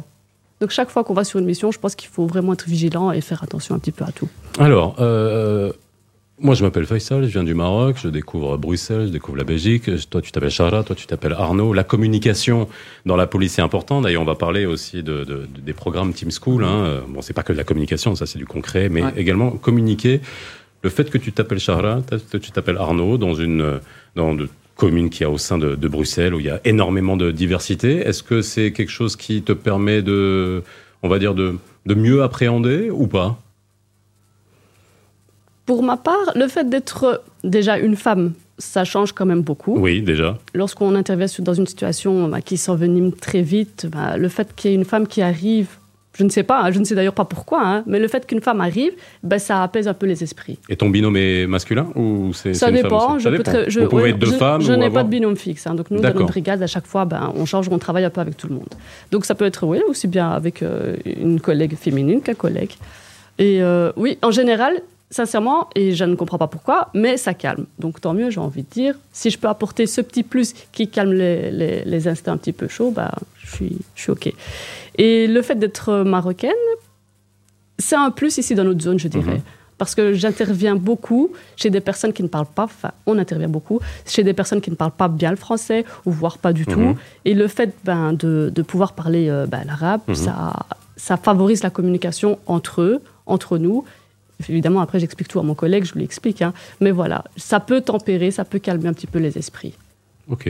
Donc 0.60 0.72
chaque 0.72 0.90
fois 0.90 1.04
qu'on 1.04 1.14
va 1.14 1.24
sur 1.24 1.40
une 1.40 1.46
mission, 1.46 1.72
je 1.72 1.78
pense 1.80 1.94
qu'il 1.96 2.10
faut 2.10 2.26
vraiment 2.26 2.54
être 2.54 2.66
vigilant 2.68 3.12
et 3.12 3.22
faire 3.22 3.44
attention 3.44 3.76
un 3.76 3.80
petit 3.80 3.92
peu 3.92 4.06
à 4.06 4.12
tout. 4.12 4.28
Alors, 4.58 4.96
euh, 5.00 5.72
moi 6.40 6.54
je 6.54 6.64
m'appelle 6.64 6.86
Faisal, 6.86 7.24
je 7.24 7.30
viens 7.32 7.44
du 7.44 7.54
Maroc, 7.54 7.96
je 8.04 8.10
découvre 8.10 8.58
Bruxelles, 8.58 9.08
je 9.08 9.12
découvre 9.12 9.38
la 9.38 9.44
Belgique. 9.46 9.90
Toi 10.10 10.22
tu 10.22 10.32
t'appelles 10.32 10.50
Chara, 10.52 10.84
toi 10.84 10.96
tu 10.96 11.08
t'appelles 11.08 11.34
Arnaud. 11.34 11.74
La 11.74 11.84
communication 11.86 12.68
dans 13.06 13.16
la 13.16 13.26
police 13.28 13.58
est 13.58 13.62
importante. 13.62 14.04
D'ailleurs, 14.04 14.22
on 14.22 14.26
va 14.26 14.36
parler 14.36 14.66
aussi 14.66 14.98
de, 15.02 15.24
de- 15.24 15.24
de- 15.24 15.62
des 15.64 15.74
programmes 15.74 16.14
Team 16.14 16.30
School. 16.32 16.64
Hein. 16.66 16.84
Euh, 16.86 17.02
Bon, 17.08 17.22
c'est 17.22 17.34
pas 17.34 17.44
que 17.44 17.54
de 17.54 17.58
la 17.58 17.64
communication, 17.64 18.16
ça 18.16 18.26
c'est 18.26 18.38
du 18.40 18.46
concret, 18.46 18.90
mais 18.90 19.02
Ouais. 19.04 19.14
également 19.16 19.52
communiquer. 19.52 20.20
Le 20.84 20.90
fait 20.90 21.10
que 21.10 21.18
tu 21.18 21.32
t'appelles 21.32 21.60
Chara, 21.60 22.02
que 22.32 22.38
tu 22.38 22.52
t'appelles 22.52 22.78
Arnaud 22.78 23.18
dans 23.18 23.34
une 23.34 23.80
dans 24.16 24.34
de 24.36 24.50
commune 24.76 25.10
qu'il 25.10 25.22
y 25.22 25.24
a 25.24 25.30
au 25.30 25.38
sein 25.38 25.58
de, 25.58 25.76
de 25.76 25.88
Bruxelles 25.88 26.36
où 26.36 26.40
il 26.42 26.48
y 26.48 26.50
a 26.50 26.60
énormément 26.66 27.16
de 27.16 27.32
diversité. 27.32 28.00
Est-ce 28.00 28.24
que 28.24 28.42
c'est 28.42 28.74
quelque 28.74 28.92
chose 28.92 29.16
qui 29.16 29.42
te 29.42 29.54
permet 29.54 30.02
de, 30.02 30.64
on 31.02 31.08
va 31.08 31.18
dire, 31.18 31.34
de, 31.34 31.56
de 31.86 31.94
mieux 31.96 32.22
appréhender 32.24 32.90
ou 32.92 33.08
pas? 33.08 33.40
Pour 35.66 35.82
ma 35.84 35.98
part, 35.98 36.32
le 36.36 36.48
fait 36.48 36.70
d'être 36.70 37.24
déjà 37.44 37.78
une 37.78 37.96
femme, 37.96 38.34
ça 38.58 38.84
change 38.84 39.12
quand 39.14 39.26
même 39.26 39.42
beaucoup. 39.42 39.78
Oui, 39.80 40.02
déjà. 40.02 40.38
Lorsqu'on 40.54 40.94
intervient 40.96 41.26
dans 41.40 41.54
une 41.54 41.68
situation 41.68 42.28
bah, 42.28 42.42
qui 42.42 42.58
s'envenime 42.58 43.12
très 43.12 43.42
vite, 43.42 43.88
bah, 43.92 44.18
le 44.18 44.30
fait 44.30 44.50
qu'il 44.56 44.72
y 44.72 44.74
ait 44.74 44.78
une 44.78 44.86
femme 44.86 45.08
qui 45.08 45.22
arrive, 45.22 45.68
je 46.18 46.24
ne 46.24 46.30
sais 46.30 46.44
pas, 46.44 46.62
hein, 46.62 46.72
je 46.72 46.80
ne 46.80 46.86
sais 46.86 46.96
d'ailleurs 46.96 47.16
pas 47.16 47.26
pourquoi, 47.26 47.62
hein, 47.66 47.84
mais 47.88 48.00
le 48.00 48.08
fait 48.08 48.26
qu'une 48.26 48.40
femme 48.40 48.62
arrive, 48.62 48.94
bah, 49.24 49.40
ça 49.40 49.62
apaise 49.64 49.88
un 49.90 49.94
peu 49.94 50.06
les 50.06 50.24
esprits. 50.24 50.60
Et 50.70 50.78
ton 50.78 50.90
binôme 50.90 51.18
est 51.18 51.46
masculin 51.48 51.88
ou 51.96 52.32
c'est 52.32 52.54
Ça 52.54 52.72
dépend. 52.72 53.18
Je 53.20 53.30
je, 53.68 53.80
Vous 53.82 53.90
pouvez 53.90 54.04
ouais, 54.04 54.10
être 54.12 54.20
deux 54.20 54.28
je- 54.28 54.32
femmes 54.34 54.62
Je 54.62 54.72
n'ai 54.72 54.86
avoir- 54.86 55.04
pas 55.04 55.04
de 55.04 55.10
binôme 55.10 55.36
fixe. 55.36 55.68
hein. 55.68 55.74
donc 55.76 55.90
nous, 55.92 56.00
dans 56.00 56.14
notre 56.14 56.28
brigade, 56.28 56.62
à 56.64 56.68
chaque 56.68 56.86
fois, 56.88 57.04
ben, 57.06 57.34
on 57.36 57.46
change, 57.46 57.68
on 57.70 57.80
travaille 57.80 58.06
un 58.06 58.10
peu 58.12 58.22
avec 58.22 58.38
tout 58.38 58.48
le 58.48 58.54
monde. 58.54 58.70
Donc 59.12 59.26
ça 59.26 59.36
peut 59.36 59.46
être 59.46 59.66
oui, 59.66 59.80
aussi 59.90 60.08
bien 60.08 60.30
avec 60.30 60.62
euh, 60.64 60.96
une 61.06 61.42
collègue 61.42 61.76
féminine 61.76 62.22
qu'un 62.22 62.36
collègue. 62.36 62.72
Et 63.38 63.62
euh, 63.62 63.92
oui, 63.98 64.18
en 64.22 64.32
général, 64.32 64.76
sincèrement, 65.16 65.70
et 65.76 65.94
je 65.94 66.04
ne 66.04 66.16
comprends 66.16 66.38
pas 66.38 66.48
pourquoi, 66.56 66.90
mais 66.94 67.16
ça 67.18 67.34
calme. 67.34 67.66
Donc 67.80 68.02
tant 68.02 68.14
mieux, 68.14 68.30
j'ai 68.30 68.42
envie 68.42 68.64
de 68.64 68.70
dire. 68.70 68.96
Si 69.14 69.30
je 69.30 69.38
peux 69.40 69.48
apporter 69.48 69.86
ce 69.88 70.02
petit 70.02 70.24
plus 70.24 70.54
qui 70.74 70.90
calme 70.90 71.14
les, 71.14 71.52
les, 71.52 71.86
les 71.86 72.08
instincts 72.08 72.34
un 72.34 72.38
petit 72.38 72.52
peu 72.52 72.68
chauds, 72.68 72.92
bah, 72.92 73.12
je, 73.44 73.50
suis, 73.56 73.78
je 73.96 74.02
suis 74.02 74.12
OK. 74.12 74.34
Et 74.98 75.28
le 75.28 75.42
fait 75.42 75.56
d'être 75.56 76.04
marocaine, 76.04 76.52
c'est 77.80 77.96
un 77.96 78.12
plus 78.12 78.38
ici 78.38 78.56
dans 78.56 78.64
notre 78.64 78.82
zone, 78.82 79.00
je 79.00 79.08
dirais. 79.08 79.36
Mhm. 79.36 79.42
Parce 79.78 79.94
que 79.94 80.14
j'interviens 80.14 80.76
beaucoup 80.76 81.32
chez 81.58 81.70
des 81.70 81.82
personnes 81.82 82.14
qui 82.14 82.24
ne 82.24 82.30
parlent 82.30 82.46
pas, 82.54 82.64
enfin, 82.64 82.92
on 83.06 83.18
intervient 83.18 83.50
beaucoup 83.50 83.80
chez 84.06 84.24
des 84.24 84.34
personnes 84.34 84.62
qui 84.62 84.70
ne 84.72 84.76
parlent 84.76 84.92
pas 85.04 85.10
bien 85.10 85.32
le 85.32 85.36
français, 85.38 85.84
ou 86.06 86.12
voire 86.12 86.38
pas 86.38 86.54
du 86.54 86.66
tout. 86.66 86.80
Mhm. 86.80 86.96
Et 87.26 87.34
le 87.34 87.48
fait 87.48 87.74
ben, 87.84 88.14
de, 88.14 88.52
de 88.54 88.62
pouvoir 88.62 88.94
parler 88.94 89.28
euh, 89.30 89.46
ben, 89.48 89.64
l'arabe, 89.66 90.02
Mhm. 90.08 90.16
ça, 90.16 90.54
ça 90.98 91.18
favorise 91.18 91.62
la 91.64 91.70
communication 91.70 92.40
entre 92.48 92.82
eux, 92.82 93.02
entre 93.26 93.58
nous. 93.58 93.84
Évidemment, 94.50 94.82
après, 94.82 95.00
j'explique 95.00 95.28
tout 95.28 95.40
à 95.40 95.44
mon 95.44 95.56
collègue, 95.56 95.86
je 95.86 95.94
lui 95.94 96.04
explique. 96.04 96.42
hein. 96.42 96.54
Mais 96.82 96.92
voilà, 96.92 97.24
ça 97.38 97.60
peut 97.60 97.82
tempérer, 97.82 98.32
ça 98.32 98.44
peut 98.46 98.60
calmer 98.60 98.88
un 98.90 98.94
petit 98.94 99.08
peu 99.08 99.20
les 99.20 99.38
esprits. 99.38 99.74
Ok. 100.30 100.50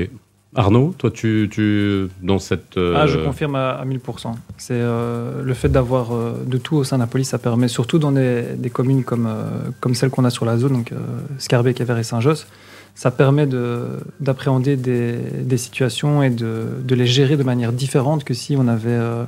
Arnaud, 0.57 0.95
toi, 0.97 1.11
tu, 1.11 1.49
tu 1.51 2.07
dans 2.21 2.39
cette. 2.39 2.77
euh, 2.77 2.95
Ah, 2.97 3.07
je 3.07 3.17
confirme 3.17 3.55
à, 3.55 3.71
à 3.71 3.85
1000%. 3.85 4.33
C'est 4.57 4.73
euh, 4.73 5.43
le 5.43 5.53
fait 5.53 5.67
d'avoir 5.67 6.13
euh, 6.15 6.43
de 6.47 6.57
tout 6.57 6.77
au 6.77 6.83
sein 6.85 6.95
de 6.95 7.01
la 7.01 7.07
police, 7.07 7.27
ça 7.29 7.37
permet, 7.37 7.67
surtout 7.67 7.99
dans 7.99 8.13
des, 8.13 8.43
des 8.57 8.69
communes 8.69 9.03
comme, 9.03 9.27
euh, 9.27 9.43
comme 9.81 9.95
celle 9.95 10.09
qu'on 10.11 10.23
a 10.23 10.29
sur 10.29 10.45
la 10.45 10.57
zone, 10.57 10.71
donc 10.71 10.93
euh, 10.93 10.95
Scarbeck, 11.39 11.81
Evere 11.81 11.97
et 11.99 12.03
Saint-Josse, 12.03 12.47
ça 12.95 13.11
permet 13.11 13.47
de- 13.47 13.99
d'appréhender 14.21 14.77
des, 14.77 15.17
des 15.41 15.57
situations 15.57 16.23
et 16.23 16.29
de, 16.29 16.67
de 16.81 16.95
les 16.95 17.05
gérer 17.05 17.35
de 17.35 17.43
manière 17.43 17.73
différente 17.73 18.23
que 18.23 18.33
si 18.33 18.55
on 18.57 18.69
avait 18.69 18.87
euh, 18.91 19.25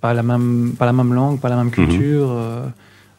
pas, 0.00 0.14
la 0.14 0.22
même, 0.22 0.72
pas 0.78 0.86
la 0.86 0.94
même 0.94 1.12
langue, 1.12 1.38
pas 1.38 1.48
la 1.50 1.56
même 1.56 1.70
culture. 1.70 2.28
euh, 2.30 2.64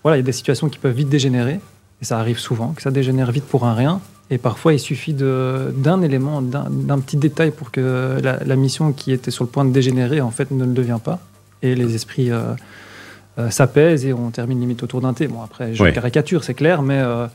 voilà, 0.03 0.17
il 0.17 0.19
y 0.21 0.23
a 0.23 0.25
des 0.25 0.31
situations 0.31 0.69
qui 0.69 0.79
peuvent 0.79 0.95
vite 0.95 1.10
dégénérer, 1.10 1.60
et 2.01 2.05
ça 2.05 2.19
arrive 2.19 2.39
souvent, 2.39 2.69
que 2.69 2.81
ça 2.81 2.91
dégénère 2.91 3.31
vite 3.31 3.45
pour 3.45 3.65
un 3.65 3.73
rien. 3.73 3.99
Et 4.29 4.38
parfois, 4.38 4.73
il 4.73 4.79
suffit 4.79 5.13
d'un 5.13 6.01
élément, 6.01 6.41
d'un 6.41 6.99
petit 6.99 7.15
détail 7.15 7.51
pour 7.51 7.71
que 7.71 8.17
la, 8.21 8.43
la 8.43 8.55
mission 8.57 8.91
qui 8.91 9.13
était 9.13 9.31
sur 9.31 9.45
le 9.45 9.49
point 9.49 9.63
de 9.63 9.71
dégénérer, 9.71 10.19
en 10.19 10.31
fait, 10.31 10.51
ne 10.51 10.65
le 10.65 10.73
devient 10.73 10.99
pas. 11.01 11.19
Et 11.63 11.75
les 11.75 11.95
esprits 11.95 12.29
euh, 12.29 12.53
euh, 13.39 13.49
s'apaisent 13.49 14.05
et 14.05 14.12
on 14.13 14.29
termine 14.29 14.60
limite 14.60 14.83
autour 14.83 14.99
d'un 14.99 15.13
thé. 15.13 15.27
Bon, 15.27 15.41
après, 15.41 15.73
je 15.73 15.81
Ouais. 15.81 15.93
caricature, 15.93 16.43
c'est 16.43 16.53
clair, 16.53 16.81
mais, 16.81 16.99
euh, 16.99 17.25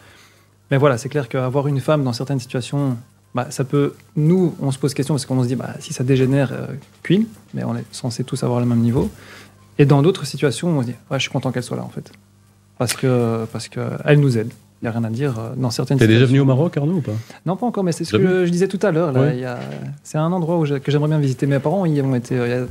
mais 0.71 0.77
voilà, 0.77 0.99
c'est 0.99 1.09
clair 1.09 1.31
qu'avoir 1.31 1.67
une 1.67 1.81
femme 1.81 2.05
dans 2.05 2.13
certaines 2.13 2.41
situations, 2.41 2.99
bah, 3.35 3.47
ça 3.49 3.65
peut. 3.65 3.95
Nous, 4.15 4.55
on 4.61 4.71
se 4.71 4.79
pose 4.79 4.93
question 4.93 5.15
parce 5.15 5.25
qu'on 5.25 5.43
se 5.43 5.49
dit, 5.49 5.57
bah, 5.57 5.71
si 5.81 5.95
ça 5.95 6.05
dégénère, 6.05 6.53
queen, 7.03 7.25
mais 7.55 7.65
on 7.65 7.75
est 7.75 7.87
censé 7.91 8.23
tous 8.23 8.45
avoir 8.45 8.61
le 8.61 8.67
même 8.67 8.81
niveau. 8.81 9.11
Et 9.79 9.87
dans 9.87 10.03
d'autres 10.03 10.27
situations, 10.27 10.69
on 10.69 10.83
se 10.83 10.87
dit, 10.89 10.95
ouais, 11.11 11.19
je 11.19 11.23
suis 11.23 11.31
content 11.31 11.51
qu'elle 11.51 11.63
soit 11.63 11.79
là, 11.79 11.85
en 11.85 11.89
fait. 11.89 12.13
Parce 12.83 12.95
que 12.95 13.45
parce 13.53 13.69
que 13.69 13.81
elle 14.05 14.19
nous 14.21 14.37
aide. 14.39 14.51
Il 14.83 14.87
n'y 14.87 14.89
a 14.89 14.93
rien 14.99 15.05
à 15.05 15.11
dire. 15.11 15.35
euh, 15.39 15.51
Dans 15.57 15.71
certaines 15.71 15.99
T'es 15.99 16.09
déjà 16.09 16.25
venu 16.27 16.41
au 16.41 16.45
Maroc, 16.45 16.77
Arnaud, 16.77 16.95
ou 16.97 17.01
pas? 17.03 17.13
Non, 17.47 17.55
pas 17.57 17.67
encore, 17.67 17.85
mais 17.85 17.93
c'est 17.93 18.03
ce 18.05 18.17
Jamais 18.17 18.25
que 18.29 18.47
je 18.47 18.51
disais 18.51 18.67
tout 18.67 18.81
à 18.83 18.91
l'heure. 18.91 19.13
là. 19.13 19.21
Ouais. 19.21 19.35
Il 19.37 19.41
y 19.41 19.45
a- 19.45 19.59
C'est 20.03 20.19
un 20.19 20.33
endroit 20.33 20.59
où 20.59 20.65
je- 20.65 20.75
que 20.75 20.91
j'aimerais 20.91 21.09
bien 21.09 21.21
visiter. 21.21 21.47
Mes 21.47 21.61
parents 21.61 21.87
y 21.87 22.01
ont 22.03 22.17
été 22.17 22.37
euh, 22.37 22.47
il 22.49 22.51
y 22.51 22.55
a 22.55 22.65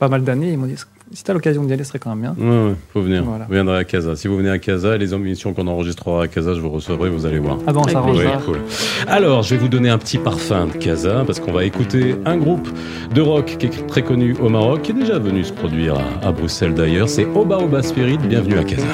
pas 0.00 0.08
mal 0.08 0.24
d'années. 0.24 0.50
Ils 0.50 0.58
m'ont 0.58 0.66
dit 0.66 0.74
si 1.12 1.22
tu 1.22 1.30
as 1.30 1.34
l'occasion 1.34 1.62
d'y 1.62 1.72
aller, 1.72 1.84
ce 1.84 1.90
serait 1.90 2.00
quand 2.00 2.12
même 2.16 2.34
bien. 2.34 2.44
Ouais, 2.44 2.66
ouais, 2.70 2.74
faut 2.92 3.02
venir. 3.02 3.22
Voilà. 3.22 3.44
Vous 3.44 3.54
viendrez 3.54 3.76
à 3.78 3.84
Casa. 3.84 4.16
Si 4.16 4.26
vous 4.26 4.36
venez 4.36 4.50
à 4.50 4.58
Casa, 4.58 4.96
les 4.96 5.14
émissions 5.14 5.54
qu'on 5.54 5.68
enregistrera 5.68 6.24
à 6.24 6.26
Casa, 6.26 6.54
je 6.54 6.60
vous 6.60 6.70
recevrez, 6.70 7.08
vous 7.08 7.24
allez 7.24 7.38
voir. 7.38 7.58
Ah 7.68 7.72
bon, 7.72 7.84
ça. 7.84 8.02
Oui, 8.04 8.24
cool. 8.44 8.58
Alors, 9.06 9.44
je 9.44 9.54
vais 9.54 9.60
vous 9.60 9.68
donner 9.68 9.90
un 9.90 9.98
petit 9.98 10.18
parfum 10.18 10.66
de 10.66 10.72
Casa 10.72 11.22
parce 11.24 11.38
qu'on 11.38 11.52
va 11.52 11.62
écouter 11.64 12.16
un 12.24 12.36
groupe 12.36 12.68
de 13.14 13.20
rock 13.20 13.54
qui 13.60 13.66
est 13.66 13.86
très 13.86 14.02
connu 14.02 14.34
au 14.42 14.48
Maroc, 14.48 14.82
qui 14.82 14.90
est 14.90 14.94
déjà 14.94 15.20
venu 15.20 15.44
se 15.44 15.52
produire 15.52 15.94
à, 16.22 16.26
à 16.26 16.32
Bruxelles 16.32 16.74
d'ailleurs. 16.74 17.08
C'est 17.08 17.28
Oba 17.36 17.58
Oba 17.58 17.80
Spirit. 17.84 18.18
Bienvenue 18.18 18.58
à 18.58 18.64
Casa. 18.64 18.86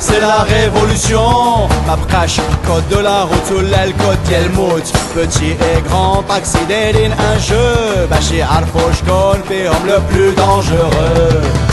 C'est 0.00 0.20
la 0.20 0.42
révolution. 0.42 1.68
Mabkash, 1.86 2.40
code 2.66 2.86
de 2.88 3.02
la 3.02 3.22
route 3.22 3.46
sous 3.46 3.60
l'aile, 3.60 3.94
code 3.94 4.18
Yelmout. 4.30 4.92
Petit 5.14 5.52
et 5.52 5.80
grand, 5.88 6.22
taxi 6.22 6.58
des 6.66 7.06
un 7.06 7.38
jeu. 7.38 8.06
Bachir 8.10 8.50
Arfouch, 8.50 9.02
homme 9.08 9.86
le 9.86 10.00
plus 10.12 10.34
dangereux 10.34 11.71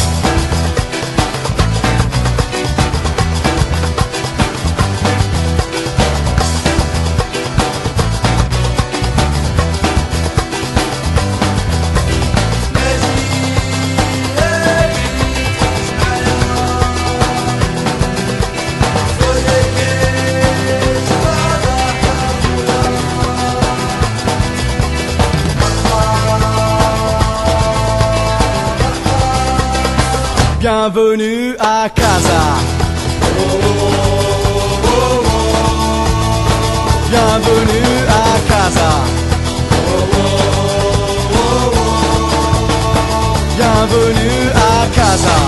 Bienvenue 30.82 31.58
à 31.60 31.90
casa. 31.90 32.42
Bienvenue 37.10 37.98
à 38.08 38.40
casa. 38.48 38.92
Bienvenue 43.58 44.42
à 44.56 44.88
casa. 44.96 45.40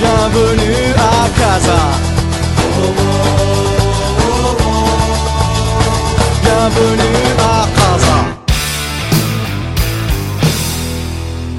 Bienvenue 0.00 0.92
à 0.98 1.28
casa. 1.38 1.80
Bienvenue 6.42 7.23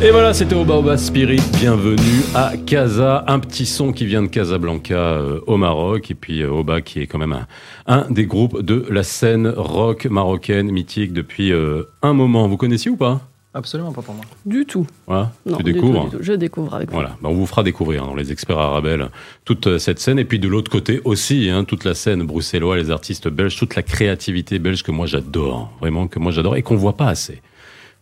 Et 0.06 0.12
voilà, 0.12 0.36
c'était 0.36 0.54
Oba 0.54 0.76
Oba 0.76 0.98
Spirit. 0.98 1.42
Bienvenue 1.60 2.22
à 2.36 2.58
Casa, 2.58 3.24
un 3.26 3.40
petit 3.40 3.66
son 3.66 3.92
qui 3.92 4.06
vient 4.06 4.22
de 4.22 4.28
Casablanca 4.28 4.94
euh, 4.94 5.40
au 5.48 5.58
Maroc. 5.58 6.12
Et 6.12 6.14
puis 6.14 6.44
euh, 6.44 6.52
Oba 6.52 6.82
qui 6.82 7.00
est 7.00 7.08
quand 7.08 7.18
même 7.18 7.34
un, 7.34 7.48
un 7.88 8.06
des 8.12 8.28
groupes 8.28 8.62
de 8.62 8.86
la 8.92 9.02
scène 9.02 9.48
rock 9.48 10.06
marocaine 10.06 10.70
mythique 10.70 11.12
depuis 11.12 11.52
euh, 11.52 11.82
un 12.04 12.14
moment. 12.14 12.48
Vous 12.48 12.56
connaissiez 12.56 12.92
ou 12.92 12.98
pas? 12.98 13.22
Absolument 13.56 13.94
pas 13.94 14.04
pour 14.04 14.14
moi. 14.14 14.26
Du 14.46 14.66
tout. 14.68 14.86
Voilà, 15.08 15.32
Non, 15.48 15.58
tu 15.58 15.64
du 15.64 15.74
découvres. 15.74 16.04
tout, 16.04 16.10
du 16.12 16.18
tout. 16.18 16.24
Je 16.24 16.34
découvre 16.34 16.76
avec 16.76 16.90
vous. 16.90 16.96
Voilà, 16.96 17.18
Ben, 17.24 17.30
on 17.30 17.34
vous 17.34 17.48
fera 17.48 17.64
découvrir 17.64 18.04
hein, 18.04 18.08
dans 18.08 18.16
les 18.16 18.32
experts 18.32 18.60
arabelles 18.60 19.10
toute 19.44 19.66
euh, 19.66 19.80
cette 19.80 20.00
scène. 20.00 20.20
Et 20.20 20.26
puis 20.26 20.38
de 20.38 20.48
l'autre 20.48 20.70
côté 20.70 21.02
aussi, 21.04 21.50
hein, 21.50 21.64
toute 21.64 21.84
la 21.84 21.96
scène 21.96 22.22
bruxellois, 22.22 22.78
les 22.78 22.92
artistes 22.92 23.28
belges, 23.28 23.56
toute 23.58 23.76
la 23.76 23.82
créativité 23.82 24.60
belge 24.60 24.84
que 24.84 24.92
moi 24.92 25.08
j'adore, 25.08 25.72
vraiment 25.80 26.06
que 26.08 26.20
moi 26.20 26.32
j'adore 26.32 26.58
et 26.58 26.62
qu'on 26.62 26.76
voit 26.76 26.96
pas 26.96 27.08
assez. 27.08 27.42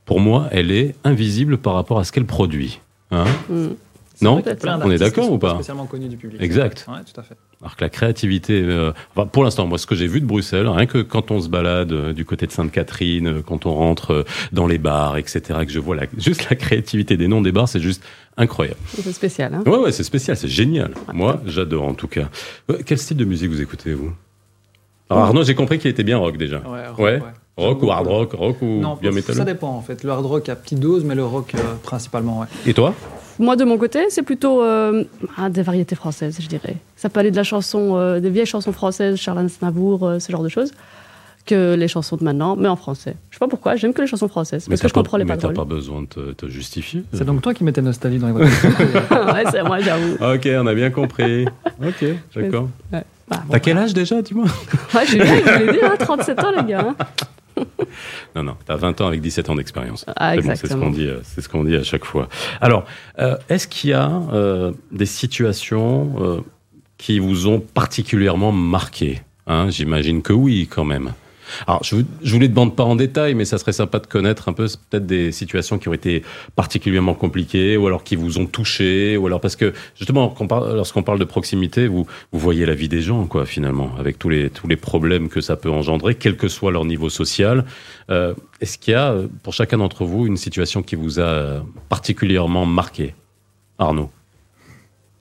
Pour 0.05 0.19
moi, 0.19 0.47
elle 0.51 0.71
est 0.71 0.95
invisible 1.03 1.57
par 1.57 1.73
rapport 1.73 1.99
à 1.99 2.03
ce 2.03 2.11
qu'elle 2.11 2.25
produit. 2.25 2.79
Hein 3.11 3.25
Mm. 3.49 3.67
non? 4.21 4.41
On 4.83 4.91
est 4.91 4.97
d'accord 4.97 5.31
ou 5.31 5.37
pas? 5.37 5.53
Spécialement 5.55 5.85
connus 5.85 6.07
du 6.07 6.17
public. 6.17 6.41
Exact. 6.41 6.85
Ouais, 6.89 6.99
tout 7.11 7.19
à 7.19 7.23
fait. 7.23 7.35
Alors 7.61 7.75
que 7.77 7.83
la 7.83 7.89
créativité, 7.89 8.61
euh, 8.61 8.91
enfin, 9.15 9.25
pour 9.27 9.43
l'instant, 9.45 9.65
moi, 9.65 9.77
ce 9.77 9.85
que 9.85 9.95
j'ai 9.95 10.07
vu 10.07 10.19
de 10.19 10.25
Bruxelles, 10.25 10.67
rien 10.67 10.85
que 10.85 10.97
quand 10.97 11.31
on 11.31 11.39
se 11.39 11.47
balade 11.47 11.91
euh, 11.93 12.11
du 12.13 12.25
côté 12.25 12.45
de 12.47 12.51
Sainte-Catherine, 12.51 13.27
euh, 13.27 13.41
quand 13.41 13.65
on 13.65 13.73
rentre 13.73 14.11
euh, 14.11 14.23
dans 14.51 14.67
les 14.67 14.77
bars, 14.77 15.17
etc., 15.17 15.41
que 15.65 15.71
je 15.71 15.79
vois 15.79 15.95
la, 15.95 16.03
juste 16.17 16.49
la 16.49 16.55
créativité 16.57 17.15
des 17.15 17.27
noms 17.29 17.41
des 17.41 17.51
bars, 17.53 17.69
c'est 17.69 17.79
juste 17.79 18.03
incroyable. 18.35 18.79
C'est 18.87 19.11
spécial. 19.13 19.53
Hein 19.53 19.63
Ouais, 19.65 19.77
ouais, 19.77 19.91
c'est 19.93 20.03
spécial, 20.03 20.35
c'est 20.35 20.47
génial. 20.49 20.93
Moi, 21.13 21.41
j'adore 21.45 21.83
en 21.83 21.93
tout 21.93 22.07
cas. 22.09 22.29
Euh, 22.69 22.79
Quel 22.85 22.97
style 22.97 23.17
de 23.17 23.25
musique 23.25 23.49
vous 23.49 23.61
écoutez, 23.61 23.93
vous? 23.93 24.11
Alors, 25.09 25.23
Arnaud, 25.25 25.43
j'ai 25.43 25.55
compris 25.55 25.79
qu'il 25.79 25.91
était 25.91 26.03
bien 26.03 26.17
rock 26.17 26.37
déjà. 26.37 26.57
Ouais, 26.59 26.87
rock, 26.87 26.99
Ouais. 26.99 27.21
Rock 27.55 27.83
ou 27.83 27.91
hard 27.91 28.07
rock, 28.07 28.33
rock 28.33 28.61
ou 28.61 28.79
Non, 28.79 28.95
bien 28.99 29.11
métal? 29.11 29.35
ça 29.35 29.45
dépend 29.45 29.69
en 29.69 29.81
fait. 29.81 30.03
Le 30.03 30.09
hard 30.11 30.25
rock 30.25 30.49
à 30.49 30.55
petite 30.55 30.79
dose, 30.79 31.03
mais 31.03 31.13
le 31.15 31.23
rock 31.25 31.53
euh, 31.55 31.59
principalement, 31.83 32.39
ouais. 32.39 32.47
Et 32.65 32.73
toi? 32.73 32.93
Moi, 33.39 33.55
de 33.55 33.63
mon 33.63 33.77
côté, 33.77 34.05
c'est 34.09 34.21
plutôt 34.23 34.61
euh, 34.63 35.03
ah, 35.37 35.49
des 35.49 35.61
variétés 35.63 35.95
françaises, 35.95 36.37
je 36.39 36.47
dirais. 36.47 36.75
Ça 36.95 37.09
peut 37.09 37.19
aller 37.19 37.31
de 37.31 37.35
la 37.35 37.43
chanson, 37.43 37.95
euh, 37.97 38.19
des 38.19 38.29
vieilles 38.29 38.45
chansons 38.45 38.71
françaises, 38.71 39.17
Charles 39.17 39.39
Aznavour, 39.39 40.03
euh, 40.07 40.19
ce 40.19 40.31
genre 40.31 40.43
de 40.43 40.49
choses, 40.49 40.71
que 41.45 41.73
les 41.75 41.87
chansons 41.87 42.15
de 42.15 42.23
maintenant, 42.23 42.55
mais 42.55 42.67
en 42.69 42.75
français. 42.75 43.15
Je 43.31 43.35
sais 43.35 43.39
pas 43.39 43.47
pourquoi, 43.47 43.75
j'aime 43.75 43.93
que 43.93 44.01
les 44.01 44.07
chansons 44.07 44.27
françaises, 44.27 44.67
parce 44.67 44.79
t'as 44.79 44.83
que 44.83 44.89
je 44.89 44.93
comprends 44.93 45.17
les 45.17 45.25
mais 45.25 45.35
pas 45.35 45.47
t'as 45.47 45.53
pas 45.53 45.65
besoin 45.65 46.01
de 46.03 46.07
te, 46.07 46.31
te 46.33 46.47
justifier. 46.47 47.03
C'est 47.13 47.25
donc 47.25 47.41
toi 47.41 47.53
qui 47.53 47.63
mettais 47.63 47.81
nostalgie 47.81 48.19
dans 48.19 48.27
les 48.27 48.33
voitures. 48.33 48.69
ouais, 49.33 49.43
c'est 49.51 49.63
moi, 49.63 49.79
j'avoue. 49.79 50.13
Ok, 50.21 50.47
on 50.55 50.67
a 50.67 50.73
bien 50.73 50.89
compris. 50.91 51.45
Ok, 51.83 52.05
d'accord. 52.35 52.69
Ouais. 52.91 53.03
Bah, 53.27 53.41
bon, 53.45 53.53
T'as 53.53 53.59
quel 53.59 53.77
âge 53.77 53.93
déjà, 53.93 54.21
dis-moi? 54.21 54.45
Ouais, 54.93 55.05
j'ai 55.07 55.17
bien, 55.17 55.35
je 55.37 55.51
vous 55.59 55.65
l'ai 55.65 55.71
dit, 55.73 55.79
hein, 55.83 55.95
37 55.97 56.39
ans, 56.43 56.51
les 56.61 56.63
gars. 56.71 56.87
hein. 56.99 57.05
Non, 58.35 58.43
non, 58.43 58.55
t'as 58.65 58.75
20 58.75 59.01
ans 59.01 59.07
avec 59.07 59.21
17 59.21 59.49
ans 59.49 59.55
d'expérience. 59.55 60.05
Ah, 60.15 60.33
C'est 60.35 60.41
bon, 60.41 60.55
ce 60.55 60.73
qu'on 60.73 60.89
dit, 60.89 61.07
euh, 61.07 61.19
c'est 61.23 61.41
ce 61.41 61.49
qu'on 61.49 61.63
dit 61.63 61.75
à 61.75 61.83
chaque 61.83 62.05
fois. 62.05 62.27
Alors, 62.61 62.85
euh, 63.19 63.37
est-ce 63.49 63.67
qu'il 63.67 63.91
y 63.91 63.93
a 63.93 64.09
euh, 64.33 64.71
des 64.91 65.05
situations 65.05 66.15
euh, 66.19 66.41
qui 66.97 67.19
vous 67.19 67.47
ont 67.47 67.59
particulièrement 67.59 68.51
marqué? 68.51 69.21
Hein, 69.45 69.69
J'imagine 69.69 70.21
que 70.21 70.33
oui, 70.33 70.67
quand 70.69 70.85
même. 70.85 71.13
Alors, 71.67 71.83
je, 71.83 71.95
vous- 71.97 72.03
je 72.23 72.33
vous 72.33 72.39
les 72.39 72.47
demande 72.47 72.75
pas 72.75 72.83
en 72.83 72.95
détail, 72.95 73.33
mais 73.35 73.45
ça 73.45 73.57
serait 73.57 73.73
sympa 73.73 73.99
de 73.99 74.07
connaître 74.07 74.49
un 74.49 74.53
peu 74.53 74.67
peut-être 74.89 75.05
des 75.05 75.31
situations 75.31 75.77
qui 75.77 75.87
ont 75.89 75.93
été 75.93 76.23
particulièrement 76.55 77.13
compliquées, 77.13 77.77
ou 77.77 77.87
alors 77.87 78.03
qui 78.03 78.15
vous 78.15 78.37
ont 78.39 78.45
touché, 78.45 79.17
ou 79.17 79.27
alors 79.27 79.41
parce 79.41 79.55
que 79.55 79.73
justement, 79.97 80.33
lorsqu'on 80.73 81.03
parle 81.03 81.19
de 81.19 81.23
proximité, 81.25 81.87
vous 81.87 82.07
vous 82.31 82.39
voyez 82.39 82.65
la 82.65 82.73
vie 82.75 82.89
des 82.89 83.01
gens, 83.01 83.25
quoi, 83.25 83.45
finalement, 83.45 83.91
avec 83.99 84.17
tous 84.19 84.29
les 84.29 84.49
tous 84.49 84.67
les 84.67 84.75
problèmes 84.77 85.29
que 85.29 85.41
ça 85.41 85.55
peut 85.55 85.69
engendrer, 85.71 86.15
quel 86.15 86.37
que 86.37 86.47
soit 86.47 86.71
leur 86.71 86.85
niveau 86.85 87.09
social. 87.09 87.65
Euh, 88.09 88.33
Est-ce 88.61 88.77
qu'il 88.77 88.93
y 88.93 88.95
a, 88.95 89.15
pour 89.43 89.53
chacun 89.53 89.77
d'entre 89.77 90.05
vous, 90.05 90.25
une 90.27 90.37
situation 90.37 90.81
qui 90.83 90.95
vous 90.95 91.19
a 91.19 91.63
particulièrement 91.89 92.65
marqué 92.65 93.13
Arnaud? 93.77 94.09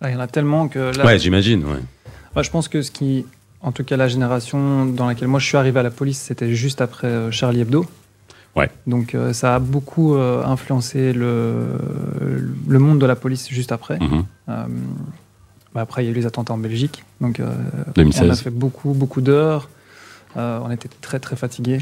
Ah, 0.01 0.11
Il 0.11 0.15
y 0.15 0.17
en 0.17 0.21
a 0.21 0.27
tellement 0.27 0.69
que 0.69 0.97
là, 0.97 1.05
Ouais, 1.05 1.19
j'imagine, 1.19 1.65
ouais. 1.65 1.79
Ouais, 2.35 2.43
je 2.43 2.51
pense 2.51 2.67
que 2.69 2.83
ce 2.83 2.91
qui, 2.91 3.25
en 3.63 3.73
tout 3.73 3.85
cas 3.85 3.97
la 3.97 4.09
génération 4.09 4.87
dans 4.87 5.07
laquelle 5.07 5.29
moi 5.29 5.41
je 5.41 5.47
suis 5.47 5.57
arrivé 5.57 5.81
à 5.81 5.83
la 5.83 5.91
police, 5.91 6.19
c'était 6.21 6.55
juste 6.55 6.81
après 6.81 7.09
euh, 7.09 7.31
Charlie 7.31 7.61
Hebdo. 7.61 7.87
Ouais. 8.57 8.71
Donc 8.87 9.15
euh, 9.15 9.33
ça 9.33 9.55
a 9.55 9.59
beaucoup 9.59 10.15
euh, 10.15 10.45
influencé 10.45 11.13
le, 11.13 11.79
le 12.69 12.79
monde 12.79 12.99
de 12.99 13.07
la 13.07 13.17
police 13.17 13.49
juste 13.49 13.73
après. 13.73 13.99
Mhm. 13.99 14.25
Euh, 14.49 14.65
bah, 15.75 15.81
après, 15.81 16.03
il 16.03 16.07
y 16.07 16.09
a 16.09 16.13
eu 16.13 16.15
les 16.15 16.27
attentats 16.27 16.53
en 16.53 16.59
Belgique. 16.59 17.05
Donc 17.21 17.41
on 17.41 17.45
a 17.91 17.93
2016. 17.95 18.43
fait 18.43 18.51
beaucoup, 18.51 18.93
beaucoup 18.93 19.23
d'heures. 19.23 19.71
On 20.37 20.71
était 20.71 20.91
très, 21.01 21.19
très 21.19 21.37
fatigués. 21.37 21.81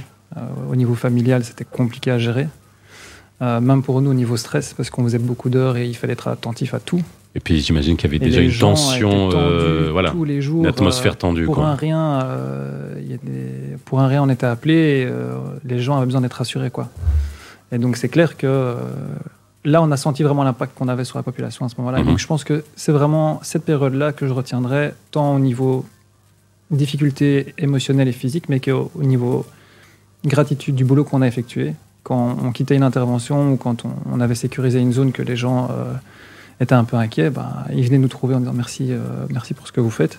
Au 0.71 0.77
niveau 0.77 0.95
familial, 0.95 1.45
c'était 1.45 1.65
compliqué 1.65 2.13
à 2.13 2.19
gérer. 2.19 2.47
Même 3.41 3.83
pour 3.83 4.01
nous, 4.01 4.11
au 4.11 4.15
niveau 4.15 4.37
stress, 4.37 4.75
parce 4.75 4.91
qu'on 4.91 5.03
faisait 5.03 5.19
beaucoup 5.19 5.51
d'heures 5.51 5.77
et 5.77 5.87
il 5.89 5.97
fallait 5.97 6.13
être 6.13 6.29
attentif 6.29 6.73
à 6.73 6.79
tout. 6.79 7.03
Et 7.35 7.41
puis 7.41 7.61
j'imagine 7.61 7.97
qu'il 7.97 8.11
y 8.11 8.15
avait 8.17 8.25
Et 8.25 8.29
déjà 8.29 8.41
une 8.41 8.51
gens 8.51 8.71
tension, 8.75 9.31
tendus 9.31 9.37
euh, 9.37 9.89
voilà, 9.93 10.11
tous 10.11 10.25
les 10.25 10.43
jours. 10.43 10.61
une 10.63 10.67
atmosphère 10.67 11.13
euh, 11.13 11.17
tendue, 11.17 11.45
pour 11.45 11.57
quoi. 11.57 11.67
un 11.69 11.75
rien, 11.77 12.23
euh, 12.25 12.95
il 13.01 13.09
y 13.11 13.15
a 13.15 13.19
des- 13.19 13.77
pour 13.85 14.01
un 14.01 14.09
rien, 14.09 14.23
on 14.25 14.29
était 14.29 14.47
appelé. 14.47 15.07
Euh, 15.09 15.35
les 15.65 15.79
gens 15.79 15.97
avaient 15.97 16.07
besoin 16.07 16.21
d'être 16.23 16.33
rassurés, 16.35 16.71
quoi. 16.71 16.89
Et 17.71 17.79
donc 17.79 17.97
c'est 17.97 18.09
clair 18.09 18.37
que 18.37 18.75
là, 19.65 19.81
on 19.81 19.93
a 19.93 19.97
senti 19.97 20.25
vraiment 20.25 20.43
l'impact 20.43 20.77
qu'on 20.77 20.89
avait 20.89 21.05
sur 21.05 21.19
la 21.19 21.23
population 21.23 21.65
à 21.67 21.69
ce 21.69 21.77
moment-là. 21.79 21.99
Et 21.99 22.03
Mhm. 22.03 22.09
Donc 22.09 22.19
je 22.19 22.27
pense 22.27 22.43
que 22.43 22.65
c'est 22.75 22.91
vraiment 22.93 23.39
cette 23.45 23.65
période-là 23.65 24.13
que 24.13 24.27
je 24.27 24.33
retiendrai, 24.33 24.93
tant 25.13 25.35
au 25.37 25.39
niveau 25.39 25.85
difficulté 26.71 27.55
émotionnelle 27.59 28.09
et 28.09 28.13
physique, 28.13 28.49
mais 28.49 28.61
qu'au 28.61 28.91
au 28.95 29.03
niveau 29.03 29.47
gratitude 30.25 30.75
du 30.75 30.85
boulot 30.85 31.05
qu'on 31.05 31.23
a 31.23 31.27
effectué. 31.27 31.75
Quand 32.03 32.37
on 32.43 32.51
quittait 32.53 32.77
une 32.77 32.83
intervention 32.83 33.53
ou 33.53 33.57
quand 33.57 33.85
on, 33.85 33.91
on 34.13 34.21
avait 34.21 34.35
sécurisé 34.35 34.81
une 34.81 34.93
zone 34.93 35.13
que 35.13 35.23
les 35.23 35.37
gens 35.37 35.69
étaient 36.61 36.75
un 36.75 36.85
peu 36.85 36.97
inquiets, 36.97 37.31
ben, 37.31 37.65
ils 37.73 37.85
venaient 37.87 37.99
nous 37.99 38.09
trouver 38.09 38.35
en 38.35 38.41
disant 38.41 38.53
merci, 38.53 38.89
euh, 38.93 38.99
merci 39.31 39.55
pour 39.55 39.67
ce 39.67 39.73
que 39.73 39.81
vous 39.81 39.91
faites. 39.91 40.19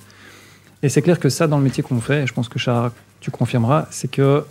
Et 0.84 0.90
c'est 0.90 1.02
clair 1.04 1.20
que 1.20 1.30
ça, 1.30 1.48
dans 1.48 1.58
le 1.58 1.64
métier 1.64 1.84
qu'on 1.84 2.02
fait, 2.02 2.24
et 2.24 2.28
je 2.28 2.34
pense 2.34 2.50
que 2.50 2.58
Chara, 2.58 2.92
tu 3.20 3.30
confirmeras, 3.30 3.86
c'est 3.92 4.10
que 4.10 4.44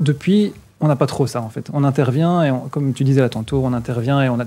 depuis, 0.00 0.52
on 0.80 0.88
n'a 0.88 0.96
pas 0.96 1.06
trop 1.06 1.26
ça 1.26 1.40
en 1.40 1.48
fait. 1.48 1.68
On 1.72 1.84
intervient 1.84 2.42
et 2.42 2.50
on- 2.50 2.68
comme 2.68 2.92
tu 2.92 3.04
disais 3.04 3.20
là 3.22 3.28
tantôt, 3.28 3.62
on 3.64 3.72
intervient 3.72 4.20
et 4.22 4.28
on 4.28 4.38
a 4.40 4.44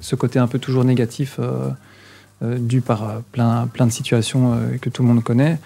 ce 0.00 0.16
côté 0.16 0.38
un 0.38 0.46
peu 0.46 0.58
toujours 0.58 0.84
négatif 0.84 1.36
euh, 1.38 1.68
euh, 2.42 2.56
dû 2.58 2.80
par 2.80 3.20
plein, 3.32 3.66
plein 3.66 3.86
de 3.86 3.92
situations 3.92 4.58
que 4.80 4.88
tout 4.88 5.02
le 5.02 5.08
monde 5.08 5.22
connaît. 5.22 5.58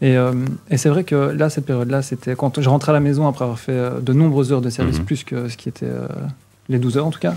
Et, 0.00 0.16
euh, 0.16 0.32
et 0.70 0.76
c'est 0.78 0.88
vrai 0.88 1.02
que 1.04 1.14
là, 1.16 1.50
cette 1.50 1.66
période-là, 1.66 2.00
c'était 2.02 2.36
quand 2.36 2.60
je 2.60 2.68
rentrais 2.68 2.90
à 2.90 2.92
la 2.94 3.00
maison 3.00 3.26
après 3.26 3.44
avoir 3.44 3.58
fait 3.58 4.00
de 4.00 4.12
nombreuses 4.12 4.52
heures 4.52 4.60
de 4.62 4.70
service, 4.70 4.98
Mhm. 5.00 5.04
plus 5.04 5.24
que 5.24 5.48
ce 5.48 5.56
qui 5.56 5.68
était 5.68 5.86
euh, 5.86 6.06
les 6.68 6.78
12 6.78 6.96
heures 6.96 7.06
en 7.06 7.10
tout 7.10 7.18
cas. 7.20 7.34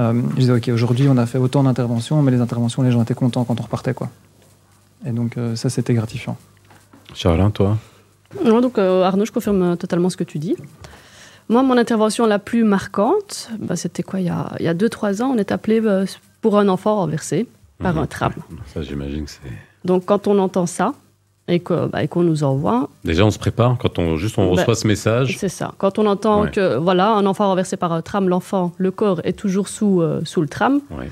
Euh, 0.00 0.22
je 0.30 0.36
disais, 0.40 0.52
OK, 0.52 0.68
aujourd'hui, 0.68 1.06
on 1.08 1.16
a 1.18 1.26
fait 1.26 1.38
autant 1.38 1.62
d'interventions, 1.62 2.22
mais 2.22 2.32
les 2.32 2.40
interventions, 2.40 2.82
les 2.82 2.90
gens 2.90 3.02
étaient 3.02 3.14
contents 3.14 3.44
quand 3.44 3.60
on 3.60 3.62
repartait. 3.62 3.94
Quoi. 3.94 4.08
Et 5.06 5.10
donc, 5.10 5.36
euh, 5.36 5.54
ça, 5.56 5.68
c'était 5.70 5.94
gratifiant. 5.94 6.36
Charlin, 7.14 7.50
toi 7.50 7.76
Ouais, 8.44 8.60
donc 8.60 8.78
euh, 8.78 9.02
Arnaud, 9.02 9.24
je 9.24 9.32
confirme 9.32 9.76
totalement 9.76 10.08
ce 10.10 10.16
que 10.16 10.24
tu 10.24 10.38
dis. 10.38 10.56
Moi, 11.48 11.62
mon 11.62 11.76
intervention 11.76 12.26
la 12.26 12.38
plus 12.38 12.62
marquante, 12.64 13.50
bah, 13.58 13.76
c'était 13.76 14.02
quoi 14.04 14.20
Il 14.20 14.26
y 14.26 14.30
a, 14.30 14.52
il 14.60 14.64
y 14.64 14.68
a 14.68 14.74
deux, 14.74 14.88
trois 14.88 15.20
ans, 15.22 15.32
on 15.34 15.36
est 15.38 15.50
appelé 15.52 15.82
pour 16.40 16.56
un 16.58 16.68
enfant 16.68 16.96
renversé 16.96 17.46
par 17.78 17.94
Mhm. 17.94 18.02
un 18.02 18.06
tram. 18.06 18.32
Ça, 18.72 18.82
j'imagine 18.82 19.24
que 19.24 19.30
c'est. 19.30 19.40
Donc, 19.84 20.04
quand 20.06 20.28
on 20.28 20.38
entend 20.38 20.66
ça 20.66 20.94
et 21.50 21.62
bah, 21.92 22.02
et 22.02 22.08
qu'on 22.08 22.22
nous 22.22 22.44
envoie, 22.44 22.88
Déjà, 23.04 23.24
on 23.24 23.30
se 23.30 23.38
prépare 23.38 23.76
quand 23.78 23.98
on 23.98 24.16
juste 24.16 24.38
on 24.38 24.44
Bah, 24.46 24.60
reçoit 24.60 24.74
ce 24.74 24.86
message. 24.86 25.36
c'est 25.38 25.48
ça. 25.48 25.74
Quand 25.78 25.98
on 25.98 26.06
entend 26.06 26.42
Ouais. 26.42 26.50
que 26.50 26.76
voilà, 26.76 27.10
un 27.12 27.26
enfant 27.26 27.46
renversé 27.48 27.76
par 27.76 27.92
un 27.92 28.02
tram, 28.02 28.28
l'enfant, 28.28 28.72
le 28.78 28.90
corps 28.90 29.20
est 29.24 29.32
toujours 29.34 29.68
sous, 29.68 30.00
euh, 30.00 30.20
sous 30.24 30.40
le 30.40 30.48
tram, 30.48 30.80
Ouais. 30.90 31.10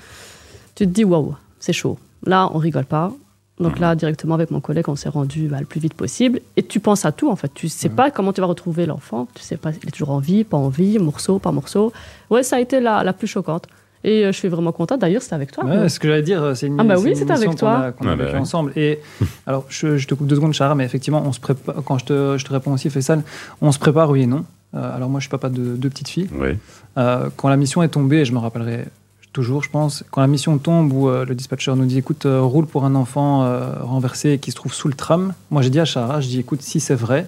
tu 0.74 0.86
te 0.86 0.90
dis 0.92 1.04
waouh, 1.04 1.34
c'est 1.58 1.72
chaud. 1.72 1.98
Là, 2.24 2.48
on 2.54 2.58
rigole 2.58 2.84
pas. 2.84 3.12
Donc 3.60 3.74
Mhm. 3.76 3.80
là, 3.80 3.94
directement 3.96 4.34
avec 4.34 4.52
mon 4.52 4.60
collègue, 4.60 4.88
on 4.88 4.94
s'est 4.94 5.08
rendu 5.08 5.48
bah, 5.48 5.56
le 5.58 5.66
plus 5.66 5.80
vite 5.80 5.94
possible. 5.94 6.40
Et 6.56 6.62
tu 6.62 6.78
penses 6.78 7.04
à 7.04 7.10
tout, 7.10 7.28
en 7.28 7.34
fait. 7.34 7.50
Tu 7.54 7.68
sais 7.68 7.88
Mhm. 7.88 7.94
pas 7.96 8.10
comment 8.12 8.32
tu 8.32 8.40
vas 8.40 8.46
retrouver 8.46 8.86
l'enfant. 8.86 9.26
Tu 9.34 9.42
sais 9.42 9.56
pas, 9.56 9.70
il 9.82 9.88
est 9.88 9.90
toujours 9.90 10.10
en 10.10 10.20
vie, 10.20 10.44
pas 10.44 10.56
en 10.56 10.68
vie, 10.68 10.98
morceau 11.00 11.40
par 11.40 11.52
morceau. 11.52 11.92
Ouais, 12.30 12.44
ça 12.44 12.56
a 12.56 12.60
été 12.60 12.78
la, 12.78 13.02
la 13.02 13.12
plus 13.12 13.26
choquante. 13.26 13.66
Et 14.04 14.24
euh, 14.24 14.32
je 14.32 14.36
suis 14.38 14.48
vraiment 14.48 14.72
contente. 14.72 15.00
D'ailleurs, 15.00 15.22
c'était 15.22 15.34
avec 15.34 15.50
toi. 15.52 15.64
Ouais, 15.64 15.88
ce 15.88 15.98
que 15.98 16.06
j'allais 16.08 16.22
dire, 16.22 16.56
c'est 16.56 16.66
une, 16.68 16.78
Ah 16.80 16.84
bah 16.84 16.94
oui, 16.98 17.10
une 17.10 17.16
c'était 17.16 17.32
avec 17.32 17.48
qu'on 17.48 17.54
toi. 17.54 17.76
a- 17.78 17.92
qu'on 17.92 18.06
a 18.06 18.12
Ah 18.12 18.16
bah 18.16 18.24
vécue 18.24 18.34
ouais. 18.36 18.40
ensemble. 18.40 18.72
Et 18.76 19.00
alors, 19.46 19.64
je, 19.68 19.96
je 19.96 20.06
te 20.06 20.14
coupe 20.14 20.26
deux 20.28 20.36
secondes, 20.36 20.52
Chara, 20.54 20.74
mais 20.74 20.84
effectivement, 20.84 21.22
on 21.26 21.32
se 21.32 21.40
prépare, 21.40 21.76
quand 21.84 21.98
je 21.98 22.04
te, 22.04 22.36
je 22.38 22.44
te 22.44 22.52
réponds 22.52 22.72
aussi, 22.72 22.90
Faisal, 22.90 23.22
on 23.60 23.72
se 23.72 23.78
prépare, 23.78 24.10
oui 24.10 24.22
et 24.22 24.26
non. 24.26 24.44
Euh, 24.74 24.96
alors 24.96 25.08
moi, 25.08 25.18
je 25.20 25.24
suis 25.24 25.30
papa 25.30 25.48
de 25.48 25.76
deux 25.76 25.88
petites 25.90 26.08
filles. 26.08 26.28
Oui. 26.32 26.50
Euh, 26.96 27.28
quand 27.36 27.48
la 27.48 27.56
mission 27.56 27.82
est 27.82 27.88
tombée, 27.88 28.18
et 28.18 28.24
je 28.24 28.32
me 28.32 28.38
rappellerai 28.38 28.84
toujours, 29.32 29.62
je 29.62 29.70
pense, 29.70 30.04
quand 30.10 30.20
la 30.20 30.26
mission 30.26 30.58
tombe 30.58 30.92
où 30.92 31.08
euh, 31.08 31.24
le 31.24 31.34
dispatcher 31.34 31.72
nous 31.74 31.84
dit 31.86 31.98
écoute, 31.98 32.26
euh, 32.26 32.40
roule 32.40 32.66
pour 32.66 32.84
un 32.84 32.94
enfant 32.94 33.44
euh, 33.44 33.72
renversé 33.82 34.38
qui 34.38 34.50
se 34.50 34.56
trouve 34.56 34.72
sous 34.72 34.88
le 34.88 34.94
tram, 34.94 35.32
moi 35.50 35.62
j'ai 35.62 35.70
dit 35.70 35.78
à 35.80 35.84
Chara, 35.84 36.20
je 36.20 36.28
dis 36.28 36.40
écoute, 36.40 36.62
si 36.62 36.80
c'est 36.80 36.94
vrai, 36.94 37.26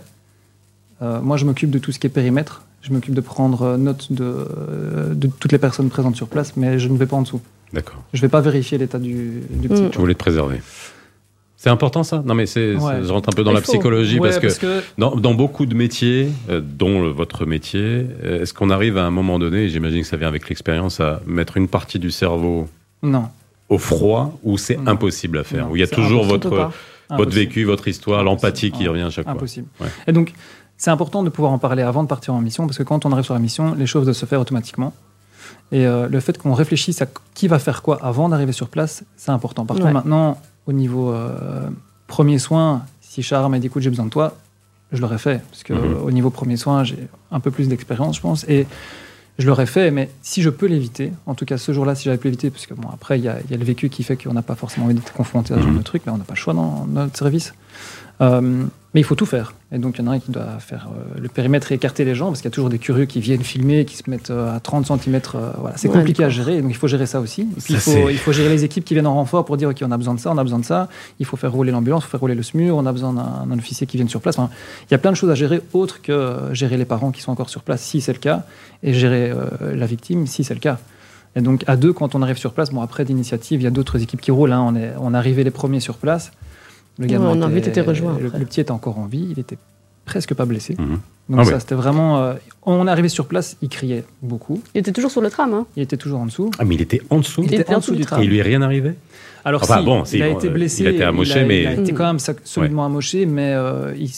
euh, 1.02 1.20
moi 1.20 1.36
je 1.36 1.44
m'occupe 1.44 1.70
de 1.70 1.78
tout 1.78 1.92
ce 1.92 1.98
qui 1.98 2.06
est 2.06 2.10
périmètre, 2.10 2.62
je 2.82 2.92
m'occupe 2.92 3.14
de 3.14 3.20
prendre 3.20 3.76
note 3.76 4.12
de, 4.12 4.46
de 5.14 5.26
toutes 5.38 5.52
les 5.52 5.58
personnes 5.58 5.88
présentes 5.90 6.16
sur 6.16 6.28
place, 6.28 6.56
mais 6.56 6.78
je 6.78 6.88
ne 6.88 6.96
vais 6.96 7.06
pas 7.06 7.16
en 7.16 7.22
dessous. 7.22 7.40
D'accord. 7.72 8.02
Je 8.12 8.18
ne 8.18 8.22
vais 8.22 8.28
pas 8.28 8.40
vérifier 8.40 8.78
l'état 8.78 8.98
du, 8.98 9.42
du 9.50 9.68
petit. 9.68 9.84
Je 9.92 9.98
voulais 9.98 10.14
te 10.14 10.18
préserver. 10.18 10.60
C'est 11.56 11.68
important 11.68 12.02
ça? 12.04 12.22
Non 12.24 12.34
mais 12.34 12.46
c'est, 12.46 12.74
Ouais. 12.74 12.80
c'est- 13.00 13.04
je 13.06 13.12
rentre 13.12 13.28
un 13.28 13.32
peu 13.32 13.44
dans 13.44 13.50
Il 13.50 13.54
la 13.54 13.60
faut. 13.60 13.72
psychologie 13.72 14.18
Ouais, 14.18 14.30
parce 14.40 14.58
que 14.58 14.80
Dans, 14.96 15.14
dans 15.14 15.34
beaucoup 15.34 15.66
de 15.66 15.74
métiers, 15.74 16.28
euh, 16.48 16.62
dont 16.64 17.02
le- 17.02 17.10
votre 17.10 17.44
métier, 17.44 18.06
euh, 18.24 18.40
est-ce 18.42 18.54
qu'on 18.54 18.70
arrive 18.70 18.96
à 18.96 19.04
un 19.04 19.10
moment 19.10 19.38
donné, 19.38 19.64
et 19.64 19.68
j'imagine 19.68 20.00
que 20.00 20.06
ça 20.06 20.16
vient 20.16 20.28
avec 20.28 20.48
l'expérience, 20.48 21.00
à 21.00 21.20
mettre 21.26 21.58
une 21.58 21.68
partie 21.68 21.98
du 21.98 22.10
cerveau 22.10 22.66
Non. 23.02 23.24
au 23.68 23.76
froid 23.76 24.38
ou 24.42 24.56
c'est 24.56 24.78
Non. 24.78 24.92
impossible 24.92 25.36
à 25.38 25.44
faire 25.44 25.66
Non, 25.66 25.72
Où 25.72 25.76
il 25.76 25.80
y 25.80 25.82
a 25.82 25.86
c'est 25.86 25.94
toujours 25.96 26.24
votre, 26.24 26.48
votre 26.48 26.72
Impossible. 27.10 27.32
vécu, 27.34 27.64
votre 27.64 27.88
histoire, 27.88 28.24
l'empathie 28.24 28.70
qui 28.70 28.88
revient 28.88 29.02
à 29.02 29.10
chaque 29.10 29.24
fois. 29.24 29.34
Impossible. 29.34 29.66
Ouais. 29.82 29.88
Et 30.06 30.12
donc, 30.12 30.32
c'est 30.80 30.90
important 30.90 31.22
de 31.22 31.28
pouvoir 31.28 31.52
en 31.52 31.58
parler 31.58 31.82
avant 31.82 32.02
de 32.02 32.08
partir 32.08 32.32
en 32.32 32.40
mission, 32.40 32.66
parce 32.66 32.78
que 32.78 32.82
quand 32.82 33.04
on 33.04 33.12
arrive 33.12 33.24
sur 33.26 33.34
la 33.34 33.40
mission, 33.40 33.74
les 33.74 33.86
choses 33.86 34.04
doivent 34.04 34.16
se 34.16 34.24
faire 34.24 34.40
automatiquement. 34.40 34.94
Et 35.72 35.86
euh, 35.86 36.08
le 36.08 36.20
fait 36.20 36.38
qu'on 36.38 36.54
réfléchisse 36.54 37.02
à 37.02 37.06
qui 37.34 37.48
va 37.48 37.58
faire 37.58 37.82
quoi 37.82 37.98
avant 38.02 38.30
d'arriver 38.30 38.52
sur 38.52 38.68
place, 38.68 39.04
c'est 39.16 39.30
important. 39.30 39.66
Par 39.66 39.76
Ouais. 39.76 39.82
contre, 39.82 39.92
maintenant, 39.94 40.38
au 40.66 40.72
niveau 40.72 41.12
euh, 41.12 41.68
premier 42.06 42.38
soin, 42.38 42.82
si 43.02 43.22
Char 43.22 43.48
m'a 43.50 43.58
dit 43.58 43.66
écoute, 43.66 43.82
j'ai 43.82 43.90
besoin 43.90 44.06
de 44.06 44.10
toi, 44.10 44.36
je 44.92 45.00
l'aurais 45.02 45.18
fait. 45.18 45.42
Parce 45.50 45.62
que 45.64 45.74
Mhm. 45.74 46.02
au 46.02 46.10
niveau 46.12 46.30
premier 46.30 46.56
soin, 46.56 46.82
j'ai 46.82 47.08
un 47.30 47.40
peu 47.40 47.50
plus 47.50 47.68
d'expérience, 47.68 48.16
je 48.16 48.20
pense. 48.22 48.44
Et 48.48 48.66
je 49.38 49.46
l'aurais 49.46 49.66
fait, 49.66 49.90
mais 49.90 50.08
si 50.22 50.40
je 50.40 50.48
peux 50.50 50.66
l'éviter, 50.66 51.12
en 51.26 51.34
tout 51.34 51.44
cas 51.44 51.58
ce 51.58 51.72
jour-là, 51.72 51.94
si 51.94 52.04
j'avais 52.04 52.16
pu 52.18 52.28
l'éviter, 52.28 52.48
parce 52.50 52.64
que 52.66 52.72
bon, 52.74 52.88
après, 52.90 53.18
il 53.18 53.24
y, 53.24 53.28
a 53.28 53.36
il 53.44 53.50
y 53.50 53.54
a 53.54 53.58
le 53.58 53.64
vécu 53.64 53.90
qui 53.90 54.02
fait 54.02 54.16
qu'on 54.16 54.32
n'a 54.32 54.42
pas 54.42 54.54
forcément 54.54 54.86
envie 54.86 54.94
d'être 54.94 55.12
confronté 55.12 55.52
à 55.52 55.58
ce 55.58 55.62
genre 55.62 55.72
Mhm. 55.72 55.78
de 55.78 55.82
truc, 55.82 56.02
mais 56.06 56.12
on 56.12 56.16
n'a 56.18 56.24
pas 56.24 56.34
le 56.34 56.38
choix 56.38 56.54
dans 56.54 56.86
notre 56.88 57.16
service. 57.18 57.52
Euh, 58.22 58.64
mais 58.92 59.00
il 59.00 59.04
faut 59.04 59.14
tout 59.14 59.26
faire. 59.26 59.54
Et 59.72 59.78
donc, 59.78 59.96
il 59.98 60.04
y 60.04 60.08
en 60.08 60.10
a 60.10 60.14
un 60.16 60.18
qui 60.18 60.32
doit 60.32 60.58
faire 60.58 60.88
euh, 60.90 61.20
le 61.20 61.28
périmètre 61.28 61.70
et 61.70 61.76
écarter 61.76 62.04
les 62.04 62.14
gens, 62.16 62.26
parce 62.26 62.40
qu'il 62.40 62.46
y 62.48 62.52
a 62.52 62.54
toujours 62.54 62.70
des 62.70 62.78
curieux 62.80 63.04
qui 63.04 63.20
viennent 63.20 63.42
filmer, 63.44 63.84
qui 63.84 63.96
se 63.96 64.10
mettent 64.10 64.30
euh, 64.30 64.56
à 64.56 64.58
30 64.58 64.86
cm. 64.86 65.20
voilà. 65.58 65.76
C'est 65.76 65.86
Ouais, 65.88 65.94
compliqué 65.94 66.24
à 66.24 66.28
gérer, 66.28 66.56
et 66.56 66.60
donc 66.62 66.70
il 66.72 66.76
faut 66.76 66.88
gérer 66.88 67.06
ça 67.06 67.20
aussi. 67.20 67.42
Et 67.42 67.60
puis, 67.60 67.74
Ça, 67.74 67.74
il, 67.74 67.80
faut, 67.80 67.90
c'est- 67.92 68.12
il 68.12 68.18
faut 68.18 68.32
gérer 68.32 68.48
les 68.48 68.64
équipes 68.64 68.84
qui 68.84 68.94
viennent 68.94 69.06
en 69.06 69.14
renfort 69.14 69.44
pour 69.44 69.56
dire 69.56 69.68
OK, 69.68 69.78
on 69.86 69.90
a 69.92 69.96
besoin 69.96 70.14
de 70.14 70.20
ça, 70.20 70.32
on 70.32 70.38
a 70.38 70.42
besoin 70.42 70.58
de 70.58 70.64
ça. 70.64 70.88
Il 71.20 71.26
faut 71.26 71.36
faire 71.36 71.52
rouler 71.52 71.70
l'ambulance, 71.70 72.02
il 72.02 72.06
faut 72.06 72.10
faire 72.10 72.20
rouler 72.20 72.34
le 72.34 72.42
SMUR, 72.42 72.74
on 72.76 72.84
a 72.86 72.92
besoin 72.92 73.12
d'un 73.12 73.58
officier 73.58 73.86
qui 73.86 73.96
vienne 73.96 74.08
sur 74.08 74.20
place. 74.20 74.38
Enfin, 74.38 74.50
il 74.88 74.92
y 74.92 74.94
a 74.94 74.98
plein 74.98 75.12
de 75.12 75.16
choses 75.16 75.30
à 75.30 75.34
gérer, 75.36 75.60
autres 75.72 76.02
que 76.02 76.10
euh, 76.10 76.52
gérer 76.54 76.76
les 76.76 76.84
parents 76.84 77.12
qui 77.12 77.20
sont 77.22 77.30
encore 77.30 77.48
sur 77.50 77.62
place, 77.62 77.82
si 77.82 78.00
c'est 78.00 78.12
le 78.12 78.18
cas, 78.18 78.44
et 78.82 78.92
gérer 78.92 79.30
euh, 79.30 79.76
la 79.76 79.86
victime, 79.86 80.26
si 80.26 80.42
c'est 80.42 80.54
le 80.54 80.60
cas. 80.60 80.78
Et 81.36 81.42
donc, 81.42 81.62
à 81.68 81.76
deux, 81.76 81.92
quand 81.92 82.16
on 82.16 82.22
arrive 82.22 82.38
sur 82.38 82.52
place, 82.52 82.70
bon, 82.72 82.80
après 82.82 83.04
d'initiative, 83.04 83.60
il 83.60 83.64
y 83.64 83.68
a 83.68 83.70
d'autres 83.70 84.02
équipes 84.02 84.20
qui 84.20 84.32
roulent. 84.32 84.50
hein. 84.52 84.64
On, 84.66 84.74
est, 84.74 84.92
on 84.98 85.14
est 85.14 85.16
arrivé 85.16 85.44
les 85.44 85.52
premiers 85.52 85.78
sur 85.78 85.94
place. 85.96 86.32
Le 87.00 87.06
Ouais, 87.06 87.16
on 87.18 87.42
a 87.42 87.46
était- 87.46 87.54
vite 87.56 87.68
été 87.68 87.80
rejoint 87.80 88.16
Le, 88.20 88.30
petit 88.44 88.60
était 88.60 88.70
encore 88.70 88.98
en 88.98 89.06
vie, 89.06 89.26
il 89.30 89.38
était 89.40 89.58
presque 90.04 90.34
pas 90.34 90.44
blessé. 90.44 90.76
Mhm. 90.78 90.98
Donc, 91.30 91.40
Ah 91.40 91.44
ça, 91.44 91.52
ouais. 91.54 91.60
c'était 91.60 91.74
vraiment. 91.74 92.18
euh, 92.18 92.34
on 92.64 92.86
est 92.86 92.90
arrivé 92.90 93.08
sur 93.08 93.26
place, 93.26 93.56
il 93.62 93.68
criait 93.68 94.04
beaucoup. 94.22 94.60
Il 94.74 94.78
était 94.80 94.92
toujours 94.92 95.10
sur 95.10 95.20
le 95.20 95.30
tram. 95.30 95.52
Hein. 95.54 95.66
Il 95.76 95.82
était 95.82 95.96
toujours 95.96 96.20
en 96.20 96.26
dessous. 96.26 96.50
Ah 96.58 96.64
mais 96.64 96.74
il 96.76 96.82
était 96.82 97.00
en 97.10 97.18
dessous 97.18 97.42
Il 97.44 97.54
était 97.54 97.74
en 97.74 97.78
dessous 97.78 97.94
du 97.94 98.02
Et 98.02 98.04
tram. 98.04 98.22
il 98.22 98.28
lui 98.28 98.38
est 98.38 98.42
rien 98.42 98.62
arrivé? 98.62 98.92
Alors, 99.44 99.62
Enfin, 99.62 99.78
si, 99.78 99.84
bon, 99.84 100.04
si, 100.04 100.16
il 100.18 100.22
a 100.22 100.28
bon, 100.30 100.36
été 100.38 100.48
euh, 100.48 100.52
blessé. 100.52 100.82
il 100.82 100.86
a 100.88 100.90
été 100.90 101.02
amoché, 101.04 101.38
il 101.38 101.38
a- 101.38 101.46
mais- 101.46 101.62
Il 101.62 101.66
a 101.68 101.72
été 101.74 101.92
quand 101.94 102.04
même 102.04 102.18
solidement 102.44 102.84
amoché, 102.84 103.24
mais 103.26 103.52
euh, 103.54 103.94
il 103.98 104.10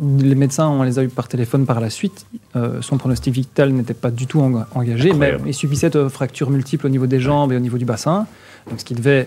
les 0.00 0.36
médecins, 0.36 0.68
on 0.68 0.84
les 0.84 0.98
a 1.00 1.02
eu 1.02 1.08
par 1.08 1.26
téléphone 1.26 1.66
par 1.66 1.80
la 1.80 1.90
suite. 1.90 2.24
Euh, 2.54 2.80
son 2.82 2.98
pronostic 2.98 3.34
vital 3.34 3.72
n'était 3.72 3.94
pas 3.94 4.10
du 4.12 4.26
tout 4.26 4.38
enga- 4.40 4.66
engagé, 4.76 5.10
Incroyable. 5.10 5.40
mais 5.44 5.50
il 5.50 5.54
subissait 5.54 5.90
de 5.90 6.06
fractures 6.08 6.50
multiples 6.50 6.86
au 6.86 6.88
niveau 6.88 7.06
des 7.08 7.18
jambes 7.18 7.52
et 7.52 7.56
au 7.56 7.60
niveau 7.60 7.78
du 7.78 7.84
bassin, 7.84 8.26
donc 8.70 8.78
ce 8.78 8.84
qui 8.84 8.94
devait 8.94 9.26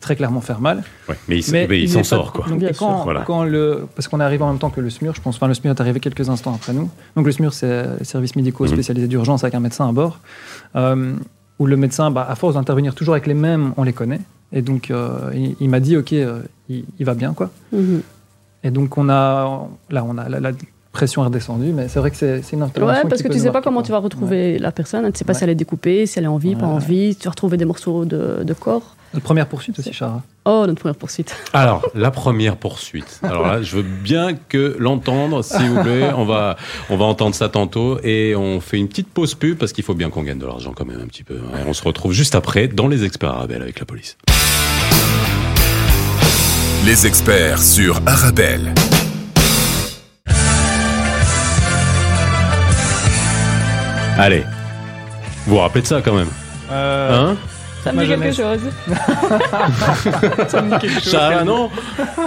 très 0.00 0.14
clairement 0.16 0.40
faire 0.40 0.60
mal. 0.60 0.82
ouais, 1.08 1.16
Mais 1.28 1.38
il, 1.40 1.52
mais 1.68 1.86
s'en 1.88 1.98
pas- 2.00 2.04
sort 2.04 2.32
quoi. 2.32 2.46
donc, 2.48 2.60
quand, 2.78 2.94
sûr. 2.96 3.04
Voilà. 3.04 3.22
quand 3.26 3.44
le, 3.44 3.86
parce 3.96 4.06
qu'on 4.08 4.20
est 4.20 4.24
arrivé 4.24 4.42
en 4.44 4.48
même 4.48 4.58
temps 4.58 4.70
que 4.70 4.80
le 4.80 4.90
SMUR, 4.90 5.14
je 5.14 5.20
pense. 5.20 5.36
Enfin, 5.36 5.48
le 5.48 5.54
SMUR 5.54 5.70
est 5.72 5.80
arrivé 5.80 5.98
quelques 6.00 6.28
instants 6.28 6.54
après 6.54 6.72
nous. 6.72 6.88
Donc 7.16 7.26
le 7.26 7.32
SMUR, 7.32 7.52
c'est 7.52 7.84
les 7.98 8.04
services 8.04 8.36
médicaux 8.36 8.64
Mhm. 8.64 8.72
spécialisés 8.72 9.08
d'urgence 9.08 9.42
avec 9.44 9.54
un 9.54 9.60
médecin 9.60 9.88
à 9.88 9.92
bord, 9.92 10.20
euh, 10.76 11.12
où 11.58 11.66
le 11.66 11.76
médecin, 11.76 12.10
bah, 12.10 12.26
à 12.28 12.34
force 12.36 12.54
d'intervenir 12.54 12.94
toujours 12.94 13.14
avec 13.14 13.26
les 13.26 13.34
mêmes, 13.34 13.72
on 13.76 13.82
les 13.82 13.92
connaît. 13.92 14.20
Et 14.52 14.62
donc 14.62 14.90
euh, 14.90 15.30
il, 15.34 15.56
il 15.60 15.68
m'a 15.68 15.80
dit, 15.80 15.96
ok, 15.96 16.12
euh, 16.12 16.40
il, 16.68 16.84
il 16.98 17.04
va 17.04 17.14
bien 17.14 17.32
quoi. 17.34 17.50
Mhm. 17.72 18.02
Et 18.64 18.70
donc 18.70 18.96
on 18.98 19.08
a, 19.08 19.66
là, 19.90 20.04
on 20.04 20.16
a 20.18 20.28
la, 20.28 20.40
la 20.40 20.50
pression 20.92 21.22
est 21.22 21.26
redescendue, 21.26 21.72
mais 21.72 21.88
c'est 21.88 21.98
vrai 22.00 22.10
que 22.10 22.16
c'est 22.16 22.42
c'est 22.42 22.56
une 22.56 22.62
intervention. 22.62 23.02
Ouais, 23.04 23.08
parce 23.08 23.22
que 23.22 23.28
tu 23.28 23.34
nous 23.34 23.40
sais 23.40 23.48
pas 23.48 23.54
marquer, 23.54 23.64
comment 23.64 23.80
quoi. 23.80 23.86
tu 23.86 23.92
vas 23.92 23.98
retrouver 23.98 24.58
la 24.58 24.72
personne. 24.72 25.10
Tu 25.12 25.18
sais 25.18 25.24
pas 25.24 25.32
Ouais. 25.32 25.38
si 25.38 25.44
elle 25.44 25.50
est 25.50 25.54
découpée, 25.54 26.06
si 26.06 26.18
elle 26.18 26.24
est 26.24 26.28
en 26.28 26.38
vie, 26.38 26.56
pas 26.56 26.66
en 26.66 26.78
vie. 26.78 27.14
Tu 27.16 27.24
vas 27.24 27.30
retrouver 27.30 27.56
des 27.56 27.64
morceaux 27.66 28.04
de, 28.04 28.42
de 28.44 28.52
corps. 28.54 28.96
Notre 29.14 29.24
première 29.24 29.48
poursuite 29.48 29.78
aussi, 29.78 29.92
Chara. 29.92 30.22
Oh, 30.44 30.64
notre 30.66 30.80
première 30.80 30.96
poursuite. 30.96 31.34
Alors, 31.54 31.82
la 31.94 32.10
première 32.10 32.56
poursuite. 32.56 33.20
Alors 33.22 33.46
là, 33.46 33.62
je 33.62 33.76
veux 33.76 33.82
bien 33.82 34.34
que 34.34 34.76
l'entendre, 34.78 35.42
s'il 35.42 35.70
vous 35.70 35.82
plaît. 35.82 36.10
On 36.14 36.24
va, 36.24 36.56
on 36.90 36.96
va 36.96 37.04
entendre 37.06 37.34
ça 37.34 37.48
tantôt 37.48 37.98
et 38.02 38.36
on 38.36 38.60
fait 38.60 38.76
une 38.76 38.88
petite 38.88 39.08
pause 39.08 39.34
pub 39.34 39.56
parce 39.56 39.72
qu'il 39.72 39.84
faut 39.84 39.94
bien 39.94 40.10
qu'on 40.10 40.22
gagne 40.22 40.38
de 40.38 40.46
l'argent 40.46 40.72
quand 40.74 40.84
même 40.84 41.00
un 41.00 41.06
petit 41.06 41.24
peu. 41.24 41.36
Et 41.36 41.66
on 41.66 41.72
se 41.72 41.82
retrouve 41.82 42.12
juste 42.12 42.34
après 42.34 42.68
dans 42.68 42.86
les 42.86 43.04
experts 43.04 43.30
Arabelle 43.30 43.62
avec 43.62 43.78
la 43.80 43.86
police. 43.86 44.18
Les 46.84 47.06
experts 47.06 47.62
sur 47.62 48.00
Arabelle. 48.06 48.74
Allez. 54.18 54.44
Vous 55.46 55.54
vous 55.54 55.58
rappelez 55.58 55.82
de 55.82 55.86
ça 55.86 56.02
quand 56.02 56.14
même? 56.14 56.28
Hein? 56.70 57.36
Ça 57.84 57.92
me 57.92 58.02
dit 58.02 58.08
quelque 58.08 58.32
chose. 58.32 58.60
Ça 60.48 60.62
me 60.62 60.70
dit 60.72 60.78
quelque 60.78 61.00
chose. 61.00 61.12
Chara, 61.12 61.44
non 61.44 61.70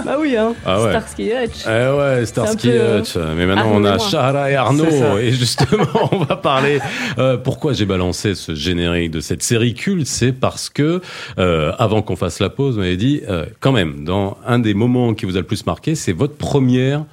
bah 0.04 0.16
oui, 0.18 0.36
hein. 0.36 0.54
Ah 0.64 0.82
ouais. 0.82 0.90
Starsky 0.90 1.30
Hutch. 1.30 1.66
Eh 1.66 1.96
ouais, 1.96 2.26
Starsky 2.26 2.68
peu, 2.68 2.74
euh, 2.74 3.00
Hutch. 3.00 3.16
Mais 3.16 3.46
maintenant, 3.46 3.74
Arnaud 3.74 3.80
on 3.80 3.84
a. 3.84 3.98
Shahara 3.98 4.50
et 4.50 4.54
Arnaud. 4.56 5.18
Et 5.18 5.32
justement, 5.32 5.86
on 6.12 6.18
va 6.18 6.36
parler. 6.36 6.80
euh, 7.18 7.36
pourquoi 7.36 7.72
j'ai 7.74 7.84
balancé 7.84 8.34
ce 8.34 8.54
générique 8.54 9.10
de 9.10 9.20
cette 9.20 9.42
série 9.42 9.74
culte 9.74 10.06
C'est 10.06 10.32
parce 10.32 10.70
que, 10.70 11.00
euh, 11.38 11.72
avant 11.78 12.02
qu'on 12.02 12.16
fasse 12.16 12.40
la 12.40 12.48
pause, 12.48 12.78
on 12.78 12.80
avait 12.80 12.96
dit, 12.96 13.20
euh, 13.28 13.46
quand 13.60 13.72
même, 13.72 14.04
dans 14.04 14.38
un 14.46 14.58
des 14.58 14.74
moments 14.74 15.14
qui 15.14 15.26
vous 15.26 15.36
a 15.36 15.40
le 15.40 15.46
plus 15.46 15.66
marqué, 15.66 15.94
c'est 15.94 16.12
votre 16.12 16.34
première 16.36 17.04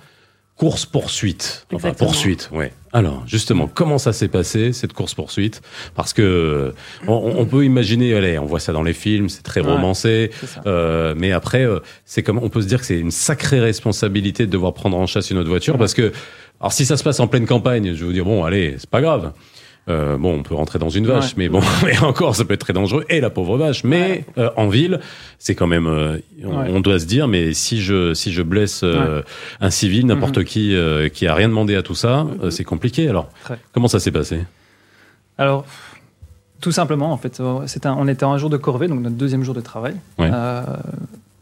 course-poursuite. 0.60 1.66
Enfin, 1.74 1.90
Exactement. 1.90 2.08
poursuite, 2.12 2.50
ouais. 2.54 2.72
Alors, 2.92 3.24
justement, 3.28 3.68
comment 3.68 3.98
ça 3.98 4.14
s'est 4.14 4.28
passé, 4.28 4.74
cette 4.74 4.94
course-poursuite? 4.94 5.62
Parce 5.96 6.12
que 6.14 6.74
on, 7.08 7.14
on 7.38 7.46
peut 7.46 7.64
imaginer, 7.64 8.14
allez, 8.14 8.38
on 8.40 8.46
voit 8.46 8.60
ça 8.60 8.74
dans 8.74 8.84
les 8.84 8.94
films, 8.94 9.30
c'est 9.30 9.42
très 9.44 9.62
Ouais. 9.62 9.72
romancé. 9.72 10.32
Euh, 10.66 11.14
mais 11.18 11.32
après, 11.32 11.64
euh, 11.66 11.80
c'est 12.06 12.24
comme 12.24 12.40
on 12.40 12.50
peut 12.50 12.62
se 12.62 12.68
dire 12.68 12.80
que 12.80 12.86
c'est 12.86 13.00
une 13.00 13.12
sacrée 13.12 13.60
responsabilité 13.60 14.46
de 14.46 14.52
devoir 14.52 14.74
prendre 14.74 14.98
en 14.98 15.06
chasse 15.08 15.32
une 15.32 15.38
autre 15.38 15.50
voiture 15.50 15.78
parce 15.78 15.94
que, 15.94 16.12
alors 16.60 16.74
si 16.74 16.86
ça 16.86 16.98
se 16.98 17.04
passe 17.04 17.20
en 17.20 17.28
pleine 17.28 17.46
campagne, 17.46 17.94
je 17.94 18.00
vais 18.00 18.06
vous 18.06 18.14
dire 18.14 18.26
bon, 18.26 18.44
allez, 18.44 18.76
c'est 18.80 18.90
pas 18.90 19.02
grave. 19.02 19.32
Euh, 19.90 20.18
bon, 20.18 20.36
on 20.38 20.44
peut 20.44 20.54
rentrer 20.54 20.78
dans 20.78 20.90
une 20.90 21.08
vache, 21.08 21.30
Ouais. 21.30 21.34
mais 21.38 21.50
bon, 21.50 21.62
mais 21.86 21.98
encore, 22.00 22.36
ça 22.36 22.46
peut 22.46 22.54
être 22.54 22.62
très 22.62 22.74
dangereux. 22.74 23.06
Et 23.10 23.20
la 23.22 23.30
pauvre 23.30 23.58
vache. 23.58 23.84
Mais 23.84 24.24
euh, 24.38 24.50
en 24.56 24.68
ville, 24.68 25.00
c'est 25.40 25.56
quand 25.56 25.66
même, 25.68 25.88
euh, 25.88 26.20
on, 26.44 26.60
Ouais. 26.60 26.68
on 26.70 26.80
doit 26.80 27.00
se 27.00 27.06
dire, 27.06 27.28
mais 27.28 27.54
si 27.54 27.82
je 27.82 28.14
si 28.14 28.32
je 28.32 28.42
blesse 28.44 28.84
un 29.62 29.70
civil, 29.70 30.06
n'importe 30.06 30.38
Mhm. 30.38 30.44
qui 30.44 30.76
qui 31.14 31.28
a 31.28 31.34
rien 31.34 31.50
demandé 31.50 31.76
à 31.76 31.82
tout 31.82 31.96
ça, 31.96 32.28
euh, 32.44 32.50
c'est 32.52 32.64
compliqué. 32.64 33.08
Alors, 33.10 33.30
comment 33.74 33.88
ça 33.88 34.00
s'est 34.00 34.12
passé? 34.12 34.46
Alors, 35.38 35.66
tout 36.62 36.72
simplement, 36.72 37.12
en 37.14 37.18
fait, 37.18 37.42
c'est 37.66 37.86
un- 37.86 37.96
on 37.98 38.08
était 38.08 38.26
un 38.26 38.38
jour 38.38 38.50
de 38.50 38.58
corvée, 38.58 38.88
donc 38.88 39.00
notre 39.02 39.16
deuxième 39.16 39.44
jour 39.44 39.56
de 39.56 39.62
travail. 39.62 39.96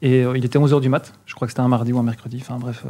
Et 0.02 0.22
il 0.36 0.46
était 0.46 0.60
11h 0.60 0.80
du 0.80 0.90
mat, 0.90 1.12
je 1.26 1.34
crois 1.34 1.48
que 1.48 1.52
c'était 1.52 1.62
un 1.62 1.68
mardi 1.68 1.92
ou 1.92 1.98
un 2.00 2.04
mercredi, 2.04 2.38
enfin 2.42 2.58
bref, 2.60 2.84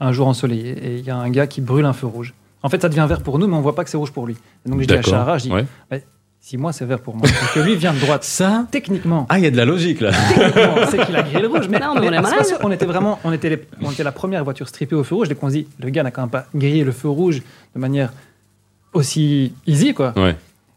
un 0.00 0.12
jour 0.12 0.26
ensoleillé. 0.26 0.70
Et 0.70 0.96
il 0.98 1.04
y 1.04 1.10
a 1.10 1.16
un 1.16 1.30
gars 1.30 1.46
qui 1.46 1.60
brûle 1.60 1.84
un 1.84 1.92
feu 1.92 2.06
rouge. 2.08 2.34
En 2.62 2.68
fait, 2.68 2.80
ça 2.82 2.88
devient 2.88 3.06
vert 3.08 3.22
pour 3.22 3.38
nous, 3.38 3.46
mais 3.46 3.56
on 3.56 3.60
voit 3.62 3.74
pas 3.74 3.84
que 3.84 3.90
c'est 3.90 3.96
rouge 3.96 4.10
pour 4.12 4.26
lui. 4.26 4.36
Et 4.66 4.68
donc 4.70 4.80
je 4.82 4.86
dis 4.86 4.94
à. 4.94 5.02
Chara, 5.02 5.38
je 5.38 5.44
dis, 5.44 5.52
Ouais. 5.52 5.64
si 6.40 6.56
moi 6.56 6.72
c'est 6.72 6.84
vert 6.84 7.00
pour 7.00 7.14
moi, 7.16 7.22
parce 7.28 7.52
que 7.54 7.60
lui 7.60 7.76
vient 7.76 7.92
de 7.94 7.98
droite. 7.98 8.22
Ça 8.24 8.66
Techniquement, 8.70 9.26
Ah, 9.28 9.38
il 9.38 9.44
y 9.44 9.46
a 9.46 9.50
de 9.50 9.56
la 9.56 9.64
logique 9.64 10.00
là. 10.00 10.10
techniquement, 10.34 10.74
c'est 10.90 11.04
qu'il 11.06 11.16
a 11.16 11.22
grillé 11.22 11.40
le 11.40 11.48
rouge. 11.48 11.68
Mais, 11.68 11.78
Non, 11.78 11.94
mais 11.94 12.08
on 12.08 12.12
est 12.12 12.44
c'est 12.44 12.58
qu'on 12.58 12.70
était 12.72 12.86
vraiment, 12.86 13.18
on 13.24 13.32
était, 13.32 13.48
les- 13.50 13.62
on 13.82 13.90
était 13.90 14.02
la 14.04 14.12
première 14.12 14.44
voiture 14.44 14.68
strippée 14.68 14.94
au 14.94 15.04
feu 15.04 15.14
rouge. 15.14 15.28
Donc 15.28 15.38
on 15.42 15.48
se 15.48 15.54
dit, 15.54 15.66
le 15.78 15.88
gars 15.90 16.02
n'a 16.02 16.10
quand 16.10 16.22
même 16.22 16.30
pas 16.30 16.46
grillé 16.54 16.84
le 16.84 16.92
feu 16.92 17.08
rouge 17.08 17.42
de 17.74 17.80
manière 17.80 18.12
aussi 18.92 19.52
easy, 19.66 19.94
quoi. 19.94 20.12
Ouais. 20.16 20.36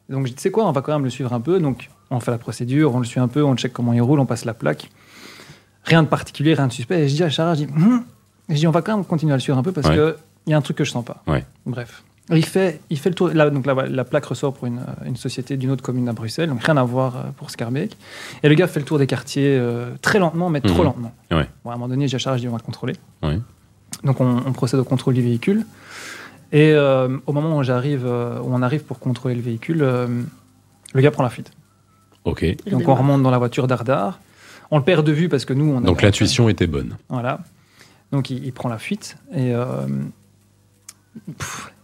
Donc 0.10 0.26
je 0.28 0.32
dis, 0.32 0.36
tu 0.36 0.42
sais 0.42 0.52
quoi, 0.52 0.66
on 0.68 0.72
va 0.72 0.82
quand 0.82 0.94
même 0.94 1.04
le 1.06 1.10
suivre 1.10 1.34
un 1.34 1.40
peu. 1.42 1.60
Donc 1.60 1.90
on 2.12 2.20
fait 2.20 2.32
la 2.32 2.38
procédure, 2.38 2.94
on 2.96 3.00
le 3.00 3.06
suit 3.06 3.20
un 3.20 3.28
peu, 3.28 3.44
on 3.44 3.56
check 3.56 3.74
comment 3.74 3.94
il 3.94 4.02
roule, 4.02 4.20
on 4.20 4.26
passe 4.26 4.46
la 4.46 4.54
plaque. 4.54 4.90
Rien 5.86 6.04
de 6.04 6.08
particulier, 6.08 6.54
rien 6.54 6.68
de 6.68 6.72
suspect. 6.74 7.02
Et 7.04 7.10
je 7.10 7.16
dis 7.16 7.24
à 7.24 7.30
Chara, 7.30 7.56
je 7.56 7.64
dis, 7.66 7.74
Hum. 7.76 8.04
je 8.50 8.56
dis 8.56 8.68
on 8.68 8.72
va 8.72 8.82
quand 8.82 8.96
même 8.96 9.06
continuer 9.06 9.34
à 9.34 9.38
le 9.38 9.42
suivre 9.42 9.58
un 9.58 9.64
peu 9.64 9.72
parce 9.72 9.88
Ouais. 9.90 9.96
que 9.96 10.16
il 10.48 10.52
y 10.52 10.54
a 10.54 10.58
un 10.58 10.62
truc 10.62 10.78
que 10.78 10.84
je 10.84 10.92
sens 10.92 11.06
pas. 11.06 11.24
Ouais. 11.28 11.44
Bref. 11.66 12.04
Il 12.30 12.46
fait, 12.46 12.80
il 12.90 12.98
fait 12.98 13.10
le 13.10 13.16
tour. 13.16 13.30
Là, 13.34 13.50
donc 13.50 13.66
la, 13.66 13.74
la 13.74 14.04
plaque 14.06 14.26
ressort 14.26 14.54
pour 14.54 14.66
une, 14.66 14.80
euh, 14.80 15.06
une 15.06 15.18
société 15.18 15.58
d'une 15.58 15.70
autre 15.72 15.84
commune 15.84 16.08
à 16.08 16.14
Bruxelles, 16.14 16.48
donc 16.50 16.64
rien 16.64 16.78
à 16.78 16.84
voir 16.84 17.18
euh, 17.18 17.22
pour 17.36 17.50
Scarbeck. 17.52 17.98
Et 18.44 18.48
le 18.50 18.56
gars 18.56 18.68
fait 18.68 18.80
le 18.80 18.86
tour 18.86 18.98
des 18.98 19.08
quartiers 19.08 19.58
euh, 19.60 19.90
très 20.02 20.20
lentement, 20.20 20.50
mais 20.50 20.62
trop 20.62 20.80
Mhm. 20.80 20.84
lentement. 20.86 21.14
Ouais. 21.32 21.48
Bon, 21.66 21.72
à 21.72 21.74
un 21.74 21.78
moment 21.78 21.90
donné, 21.90 22.08
j'ai 22.08 22.16
à 22.16 22.20
Chara, 22.20 22.38
je 22.38 22.42
dis 22.44 22.48
on 22.48 22.52
va 22.52 22.58
le 22.58 22.64
contrôler. 22.64 22.94
Ouais. 23.24 23.40
Donc 24.06 24.22
on, 24.22 24.38
on 24.46 24.54
procède 24.54 24.80
au 24.80 24.86
contrôle 24.86 25.16
du 25.16 25.22
véhicule. 25.22 25.66
Et 26.54 26.72
euh, 26.72 27.18
au 27.26 27.34
moment 27.34 27.58
où, 27.58 27.64
j'arrive, 27.64 28.06
euh, 28.06 28.40
où 28.40 28.54
on 28.54 28.62
arrive 28.62 28.84
pour 28.84 29.00
contrôler 29.00 29.36
le 29.36 29.42
véhicule, 29.42 29.82
euh, 29.82 30.08
le 30.94 31.02
gars 31.02 31.12
prend 31.12 31.24
la 31.24 31.30
fuite. 31.30 31.52
Ok. 32.26 32.46
Donc 32.72 32.88
on 32.88 32.96
remonte 32.96 33.22
dans 33.22 33.32
la 33.32 33.38
voiture 33.38 33.68
d'Ardar. 33.68 34.20
On 34.72 34.78
le 34.78 34.84
perd 34.84 35.06
de 35.06 35.12
vue 35.12 35.28
parce 35.28 35.44
que 35.46 35.54
nous, 35.54 35.70
on 35.74 35.82
Donc 35.82 36.02
l'intuition 36.02 36.48
était 36.48 36.68
bonne. 36.68 36.96
Voilà. 37.10 37.40
Donc 38.14 38.30
il, 38.30 38.46
il 38.46 38.54
prend 38.54 38.70
la 38.70 38.78
fuite. 38.78 39.18
Et 39.34 39.54
euh, 39.54 39.66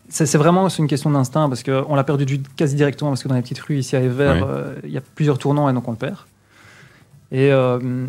c'est 0.10 0.38
vraiment 0.38 0.68
une 0.70 0.88
question 0.88 1.12
d'instinct 1.12 1.50
parce 1.50 1.64
qu'on 1.64 1.96
l'a 1.96 2.04
perdu 2.04 2.42
quasi 2.56 2.76
directement 2.76 3.12
parce 3.12 3.22
que 3.24 3.28
dans 3.28 3.36
les 3.36 3.42
petites 3.42 3.60
rues 3.60 3.78
ici 3.78 3.96
à 3.96 4.02
Evert, 4.02 4.36
Ouais. 4.36 4.44
euh, 4.44 4.76
il 4.84 4.92
y 4.92 4.98
a 4.98 5.02
plusieurs 5.02 5.38
tournants 5.38 5.70
et 5.70 5.74
donc 5.74 5.88
on 5.88 5.92
le 5.92 5.98
perd. 5.98 6.16
Et 7.32 7.52
euh, 7.52 8.08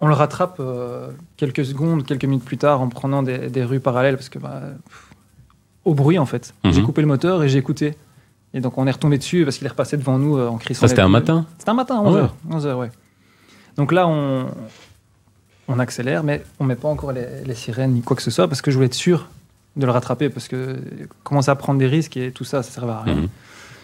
on 0.00 0.06
le 0.06 0.14
rattrape 0.14 0.56
euh, 0.60 1.08
quelques 1.36 1.64
secondes, 1.64 2.06
quelques 2.06 2.24
minutes 2.24 2.44
plus 2.44 2.56
tard 2.56 2.80
en 2.80 2.88
prenant 2.88 3.22
des, 3.22 3.50
des 3.50 3.64
rues 3.64 3.80
parallèles 3.80 4.16
parce 4.16 4.30
que 4.30 4.38
bah, 4.38 4.62
pff, 4.88 5.10
au 5.84 5.94
bruit 5.94 6.18
en 6.18 6.26
fait. 6.26 6.54
Mhm. 6.64 6.72
J'ai 6.72 6.82
coupé 6.82 7.02
le 7.02 7.06
moteur 7.08 7.42
et 7.42 7.48
j'ai 7.50 7.58
écouté. 7.58 7.96
Et 8.54 8.60
donc 8.60 8.78
on 8.78 8.86
est 8.86 8.90
retombé 8.90 9.18
dessus 9.18 9.44
parce 9.44 9.58
qu'il 9.58 9.66
est 9.66 9.70
repassé 9.70 9.96
devant 9.98 10.18
nous 10.18 10.38
en 10.40 10.56
crissant. 10.56 10.80
Ça, 10.82 10.88
c'était 10.88 11.02
un 11.02 11.08
matin 11.08 11.44
C'était 11.58 11.70
un 11.70 11.74
matin, 11.74 12.02
Ah 12.04 12.08
11h. 12.08 12.14
ouais. 12.22 12.56
11h, 12.58 12.74
ouais. 12.78 12.90
Donc 13.76 13.92
là, 13.92 14.06
on, 14.08 14.46
on 15.68 15.78
accélère, 15.78 16.22
mais 16.24 16.42
on 16.60 16.64
met 16.64 16.76
pas 16.76 16.88
encore 16.88 17.12
les, 17.12 17.26
les 17.44 17.54
sirènes 17.54 17.92
ni 17.92 18.00
quoi 18.02 18.16
que 18.16 18.22
ce 18.22 18.30
soit 18.30 18.48
parce 18.48 18.62
que 18.62 18.70
je 18.70 18.76
voulais 18.76 18.86
être 18.86 18.94
sûr 18.94 19.28
de 19.76 19.86
le 19.86 19.92
rattraper 19.92 20.28
parce 20.28 20.48
que 20.48 20.76
commencer 21.22 21.50
à 21.50 21.54
prendre 21.54 21.78
des 21.78 21.86
risques 21.86 22.16
et 22.16 22.30
tout 22.30 22.44
ça, 22.44 22.62
ça 22.62 22.70
servait 22.70 22.92
à 22.92 23.00
rien. 23.00 23.14
Mhm. 23.14 23.28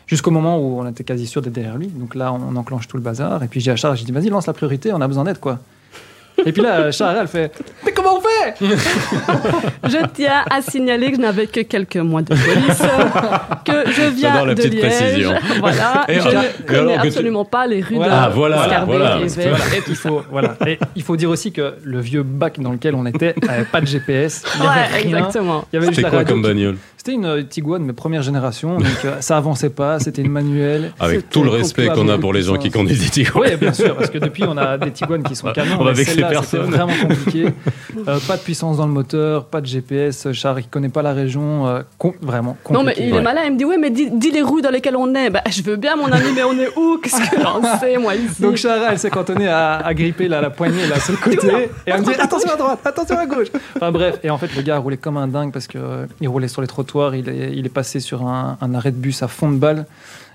Jusqu'au 0.07 0.31
moment 0.31 0.59
où 0.59 0.81
on 0.81 0.89
était 0.89 1.05
quasi 1.05 1.27
sûr 1.27 1.43
d'être 1.43 1.53
derrière 1.53 1.77
lui. 1.77 1.89
Donc 1.89 2.15
là, 2.15 2.33
on 2.33 2.57
enclenche 2.57 2.89
tout 2.89 2.97
le 2.97 3.03
bazar. 3.03 3.43
Et 3.43 3.49
puis 3.49 3.61
j'ai 3.61 3.71
à 3.71 3.77
Charles, 3.77 3.97
j'ai 3.97 4.05
dit, 4.05 4.13
vas-y, 4.13 4.31
lance 4.31 4.47
la 4.47 4.55
priorité, 4.55 4.93
on 4.93 5.01
a 5.01 5.09
besoin 5.09 5.25
d'aide, 5.25 5.39
quoi. 5.39 5.59
Et 6.47 6.53
puis 6.53 6.63
là, 6.63 6.91
Charles, 6.93 7.19
elle 7.21 7.29
fait, 7.29 7.53
mais 7.85 7.93
comment 7.93 8.17
on 8.17 8.21
fait? 8.21 8.38
Je 9.89 10.07
tiens 10.15 10.45
à 10.51 10.61
signaler 10.63 11.11
que 11.11 11.17
je 11.17 11.21
n'avais 11.23 11.47
que 11.47 11.61
quelques 11.61 11.97
mois 11.97 12.23
de 12.23 12.29
police, 12.29 12.83
que 13.65 13.91
je 13.93 14.11
viens 14.15 14.45
la 14.45 14.55
de 14.55 14.63
petite 14.63 14.75
Liège. 14.75 14.83
précision. 14.99 15.33
Voilà, 15.61 16.05
Et 16.09 16.15
je 16.15 16.21
alors- 16.29 16.43
ne 16.43 16.67
connais 16.67 16.79
alors 16.79 16.97
que 16.97 17.01
tu- 17.03 17.09
absolument 17.09 17.45
pas 17.45 17.67
les 17.67 17.81
rues 17.81 17.97
Voilà. 17.97 18.29
de 18.29 18.35
voilà, 18.35 18.65
Scarbeck 18.65 18.97
voilà, 18.97 19.19
et 19.21 19.27
Vert. 19.27 19.57
Il 19.89 19.97
faut, 19.97 20.23
voilà. 20.31 20.57
Et 20.67 20.79
il 20.97 21.03
faut 21.03 21.17
dire 21.17 21.31
aussi 21.31 21.53
que 21.53 21.75
le 21.83 22.01
vieux 22.01 22.23
bac 22.23 22.61
dans 22.61 22.73
lequel 22.73 22.95
on 22.95 23.07
était 23.07 23.35
n'avait 23.47 23.65
pas 23.65 23.81
de 23.81 23.87
GPS. 23.87 24.43
Il 24.55 24.63
y 24.63 24.67
avait 24.67 24.69
Ouais, 24.79 24.87
rien. 25.03 25.17
exactement. 25.19 25.65
Il 25.73 25.77
y 25.77 25.79
avait 25.79 25.87
juste 25.87 25.97
C'était 25.97 26.11
quoi 26.11 26.19
radio 26.19 26.35
comme 26.35 26.43
bagnole 26.43 26.77
C'était 26.97 27.13
une 27.13 27.25
euh, 27.27 27.43
Tiguan, 27.43 27.83
mais 27.85 27.93
première 27.93 28.23
génération, 28.23 28.77
donc 28.79 28.87
euh, 29.05 29.17
ça 29.21 29.37
avançait 29.37 29.71
pas, 29.71 29.99
c'était 29.99 30.23
une 30.23 30.31
manuelle. 30.31 30.93
Avec 31.01 31.29
tout 31.31 31.43
le 31.43 31.51
respect 31.51 31.87
qu'on 31.89 32.09
a 32.09 32.13
avec 32.13 32.21
pour 32.21 32.33
les 32.33 32.43
gens 32.43 32.57
qui 32.57 32.71
conduisent 32.71 33.03
des 33.03 33.11
Tiguan. 33.11 33.43
Oui, 33.45 33.57
bien 33.61 33.73
sûr, 33.73 33.97
parce 33.97 34.11
que 34.11 34.19
depuis 34.19 34.45
on 34.45 34.57
a 34.57 34.79
des 34.79 34.91
Tiguan 34.91 35.23
qui 35.23 35.35
sont 35.37 35.51
canons. 35.53 35.77
on 35.81 35.85
va 35.85 35.91
mais 35.91 35.97
vexer 35.99 36.15
celle-là, 36.15 36.43
c'était 36.43 36.59
personne. 36.59 36.71
vraiment 36.75 36.93
compliqué. 37.03 37.47
Euh, 38.07 38.19
pas 38.29 38.38
de 38.39 38.43
puissance 38.43 38.79
dans 38.79 38.87
le 38.87 38.93
moteur, 38.93 39.45
pas 39.45 39.61
de 39.61 39.67
GPS. 39.67 40.33
Char, 40.33 40.59
il 40.59 40.67
connaît 40.69 40.89
pas 40.89 41.03
la 41.03 41.13
région, 41.13 41.67
euh, 41.67 41.83
com- 41.99 42.15
vraiment 42.23 42.57
Non, 42.71 42.83
mais 42.83 42.93
compliqué. 42.93 43.07
il 43.09 43.13
Ouais. 43.13 43.19
est 43.19 43.23
malin. 43.23 43.43
Il 43.45 43.53
me 43.53 43.59
dit 43.59 43.65
Ouais, 43.67 43.77
mais 43.79 43.91
dis, 43.91 44.11
dis 44.11 44.31
les 44.31 44.41
rues 44.43 44.63
dans 44.63 44.71
lesquelles 44.71 44.97
on 44.97 45.15
est. 45.15 45.29
Bah, 45.31 45.43
je 45.51 45.63
veux 45.63 45.77
bien, 45.77 45.97
mon 45.97 46.07
ami, 46.11 46.31
mais 46.35 46.43
on 46.45 46.53
est 46.59 46.71
où? 46.77 46.99
Qu'est-ce 47.03 47.21
que 47.31 47.41
j'en 47.41 47.63
sais, 47.79 47.99
moi, 47.99 48.15
ici? 48.15 48.41
Donc 48.41 48.57
Chara, 48.57 48.93
elle 48.93 48.99
s'est 48.99 49.11
cantonnée 49.11 49.49
à, 49.49 49.77
à 49.77 49.93
gripper 49.95 50.29
là, 50.29 50.41
la 50.41 50.51
poignée 50.51 50.87
là 50.87 50.99
sur 51.01 51.13
le 51.13 51.19
côté 51.19 51.47
et 51.87 51.91
elle 51.91 52.01
me 52.01 52.05
dit 52.07 52.15
attention 52.15 52.51
à 52.51 52.57
droite, 52.57 52.81
attention 52.85 53.19
à 53.19 53.27
gauche. 53.27 53.49
Enfin 53.77 53.91
bref, 53.93 54.19
et 54.23 54.31
en 54.31 54.39
fait 54.39 54.55
le 54.57 54.63
gars 54.63 54.77
a 54.77 54.79
roulé 54.79 54.97
comme 54.97 55.17
un 55.17 55.29
dingue 55.29 55.53
parce 55.53 55.67
que 55.67 55.79
euh, 55.79 56.07
il 56.21 56.29
roulait 56.29 56.49
sur 56.49 56.63
les 56.63 56.69
trottoirs, 56.69 57.15
il 57.15 57.29
est, 57.29 57.53
il 57.55 57.67
est 57.67 57.71
passé 57.71 58.01
sur 58.01 58.27
un, 58.27 58.57
un 58.61 58.75
arrêt 58.75 58.91
de 58.93 58.97
bus 58.97 59.23
à 59.23 59.29
fond 59.29 59.51
de 59.51 59.57
balle. 59.57 59.87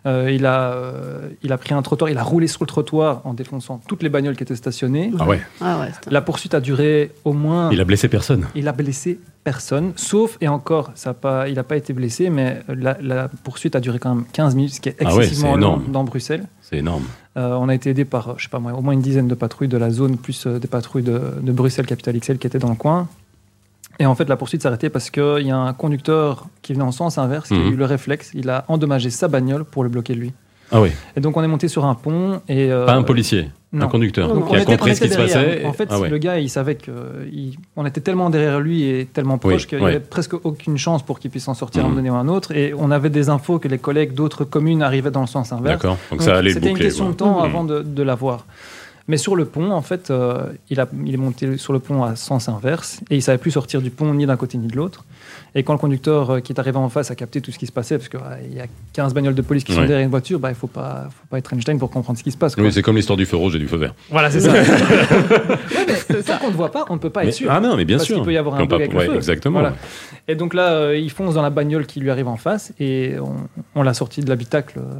Euh, 0.05 0.29
il, 0.31 0.45
a, 0.45 0.73
euh, 0.73 1.29
il 1.43 1.53
a 1.53 1.57
pris 1.57 1.73
un 1.73 1.81
trottoir, 1.81 2.09
il 2.11 2.17
a 2.17 2.23
roulé 2.23 2.47
sur 2.47 2.61
le 2.61 2.67
trottoir 2.67 3.21
en 3.23 3.33
défonçant 3.33 3.79
toutes 3.87 4.03
les 4.03 4.09
bagnoles 4.09 4.35
qui 4.35 4.43
étaient 4.43 4.55
stationnées. 4.55 5.11
Ah 5.17 5.25
ouais, 5.27 5.41
Ah 5.61 5.79
ouais, 5.79 5.91
La 6.11 6.21
poursuite 6.21 6.53
a 6.53 6.59
duré 6.59 7.11
au 7.23 7.31
moins. 7.31 7.71
il 7.71 7.79
a 7.79 7.85
blessé 7.85 8.09
personne. 8.09 8.45
Il 8.53 8.67
a 8.67 8.73
blessé 8.73 9.19
personne, 9.45 9.93
sauf, 9.95 10.37
et 10.41 10.47
encore, 10.49 10.91
ça 10.95 11.11
a 11.11 11.13
pas, 11.13 11.47
il 11.47 11.55
n'a 11.55 11.63
pas 11.63 11.77
été 11.77 11.93
blessé, 11.93 12.29
mais 12.29 12.61
la, 12.67 12.97
la 13.01 13.27
poursuite 13.29 13.75
a 13.75 13.79
duré 13.79 13.99
quand 13.99 14.13
même 14.15 14.25
15 14.33 14.55
minutes, 14.55 14.73
ce 14.75 14.81
qui 14.81 14.89
est 14.89 14.95
Ah 14.99 15.15
ouais, 15.15 15.23
excessivement 15.23 15.51
long 15.51 15.57
énorme. 15.77 15.83
dans 15.91 16.03
Bruxelles. 16.03 16.45
C'est 16.61 16.77
énorme. 16.77 17.03
Euh, 17.37 17.53
on 17.59 17.67
a 17.69 17.73
été 17.75 17.89
aidé 17.89 18.05
par, 18.05 18.37
je 18.37 18.43
sais 18.43 18.49
pas 18.49 18.59
moi, 18.59 18.73
au 18.73 18.81
moins 18.81 18.93
une 18.93 19.01
dizaine 19.01 19.27
de 19.27 19.35
patrouilles 19.35 19.67
de 19.69 19.77
la 19.77 19.89
zone, 19.89 20.17
plus 20.17 20.47
des 20.47 20.67
patrouilles 20.67 21.03
de, 21.03 21.19
de 21.41 21.51
Bruxelles, 21.51 21.85
Capital 21.85 22.17
XL, 22.19 22.37
qui 22.37 22.47
étaient 22.47 22.59
dans 22.59 22.69
le 22.69 22.75
coin. 22.75 23.07
Et 23.99 24.05
en 24.05 24.15
fait, 24.15 24.27
la 24.27 24.35
poursuite 24.35 24.65
arrêtée 24.65 24.89
parce 24.89 25.09
qu'il 25.09 25.45
y 25.45 25.51
a 25.51 25.57
un 25.57 25.73
conducteur 25.73 26.45
qui 26.61 26.73
venait 26.73 26.83
en 26.85 26.91
sens 26.91 27.17
inverse, 27.17 27.49
qui 27.49 27.55
a 27.55 27.57
Mhm. 27.59 27.73
eu 27.73 27.75
le 27.75 27.85
réflexe, 27.85 28.31
il 28.33 28.49
a 28.49 28.65
endommagé 28.67 29.09
sa 29.09 29.27
bagnole 29.27 29.63
pour 29.65 29.83
le 29.83 29.89
bloquer 29.89 30.15
lui. 30.15 30.33
Ah 30.71 30.81
oui, 30.81 30.89
Et 31.15 31.19
donc 31.19 31.37
on 31.37 31.43
est 31.43 31.47
monté 31.47 31.67
sur 31.67 31.85
un 31.85 31.93
pont 31.93 32.41
et... 32.49 32.71
euh, 32.71 32.87
pas 32.87 32.95
un 32.95 33.03
policier, 33.03 33.51
non. 33.73 33.85
un 33.85 33.89
conducteur 33.89 34.27
Non, 34.29 34.35
non. 34.35 34.41
qui 34.41 34.53
on 34.53 34.55
a 34.55 34.61
était- 34.61 34.71
compris 34.77 34.95
ce 34.95 35.03
qui 35.03 35.09
se 35.09 35.15
passait. 35.17 35.63
En 35.65 35.73
fait, 35.73 35.87
Ah 35.91 35.99
ouais. 35.99 36.09
le 36.09 36.17
gars, 36.17 36.39
il 36.39 36.49
savait 36.49 36.73
que 36.73 36.91
il- 37.31 37.57
on 37.75 37.85
était 37.85 38.01
tellement 38.01 38.31
derrière 38.31 38.59
lui 38.59 38.83
et 38.85 39.05
tellement 39.05 39.37
proche 39.37 39.53
Oui, 39.63 39.67
qu'il 39.67 39.77
ouais. 39.79 39.83
n'y 39.83 39.89
avait 39.97 39.99
presque 39.99 40.33
aucune 40.43 40.77
chance 40.79 41.03
pour 41.03 41.19
qu'il 41.19 41.29
puisse 41.29 41.43
s'en 41.43 41.53
sortir 41.53 41.83
à 41.83 41.85
un 41.85 41.89
Mhm. 41.89 41.95
moment 41.97 42.01
donné 42.01 42.09
ou 42.09 42.15
à 42.15 42.33
un 42.33 42.35
autre. 42.35 42.53
Et 42.55 42.73
on 42.75 42.89
avait 42.89 43.11
des 43.11 43.29
infos 43.29 43.59
que 43.59 43.67
les 43.67 43.77
collègues 43.77 44.15
d'autres 44.15 44.45
communes 44.45 44.81
arrivaient 44.81 45.11
dans 45.11 45.21
le 45.21 45.27
sens 45.27 45.51
inverse. 45.51 45.75
D'accord, 45.75 45.97
donc, 46.09 46.19
Donc, 46.19 46.21
ça 46.23 46.37
allait 46.37 46.53
C'était 46.53 46.71
une 46.71 46.77
question 46.79 47.09
de 47.09 47.13
temps 47.15 47.39
Mhm. 47.41 47.45
avant 47.45 47.63
de, 47.65 47.81
de 47.83 48.01
l'avoir. 48.01 48.45
Mais 49.09 49.17
sur 49.17 49.35
le 49.35 49.43
pont, 49.43 49.71
en 49.71 49.81
fait, 49.81 50.11
euh, 50.11 50.45
il, 50.69 50.79
a, 50.79 50.87
il 51.05 51.13
est 51.13 51.17
monté 51.17 51.57
sur 51.57 51.73
le 51.73 51.79
pont 51.79 52.03
à 52.03 52.15
sens 52.15 52.47
inverse 52.47 53.01
et 53.09 53.17
il 53.17 53.21
savait 53.21 53.37
plus 53.37 53.51
sortir 53.51 53.81
du 53.81 53.89
pont 53.89 54.13
ni 54.13 54.25
d'un 54.25 54.37
côté 54.37 54.57
ni 54.57 54.67
de 54.67 54.77
l'autre. 54.77 55.03
Et 55.55 55.63
quand 55.63 55.73
le 55.73 55.79
conducteur 55.79 56.29
euh, 56.29 56.39
qui 56.39 56.53
est 56.53 56.59
arrivé 56.59 56.77
en 56.77 56.87
face 56.87 57.11
a 57.11 57.15
capté 57.15 57.41
tout 57.41 57.51
ce 57.51 57.59
qui 57.59 57.65
se 57.67 57.73
passait, 57.73 57.97
parce 57.97 58.07
qu'il 58.07 58.53
y 58.55 58.61
a 58.61 58.65
15 58.93 59.13
bagnoles 59.13 59.35
de 59.35 59.41
police 59.41 59.65
qui 59.65 59.73
sont 59.73 59.81
derrière 59.81 59.99
une 60.05 60.09
voiture, 60.09 60.39
bah, 60.39 60.47
il 60.49 60.53
ne 60.53 60.57
faut 60.57 60.67
pas, 60.67 61.09
faut 61.09 61.27
pas 61.29 61.37
être 61.37 61.51
Einstein 61.53 61.77
pour 61.77 61.89
comprendre 61.91 62.17
ce 62.17 62.23
qui 62.23 62.31
se 62.31 62.37
passe. 62.37 62.55
quoi. 62.55 62.63
Oui, 62.63 62.71
c'est 62.71 62.81
comme 62.81 62.95
l'histoire 62.95 63.17
du 63.17 63.25
feu 63.25 63.35
rouge 63.35 63.57
et 63.57 63.59
du 63.59 63.67
feu 63.67 63.75
vert. 63.75 63.93
Voilà, 64.09 64.31
c'est 64.31 64.39
ça. 64.41 64.53
ouais, 64.53 64.63
mais 66.09 66.23
tant 66.23 66.37
qu'on 66.37 66.47
ne 66.51 66.55
voit 66.55 66.71
pas, 66.71 66.85
on 66.89 66.93
ne 66.93 66.99
peut 66.99 67.09
pas 67.09 67.23
Mais- 67.23 67.27
être 67.27 67.33
sûr. 67.35 67.51
ah 67.51 67.59
non, 67.59 67.75
mais 67.75 67.83
bien 67.85 67.97
Parce 67.97 68.07
sûr. 68.07 68.15
qu'il 68.15 68.23
peut 68.25 68.33
y 68.33 68.37
avoir 68.37 68.55
un 68.55 68.65
bug 68.65 68.73
avec 68.81 68.93
le 68.93 68.99
feu. 69.01 69.15
Exactement. 69.15 69.59
Voilà. 69.59 69.75
Et 70.29 70.35
donc 70.35 70.53
là, 70.53 70.71
euh, 70.71 70.97
il 70.97 71.11
fonce 71.11 71.33
dans 71.35 71.41
la 71.41 71.49
bagnole 71.49 71.85
qui 71.85 71.99
lui 71.99 72.09
arrive 72.09 72.29
en 72.29 72.37
face 72.37 72.71
et 72.79 73.15
on, 73.19 73.35
on 73.75 73.83
l'a 73.83 73.93
sorti 73.93 74.21
de 74.21 74.29
l'habitacle. 74.29 74.79
euh, 74.79 74.93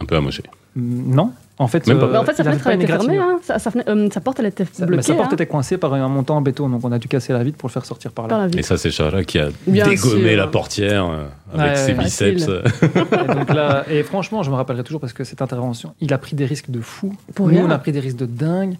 Un 0.00 0.04
peu 0.04 0.16
amoché. 0.16 0.42
non? 0.76 1.32
En 1.60 1.66
fait, 1.66 1.88
euh, 1.88 2.16
en 2.16 2.22
fait, 2.24 2.34
sa 2.34 2.44
fenêtre, 2.44 2.66
elle 2.68 2.76
était 2.82 2.86
fermée. 2.86 3.18
Hein. 3.18 3.38
Sa, 3.42 3.58
sa 3.58 3.70
fenêtre- 3.72 3.90
euh, 3.90 4.08
sa 4.12 4.20
porte, 4.20 4.38
elle 4.38 4.46
était 4.46 4.64
mais 4.78 4.86
bloquée. 4.86 5.02
sa 5.02 5.14
porte 5.14 5.30
hein, 5.32 5.34
était 5.34 5.46
coincée 5.46 5.76
par 5.76 5.92
un 5.92 6.06
montant 6.08 6.36
en 6.36 6.40
béton, 6.40 6.68
donc 6.68 6.84
on 6.84 6.92
a 6.92 6.98
dû 7.00 7.08
casser 7.08 7.32
la 7.32 7.42
vitre 7.42 7.58
pour 7.58 7.68
le 7.68 7.72
faire 7.72 7.84
sortir 7.84 8.12
par 8.12 8.28
par 8.28 8.38
là. 8.38 8.46
la 8.46 8.58
Et 8.58 8.62
ça, 8.62 8.76
c'est 8.76 8.92
Chara 8.92 9.24
qui 9.24 9.40
a 9.40 9.48
Bien 9.66 9.88
dégommé 9.88 10.28
sûr. 10.30 10.36
la 10.36 10.46
portière 10.46 11.04
euh, 11.06 11.24
avec 11.54 11.70
Ouais, 11.70 11.76
ses 11.76 11.94
biceps. 11.94 12.48
Et, 12.48 13.34
donc 13.34 13.52
là, 13.52 13.84
et 13.90 14.04
franchement, 14.04 14.44
je 14.44 14.50
me 14.50 14.54
rappellerai 14.54 14.84
toujours 14.84 15.00
parce 15.00 15.12
que 15.12 15.24
cette 15.24 15.42
intervention, 15.42 15.94
il 16.00 16.12
a 16.12 16.18
pris 16.18 16.36
des 16.36 16.44
risques 16.46 16.70
de 16.70 16.80
fou. 16.80 17.12
Pour 17.34 17.48
Nous, 17.48 17.54
rien. 17.54 17.66
on 17.66 17.70
a 17.70 17.78
pris 17.78 17.90
des 17.90 18.00
risques 18.00 18.18
de 18.18 18.26
dingue. 18.26 18.76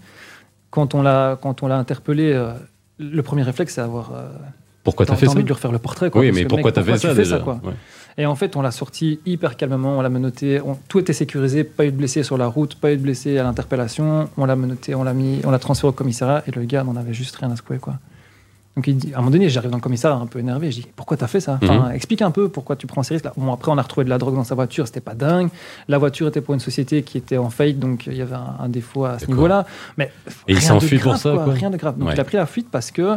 Quand 0.71 0.95
on 0.95 1.03
l'a, 1.03 1.37
quand 1.43 1.63
on 1.63 1.67
l'a 1.67 1.79
interpellé, 1.79 2.33
euh, 2.33 2.53
le 2.99 3.23
premier 3.23 3.43
réflexe, 3.43 3.75
c'est 3.75 3.81
avoir 3.81 4.13
euh, 4.15 4.29
Pourquoi 4.85 5.05
t'as 5.07 5.17
fait 5.17 5.27
ça 5.27 5.33
envie 5.33 5.43
de 5.43 5.47
lui 5.49 5.55
refaire 5.55 5.73
le 5.73 5.79
portrait. 5.79 6.11
quoi, 6.11 6.21
Oui, 6.21 6.31
mais 6.33 6.45
pourquoi 6.45 6.71
t'as 6.73 6.83
fait 6.83 6.97
ça 6.99 7.09
fais 7.09 7.15
déjà 7.17 7.39
quoi 7.39 7.59
Ouais. 7.65 7.73
Et 8.21 8.27
en 8.27 8.35
fait, 8.35 8.57
on 8.57 8.63
l'a 8.63 8.73
sorti 8.73 9.21
hyper 9.27 9.57
calmement, 9.57 9.97
on 9.99 10.01
l'a 10.03 10.09
menotté, 10.09 10.61
on- 10.61 10.77
tout 10.89 10.99
était 10.99 11.13
sécurisé, 11.13 11.63
pas 11.63 11.87
eu 11.87 11.93
de 11.93 11.97
blessés 11.97 12.25
sur 12.25 12.37
la 12.37 12.49
route, 12.49 12.75
pas 12.75 12.93
eu 12.93 12.97
de 12.97 13.03
blessés 13.03 13.39
à 13.39 13.45
l'interpellation, 13.45 14.29
on 14.37 14.45
l'a 14.45 14.57
menotté, 14.57 14.95
on 14.97 15.05
l'a 15.05 15.15
mis, 15.15 15.41
on 15.45 15.51
l'a 15.53 15.59
transféré 15.61 15.89
au 15.91 15.93
commissariat 15.93 16.43
et 16.47 16.51
le 16.51 16.65
gars 16.65 16.83
n'en 16.83 16.97
avait 16.97 17.15
juste 17.15 17.37
rien 17.37 17.51
à 17.53 17.57
secouer 17.57 17.79
quoi. 17.79 17.95
Donc 18.77 18.87
il 18.87 18.97
dit, 18.97 19.13
à 19.13 19.17
un 19.17 19.21
moment 19.21 19.31
donné, 19.31 19.49
j'arrive 19.49 19.71
dans 19.71 19.77
le 19.77 19.83
commissariat 19.83 20.17
un 20.21 20.27
peu 20.27 20.39
énervé, 20.41 20.71
je 20.73 20.81
dis 20.83 20.87
pourquoi 20.97 21.17
t'as 21.17 21.27
fait 21.29 21.41
ça? 21.41 21.59
Enfin, 21.63 21.91
explique 21.91 22.23
un 22.23 22.31
peu 22.33 22.49
pourquoi 22.49 22.75
tu 22.77 22.87
prends 22.89 23.03
ces 23.05 23.15
risques 23.15 23.25
là. 23.25 23.33
Bon 23.37 23.53
après 23.53 23.71
on 23.71 23.79
a 23.79 23.83
retrouvé 23.83 24.05
de 24.05 24.11
la 24.11 24.19
drogue 24.19 24.35
dans 24.35 24.45
sa 24.45 24.55
voiture, 24.57 24.87
c'était 24.89 25.01
pas 25.01 25.15
dingue. 25.15 25.49
La 25.89 25.99
voiture 25.99 26.27
était 26.29 26.41
pour 26.41 26.55
une 26.55 26.61
société 26.61 27.03
qui 27.05 27.19
était 27.19 27.39
en 27.39 27.51
faillite, 27.51 27.79
donc 27.79 28.07
il 28.09 28.15
y 28.15 28.23
avait 28.23 28.35
un, 28.35 28.57
un 28.61 28.69
défaut 28.69 29.05
à 29.05 29.19
ce 29.21 29.27
niveau-là. 29.27 29.65
Mais 29.97 30.11
Et 30.49 30.53
il 30.55 30.61
s'enfuit 30.61 30.99
pour 30.99 31.17
ça, 31.17 31.33
quoi. 31.35 31.53
Rien 31.53 31.71
de 31.71 31.77
grave. 31.77 31.97
Donc 31.99 32.09
Ouais. 32.09 32.15
il 32.15 32.21
a 32.21 32.25
pris 32.25 32.37
la 32.37 32.47
fuite 32.47 32.69
parce 32.71 32.91
que 32.91 33.17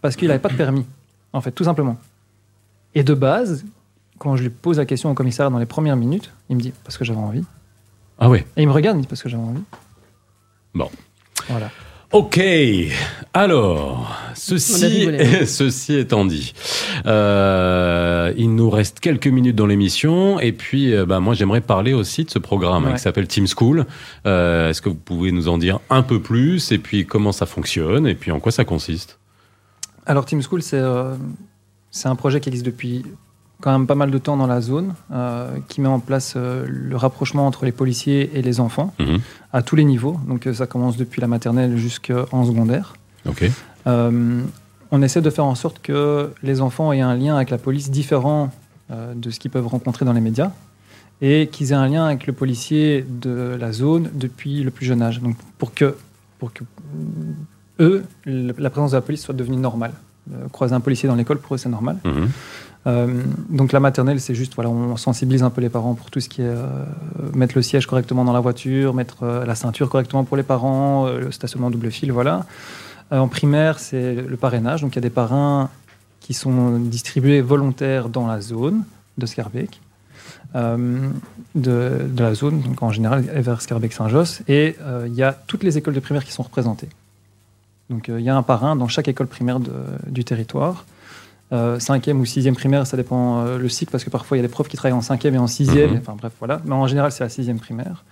parce 0.00 0.16
qu'il 0.16 0.28
n'avait 0.28 0.40
pas 0.40 0.48
de 0.48 0.56
permis, 0.56 0.84
en 1.34 1.40
fait, 1.42 1.52
tout 1.52 1.64
simplement. 1.64 1.96
Et 2.94 3.02
de 3.04 3.14
base, 3.14 3.64
quand 4.22 4.36
je 4.36 4.44
lui 4.44 4.50
pose 4.50 4.78
la 4.78 4.86
question 4.86 5.10
au 5.10 5.14
commissaire 5.14 5.50
dans 5.50 5.58
les 5.58 5.66
premières 5.66 5.96
minutes, 5.96 6.30
il 6.48 6.54
me 6.54 6.60
dit 6.60 6.72
parce 6.84 6.96
que 6.96 7.04
j'avais 7.04 7.18
envie. 7.18 7.42
Ah 8.20 8.30
ouais. 8.30 8.46
Et 8.56 8.62
il 8.62 8.68
me 8.68 8.72
regarde, 8.72 8.96
il 8.96 8.98
me 8.98 9.02
dit 9.02 9.08
parce 9.08 9.20
que 9.20 9.28
j'avais 9.28 9.42
envie. 9.42 9.62
Bon. 10.76 10.88
Voilà. 11.48 11.70
Ok, 12.12 12.38
alors, 13.34 14.14
ceci, 14.34 15.08
ceci 15.46 15.94
étant 15.96 16.24
dit, 16.24 16.52
euh, 17.06 18.32
il 18.36 18.54
nous 18.54 18.70
reste 18.70 19.00
quelques 19.00 19.26
minutes 19.26 19.56
dans 19.56 19.66
l'émission, 19.66 20.38
et 20.38 20.52
puis 20.52 20.94
euh, 20.94 21.04
bah, 21.04 21.18
moi 21.18 21.34
j'aimerais 21.34 21.62
parler 21.62 21.92
aussi 21.92 22.24
de 22.24 22.30
ce 22.30 22.38
programme 22.38 22.84
hein, 22.84 22.88
Ouais. 22.90 22.94
qui 22.94 23.00
s'appelle 23.00 23.26
Team 23.26 23.46
School. 23.48 23.86
Euh, 24.26 24.68
Est-ce 24.70 24.82
que 24.82 24.88
vous 24.90 24.94
pouvez 24.94 25.32
nous 25.32 25.48
en 25.48 25.58
dire 25.58 25.80
un 25.90 26.02
peu 26.02 26.20
plus, 26.20 26.70
et 26.70 26.78
puis 26.78 27.06
comment 27.06 27.32
ça 27.32 27.46
fonctionne, 27.46 28.06
et 28.06 28.14
puis 28.14 28.30
en 28.30 28.38
quoi 28.38 28.52
ça 28.52 28.64
consiste? 28.64 29.18
Alors 30.06 30.26
Team 30.26 30.42
School, 30.42 30.62
c'est 30.62 30.76
euh, 30.78 31.14
c'est 31.90 32.08
un 32.08 32.14
projet 32.14 32.40
qui 32.40 32.50
existe 32.50 32.66
depuis 32.66 33.04
quand 33.62 33.72
même 33.72 33.86
pas 33.86 33.94
mal 33.94 34.10
de 34.10 34.18
temps 34.18 34.36
dans 34.36 34.46
la 34.48 34.60
zone, 34.60 34.92
euh, 35.12 35.48
qui 35.68 35.80
met 35.80 35.88
en 35.88 36.00
place 36.00 36.34
euh, 36.36 36.66
le 36.68 36.96
rapprochement 36.96 37.46
entre 37.46 37.64
les 37.64 37.72
policiers 37.72 38.30
et 38.36 38.42
les 38.42 38.60
enfants 38.60 38.92
Mhm. 38.98 39.20
à 39.52 39.62
tous 39.62 39.76
les 39.76 39.84
niveaux. 39.84 40.18
Donc 40.28 40.46
euh, 40.46 40.52
ça 40.52 40.66
commence 40.66 40.96
depuis 40.98 41.20
la 41.22 41.28
maternelle 41.28 41.76
jusqu'en 41.78 42.44
secondaire. 42.44 42.94
On 44.94 45.00
essaie 45.00 45.22
de 45.22 45.30
faire 45.30 45.46
en 45.46 45.54
sorte 45.54 45.80
que 45.80 46.30
les 46.42 46.60
enfants 46.60 46.92
aient 46.92 47.00
un 47.00 47.16
lien 47.16 47.36
avec 47.36 47.48
la 47.50 47.56
police 47.58 47.90
différent 47.90 48.50
de 48.90 49.30
ce 49.30 49.40
qu'ils 49.40 49.50
peuvent 49.50 49.66
rencontrer 49.66 50.04
dans 50.04 50.12
les 50.12 50.20
médias 50.20 50.50
et 51.22 51.46
qu'ils 51.50 51.70
aient 51.72 51.76
un 51.76 51.88
lien 51.88 52.04
avec 52.04 52.26
le 52.26 52.34
policier 52.34 53.06
de 53.08 53.56
la 53.58 53.72
zone 53.72 54.10
depuis 54.12 54.62
le 54.62 54.70
plus 54.70 54.84
jeune 54.84 55.00
âge. 55.00 55.20
Donc 55.22 55.36
pour 55.56 55.72
que, 55.72 55.96
pour 56.38 56.52
que 56.52 56.62
eux, 57.80 58.04
la 58.26 58.68
présence 58.68 58.90
de 58.90 58.96
la 58.96 59.00
police 59.00 59.22
soit 59.22 59.34
devenue 59.34 59.56
normale. 59.56 59.92
Croiser 60.52 60.74
un 60.74 60.80
policier 60.80 61.08
dans 61.08 61.14
l'école, 61.14 61.38
pour 61.38 61.54
eux, 61.54 61.58
c'est 61.58 61.70
normal. 61.70 61.96
Mhm. 62.04 62.28
Euh, 62.86 63.22
donc 63.48 63.72
la 63.72 63.80
maternelle, 63.80 64.20
c'est 64.20 64.34
juste, 64.34 64.54
voilà, 64.54 64.70
on 64.70 64.96
sensibilise 64.96 65.42
un 65.42 65.50
peu 65.50 65.60
les 65.60 65.68
parents 65.68 65.94
pour 65.94 66.10
tout 66.10 66.20
ce 66.20 66.28
qui 66.28 66.42
est 66.42 66.46
euh, 66.46 66.66
mettre 67.34 67.54
le 67.54 67.62
siège 67.62 67.86
correctement 67.86 68.24
dans 68.24 68.32
la 68.32 68.40
voiture, 68.40 68.94
mettre 68.94 69.22
euh, 69.22 69.44
la 69.44 69.54
ceinture 69.54 69.88
correctement 69.88 70.24
pour 70.24 70.36
les 70.36 70.42
parents, 70.42 71.08
le 71.08 71.30
stationnement 71.30 71.70
double 71.70 71.90
fil, 71.90 72.12
voilà. 72.12 72.46
En 73.10 73.28
primaire, 73.28 73.78
c'est 73.78 74.14
le 74.14 74.36
parrainage. 74.38 74.80
Donc 74.80 74.92
il 74.92 74.96
y 74.96 74.98
a 74.98 75.02
des 75.02 75.10
parrains 75.10 75.68
qui 76.20 76.32
sont 76.32 76.78
distribués 76.78 77.42
volontaires 77.42 78.08
dans 78.08 78.26
la 78.26 78.40
zone 78.40 78.84
de 79.18 79.26
Scarbeck, 79.26 79.80
de, 80.54 81.98
la 82.16 82.34
zone, 82.34 82.62
donc 82.62 82.82
en 82.82 82.90
général 82.90 83.20
vers 83.20 83.60
Scarbeck-Saint-Josse. 83.60 84.40
Et 84.48 84.76
il 85.06 85.14
y 85.14 85.22
a 85.22 85.34
toutes 85.46 85.62
les 85.62 85.76
écoles 85.76 85.92
de 85.92 86.00
primaire 86.00 86.24
qui 86.24 86.32
sont 86.32 86.42
représentées. 86.42 86.88
Donc 87.90 88.08
il 88.08 88.20
y 88.20 88.30
a 88.30 88.36
un 88.36 88.42
parrain 88.42 88.76
dans 88.76 88.88
chaque 88.88 89.08
école 89.08 89.26
primaire 89.26 89.60
du 90.06 90.24
territoire. 90.24 90.86
Euh, 91.52 91.78
cinquième 91.78 92.18
ou 92.18 92.24
sixième 92.24 92.54
primaire, 92.54 92.86
ça 92.86 92.96
dépend 92.96 93.40
euh, 93.44 93.58
le 93.58 93.68
cycle, 93.68 93.90
parce 93.92 94.04
que 94.04 94.10
parfois 94.10 94.36
il 94.38 94.40
y 94.40 94.44
a 94.44 94.46
des 94.46 94.50
profs 94.52 94.68
qui 94.68 94.76
travaillent 94.78 94.96
en 94.96 95.02
cinquième 95.02 95.34
et 95.34 95.38
en 95.38 95.46
sixième. 95.46 95.90
Mhm. 95.90 95.98
Enfin 95.98 96.16
bref, 96.18 96.32
voilà. 96.38 96.62
Mais 96.64 96.72
en 96.74 96.86
général, 96.86 97.12
c'est 97.12 97.22
la 97.24 97.28
sixième 97.28 97.58
primaire. 97.58 98.04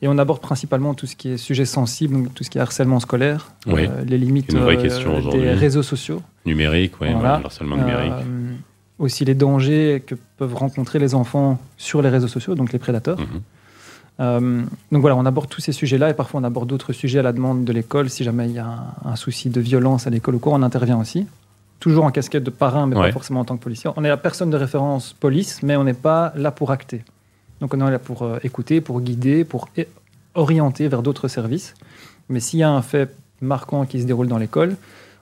Et 0.00 0.08
on 0.08 0.16
aborde 0.16 0.40
principalement 0.40 0.94
tout 0.94 1.06
ce 1.06 1.14
qui 1.14 1.28
est 1.30 1.36
sujet 1.36 1.66
sensible, 1.66 2.14
donc 2.16 2.34
tout 2.34 2.42
ce 2.42 2.48
qui 2.48 2.56
est 2.56 2.60
harcèlement 2.60 2.98
scolaire, 3.00 3.48
Oui. 3.66 3.86
euh, 3.86 4.02
les 4.06 4.16
limites 4.16 4.50
des 4.50 5.52
réseaux 5.52 5.82
sociaux. 5.82 6.22
Numérique, 6.46 6.94
oui, 7.00 7.08
Voilà. 7.12 7.38
le 7.40 7.44
harcèlement 7.46 7.76
numérique. 7.76 8.12
Euh, 8.12 8.54
aussi 8.98 9.26
les 9.26 9.34
dangers 9.34 10.02
que 10.06 10.14
peuvent 10.38 10.54
rencontrer 10.54 10.98
les 10.98 11.14
enfants 11.14 11.58
sur 11.76 12.00
les 12.00 12.08
réseaux 12.08 12.28
sociaux, 12.28 12.54
donc 12.54 12.72
les 12.72 12.78
prédateurs. 12.78 13.18
Mhm. 13.20 14.66
Donc 14.90 15.00
voilà, 15.02 15.16
on 15.16 15.26
aborde 15.26 15.50
tous 15.50 15.60
ces 15.60 15.72
sujets-là 15.72 16.08
et 16.10 16.14
parfois 16.14 16.40
on 16.40 16.44
aborde 16.44 16.68
d'autres 16.68 16.94
sujets 16.94 17.18
à 17.18 17.22
la 17.22 17.32
demande 17.34 17.64
de 17.66 17.72
l'école. 17.74 18.08
Si 18.08 18.24
jamais 18.24 18.46
il 18.46 18.52
y 18.54 18.58
a 18.58 18.66
un, 18.66 19.10
un 19.10 19.16
souci 19.16 19.50
de 19.50 19.60
violence 19.60 20.06
à 20.06 20.10
l'école 20.10 20.36
ou 20.36 20.38
quoi, 20.38 20.54
on 20.54 20.62
intervient 20.62 20.98
aussi. 20.98 21.26
Toujours 21.80 22.04
en 22.04 22.10
casquette 22.10 22.42
de 22.44 22.50
parrain, 22.50 22.86
mais 22.86 22.96
Ouais. 22.96 23.08
pas 23.08 23.12
forcément 23.12 23.40
en 23.40 23.44
tant 23.44 23.56
que 23.56 23.62
policier. 23.62 23.90
On 23.96 24.04
est 24.04 24.08
la 24.08 24.16
personne 24.16 24.50
de 24.50 24.56
référence 24.56 25.12
police, 25.12 25.62
mais 25.62 25.76
on 25.76 25.84
n'est 25.84 25.92
pas 25.94 26.32
là 26.36 26.50
pour 26.50 26.70
acter. 26.70 27.04
Donc 27.60 27.74
on 27.74 27.86
est 27.86 27.90
là 27.90 27.98
pour 27.98 28.22
euh, 28.22 28.38
écouter, 28.42 28.80
pour 28.80 29.00
guider, 29.00 29.44
pour 29.44 29.68
orienter 30.34 30.88
vers 30.88 31.02
d'autres 31.02 31.28
services. 31.28 31.74
Mais 32.28 32.40
s'il 32.40 32.58
y 32.58 32.62
a 32.62 32.70
un 32.70 32.82
fait 32.82 33.14
marquant 33.40 33.84
qui 33.84 34.00
se 34.00 34.06
déroule 34.06 34.26
dans 34.28 34.38
l'école, 34.38 34.76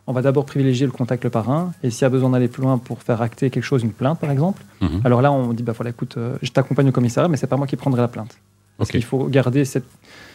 on 0.07 0.13
va 0.13 0.23
d'abord 0.23 0.45
privilégier 0.45 0.87
le 0.87 0.93
contact 0.93 1.25
le 1.25 1.31
parrain. 1.31 1.73
Et 1.83 1.91
s'il 1.91 2.03
y 2.03 2.05
a 2.05 2.09
besoin 2.11 2.31
d'aller 2.31 2.49
plus 2.49 2.63
loin 2.63 2.79
pour 2.79 3.03
faire 3.03 3.21
acter 3.23 3.51
quelque 3.51 3.65
chose, 3.65 3.83
une 3.83 3.93
plainte 3.93 4.19
par 4.21 4.31
exemple, 4.31 4.63
Mhm. 4.81 5.01
alors 5.05 5.23
là 5.23 5.33
on 5.33 5.53
dit 5.53 5.63
bah 5.63 5.73
voilà, 5.75 5.91
écoute, 5.91 6.17
euh, 6.19 6.37
je 6.43 6.51
t'accompagne 6.51 6.89
au 6.89 6.93
commissariat, 6.93 7.29
mais 7.29 7.37
c'est 7.37 7.47
pas 7.47 7.57
moi 7.57 7.67
qui 7.67 7.77
prendrai 7.77 8.01
la 8.01 8.09
plainte. 8.09 8.37
Parce 8.79 8.91
qu'il 8.91 9.05
faut 9.05 9.27
garder 9.27 9.65
cette, 9.65 9.87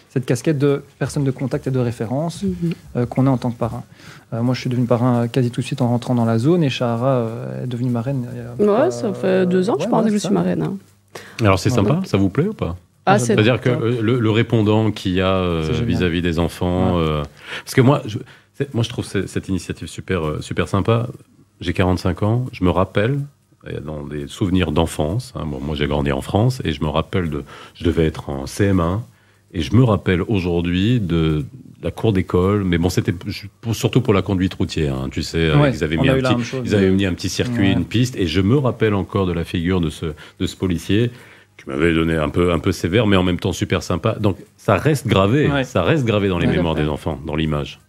cette 0.10 0.26
casquette 0.26 0.58
de 0.58 0.84
personne 0.98 1.24
de 1.24 1.32
contact 1.32 1.68
et 1.68 1.72
de 1.72 1.80
référence 1.80 2.44
Mhm. 2.44 2.74
euh, 2.96 3.06
qu'on 3.06 3.28
a 3.28 3.30
en 3.30 3.38
tant 3.38 3.52
que 3.52 3.58
parrain. 3.58 3.84
Euh, 4.34 4.42
moi, 4.42 4.54
je 4.56 4.62
suis 4.62 4.70
devenu 4.70 4.86
parrain 4.88 5.28
quasi 5.28 5.52
tout 5.52 5.62
de 5.62 5.66
suite 5.66 5.82
en 5.82 5.88
rentrant 5.90 6.16
dans 6.16 6.26
la 6.26 6.38
zone 6.40 6.64
et 6.64 6.70
Shahara 6.70 7.08
euh, 7.14 7.64
est 7.64 7.68
devenue 7.68 7.90
marraine. 7.92 8.28
il 8.34 8.38
y 8.64 8.68
a 8.68 8.72
Ouais, 8.72 8.78
pas- 8.78 8.92
ça 8.92 9.14
fait 9.14 9.46
deux 9.46 9.70
ans, 9.70 9.76
ouais, 9.78 9.84
je 9.84 9.90
pense, 9.90 10.04
ouais, 10.04 10.10
que 10.10 10.14
je 10.14 10.20
suis 10.20 10.34
marraine. 10.34 10.62
hein. 10.64 10.78
Alors 11.42 11.58
c'est 11.60 11.70
Ouais. 11.70 11.76
sympa, 11.76 12.02
ça 12.06 12.18
vous 12.18 12.30
plaît 12.30 12.48
ou 12.48 12.54
pas 12.54 12.76
Ah, 13.06 13.18
C'est- 13.18 13.26
c'est 13.28 13.34
C'est-à-dire 13.34 13.60
que 13.60 13.70
le, 13.70 14.20
le 14.20 14.30
répondant 14.32 14.92
qu'il 14.92 15.14
y 15.14 15.22
a 15.22 15.34
euh, 15.34 15.68
vis-à-vis 15.84 16.22
des 16.22 16.38
enfants, 16.38 16.98
Ouais. 16.98 17.04
euh, 17.08 17.24
parce 17.64 17.74
que 17.74 17.82
moi, 17.82 18.02
je, 18.06 18.20
moi 18.74 18.84
je 18.84 18.90
trouve 18.90 19.06
ce- 19.06 19.26
cette 19.26 19.48
initiative 19.50 19.88
super, 19.88 20.22
super 20.42 20.68
sympa. 20.68 21.08
J'ai 21.62 21.74
45 21.74 22.22
ans, 22.24 22.46
je 22.52 22.64
me 22.64 22.70
rappelle 22.70 23.20
dans 23.84 24.04
des 24.04 24.28
souvenirs 24.28 24.72
d'enfance. 24.72 25.34
hein, 25.36 25.44
bon, 25.46 25.60
moi 25.60 25.76
j'ai 25.76 25.88
grandi 25.88 26.12
en 26.12 26.22
France 26.22 26.62
et 26.64 26.72
je 26.72 26.82
me 26.84 26.88
rappelle 26.90 27.30
de, 27.30 27.44
je 27.74 27.84
devais 27.84 28.06
être 28.06 28.30
en 28.30 28.46
CM1 28.46 29.02
et 29.54 29.62
je 29.62 29.76
me 29.76 29.84
rappelle 29.84 30.22
aujourd'hui 30.24 31.00
de 31.00 31.46
la 31.82 31.92
cour 31.92 32.12
d'école, 32.12 32.64
mais 32.66 32.78
bon 32.78 32.90
c'était 32.90 33.14
surtout 33.72 34.02
pour 34.02 34.14
la 34.14 34.22
conduite 34.22 34.54
routière. 34.56 34.96
hein, 34.96 35.08
tu 35.12 35.24
sais, 35.24 35.52
Ouais, 35.56 35.72
ils 35.72 35.84
avaient 35.84 35.96
mis 35.98 36.10
a 36.10 36.14
un 36.14 36.18
petit, 36.20 36.36
même 36.36 36.44
chose. 36.44 36.62
ils 36.66 36.76
avaient 36.76 36.92
mis 36.92 37.06
un 37.06 37.14
petit 37.14 37.30
circuit, 37.30 37.68
Ouais. 37.68 37.72
une 37.72 37.86
piste, 37.86 38.16
et 38.18 38.28
je 38.28 38.42
me 38.42 38.58
rappelle 38.58 38.94
encore 38.94 39.26
de 39.26 39.32
la 39.34 39.44
figure 39.46 39.80
de 39.80 39.90
ce, 39.90 40.08
de 40.40 40.46
ce 40.46 40.56
policier 40.58 41.10
qui 41.58 41.70
m'avait 41.70 41.94
donné 41.94 42.16
un 42.16 42.30
peu, 42.30 42.52
un 42.52 42.60
peu 42.60 42.72
sévère, 42.72 43.08
mais 43.08 43.16
en 43.18 43.24
même 43.24 43.40
temps 43.40 43.52
super 43.54 43.82
sympa. 43.84 44.16
Donc 44.20 44.38
ça 44.58 44.76
reste 44.76 45.08
gravé, 45.08 45.50
Ouais. 45.50 45.64
ça 45.64 45.84
reste 45.84 46.06
gravé 46.06 46.28
dans 46.30 46.38
les 46.40 46.48
mémoires 46.48 46.76
des 46.76 46.88
enfants, 46.88 47.20
dans 47.26 47.36
l'image. 47.36 47.80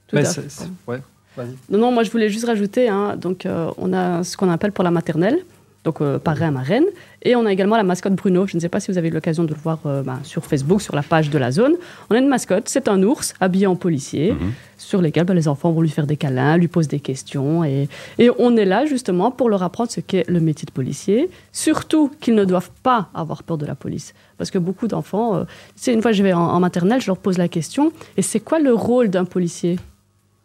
Non, 1.70 1.78
non, 1.78 1.92
moi 1.92 2.02
je 2.02 2.10
voulais 2.10 2.28
juste 2.28 2.44
rajouter, 2.46 2.88
hein, 2.88 3.16
donc 3.16 3.46
euh, 3.46 3.70
on 3.78 3.92
a 3.92 4.22
ce 4.24 4.36
qu'on 4.36 4.50
appelle 4.50 4.72
pour 4.72 4.84
la 4.84 4.90
maternelle, 4.90 5.38
donc 5.84 6.00
euh, 6.02 6.18
parrain, 6.18 6.50
marraine, 6.50 6.84
et 7.22 7.34
on 7.36 7.46
a 7.46 7.52
également 7.52 7.76
la 7.76 7.82
mascotte 7.84 8.14
Bruno. 8.14 8.46
Je 8.46 8.54
ne 8.56 8.60
sais 8.60 8.68
pas 8.68 8.80
si 8.80 8.90
vous 8.90 8.98
avez 8.98 9.08
eu 9.08 9.12
l'occasion 9.12 9.44
de 9.44 9.48
le 9.48 9.54
voir 9.60 9.78
euh, 9.86 10.02
ben, 10.02 10.20
sur 10.24 10.44
Facebook, 10.44 10.82
sur 10.82 10.94
la 10.94 11.02
page 11.02 11.30
de 11.30 11.38
la 11.38 11.50
zone. 11.50 11.74
On 12.10 12.14
a 12.14 12.18
une 12.18 12.28
mascotte, 12.28 12.68
c'est 12.68 12.86
un 12.88 13.02
ours 13.02 13.32
habillé 13.40 13.66
en 13.66 13.76
policier, 13.76 14.32
Mhm. 14.32 14.52
sur 14.76 15.00
lesquels 15.00 15.24
ben, 15.24 15.32
les 15.34 15.48
enfants 15.48 15.72
vont 15.72 15.80
lui 15.80 15.88
faire 15.88 16.06
des 16.06 16.16
câlins, 16.16 16.56
lui 16.58 16.68
posent 16.68 16.88
des 16.88 17.00
questions, 17.00 17.64
et, 17.64 17.88
et 18.18 18.30
on 18.38 18.56
est 18.58 18.64
là 18.66 18.84
justement 18.84 19.30
pour 19.30 19.48
leur 19.48 19.62
apprendre 19.62 19.90
ce 19.90 20.00
qu'est 20.00 20.28
le 20.28 20.40
métier 20.40 20.66
de 20.66 20.72
policier, 20.72 21.30
surtout 21.52 22.10
qu'ils 22.20 22.34
ne 22.34 22.44
doivent 22.44 22.70
pas 22.82 23.08
avoir 23.14 23.42
peur 23.42 23.56
de 23.58 23.64
la 23.66 23.74
police. 23.74 24.12
Parce 24.38 24.50
que 24.50 24.58
beaucoup 24.58 24.86
d'enfants, 24.86 25.34
euh, 25.36 25.44
c'est 25.76 25.92
une 25.94 26.02
fois 26.02 26.12
je 26.12 26.22
vais 26.22 26.32
en, 26.34 26.40
en 26.40 26.60
maternelle, 26.60 27.00
je 27.00 27.06
leur 27.06 27.18
pose 27.18 27.38
la 27.38 27.48
question, 27.48 27.90
et 28.18 28.22
c'est 28.22 28.40
quoi 28.40 28.58
le 28.58 28.74
rôle 28.74 29.08
d'un 29.08 29.24
policier? 29.24 29.78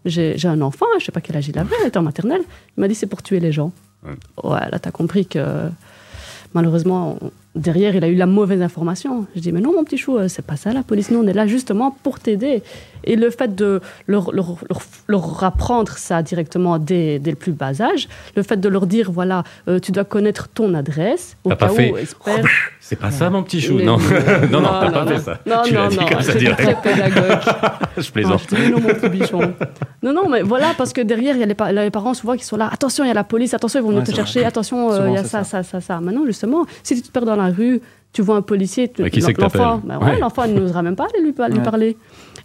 J'ai 0.06 0.38
un 0.48 0.62
enfant, 0.62 0.86
je 1.00 1.06
sais 1.06 1.12
pas 1.12 1.20
quel 1.22 1.36
âge 1.36 1.48
il 1.48 1.58
avait, 1.58 1.76
il 1.82 1.88
était 1.88 1.98
en 1.98 2.04
maternelle. 2.04 2.42
Il 2.78 2.82
m'a 2.82 2.88
dit 2.88 2.94
c'est 2.94 3.08
pour 3.08 3.24
tuer 3.24 3.40
les 3.40 3.52
gens. 3.52 3.72
Ouais. 4.44 4.70
Là, 4.72 4.80
tu 4.80 4.88
as 4.88 4.92
compris 4.92 5.26
que 5.26 5.70
malheureusement, 6.54 7.20
derrière, 7.56 7.96
il 7.96 8.04
a 8.04 8.08
eu 8.08 8.16
la 8.16 8.26
mauvaise 8.26 8.62
information. 8.62 9.28
Je 9.36 9.42
dis 9.42 9.52
mais 9.52 9.62
non, 9.62 9.74
mon 9.74 9.84
petit 9.84 9.98
chou, 9.98 10.18
euh, 10.18 10.28
c'est 10.28 10.46
pas 10.46 10.56
ça 10.56 10.74
la 10.74 10.84
police. 10.84 11.12
Nous, 11.12 11.20
on 11.20 11.28
est 11.28 11.34
là 11.34 11.48
justement 11.48 11.92
pour 12.04 12.20
t'aider. 12.20 12.64
Et 13.06 13.16
le 13.16 13.30
fait 13.30 13.56
de 13.56 13.82
leur, 14.08 14.32
leur, 14.34 14.56
leur, 14.70 14.80
leur 15.08 15.44
apprendre 15.44 15.92
ça 15.94 16.22
directement 16.24 16.78
dès, 16.80 17.20
dès 17.20 17.32
le 17.32 17.36
plus 17.38 17.52
bas 17.52 17.82
âge, 17.82 18.08
le 18.36 18.44
fait 18.44 18.58
de 18.58 18.68
leur 18.70 18.86
dire 18.88 19.12
voilà, 19.12 19.44
euh, 19.68 19.80
tu 19.80 19.92
dois 19.92 20.04
connaître 20.04 20.48
ton 20.48 20.74
adresse, 20.74 21.38
au 21.44 21.50
T'as 21.50 21.56
cas 21.56 21.66
pas 21.68 21.72
où, 21.74 21.76
fait 21.76 21.90
espère. 22.02 22.46
C'est 22.80 22.96
pas 23.00 23.12
ça 23.12 23.30
mon 23.30 23.44
petit 23.44 23.62
chou, 23.62 23.76
Mais- 23.78 23.84
non. 23.86 23.98
non, 23.98 24.08
non, 24.52 24.62
Non, 24.62 24.70
t'as 24.80 24.86
non, 24.88 24.92
pas 24.94 25.06
non. 25.06 25.12
fait 25.12 25.20
ça. 25.20 25.40
Non, 25.46 25.62
tu 25.64 25.74
non, 25.74 25.88
dit 25.88 25.98
non, 25.98 26.06
comme 26.08 26.22
ça 26.22 26.34
direct. 26.34 26.62
très 26.62 26.82
pédagogue. 26.82 27.40
Je 27.98 28.02
Ah, 28.10 28.12
plaisante. 28.14 28.42
je 28.42 28.48
te 28.48 28.56
dis 28.56 28.72
non, 28.72 28.80
mon 28.82 28.90
petit 28.90 29.10
bichon. 29.10 29.54
Non, 30.04 30.14
non, 30.14 30.28
mais 30.30 30.42
voilà, 30.42 30.74
parce 30.78 30.92
que 30.92 31.02
derrière, 31.02 31.36
il 31.36 31.40
y 31.40 31.44
a 31.44 31.46
les, 31.46 31.84
les 31.84 31.92
parents 31.92 32.14
souvent 32.14 32.36
qui 32.36 32.44
sont 32.44 32.58
là. 32.58 32.70
Attention, 32.72 33.04
il 33.06 33.08
y 33.08 33.12
a 33.12 33.14
la 33.14 33.24
police, 33.24 33.54
attention, 33.54 33.80
ils 33.80 33.84
vont 33.84 33.90
venir 33.90 34.02
Ouais, 34.04 34.08
te 34.10 34.16
chercher, 34.16 34.40
vrai. 34.40 34.48
attention, 34.50 34.92
euh, 34.92 35.08
il 35.10 35.14
y 35.14 35.18
a 35.18 35.24
ça, 35.24 35.44
ça. 35.46 35.64
ça, 35.64 35.80
ça. 35.80 36.02
Maintenant, 36.02 36.26
justement, 36.26 36.66
si 36.84 36.96
tu 36.96 37.02
te 37.02 37.12
perds 37.12 37.26
dans 37.26 37.36
la 37.38 37.48
rue, 37.48 37.82
tu 38.12 38.22
vois 38.22 38.36
un 38.38 38.42
policier, 38.42 38.90
tu- 38.90 39.02
Ouais, 39.04 39.10
qui 39.10 39.20
l'enfant, 39.22 39.82
ben 39.84 39.98
ouais, 39.98 40.06
Ouais. 40.06 40.20
l'enfant 40.20 40.48
n'osera 40.48 40.82
même 40.82 40.96
pas 40.96 41.06
aller 41.14 41.22
lui, 41.24 41.34
lui 41.54 41.60
parler. 41.62 41.98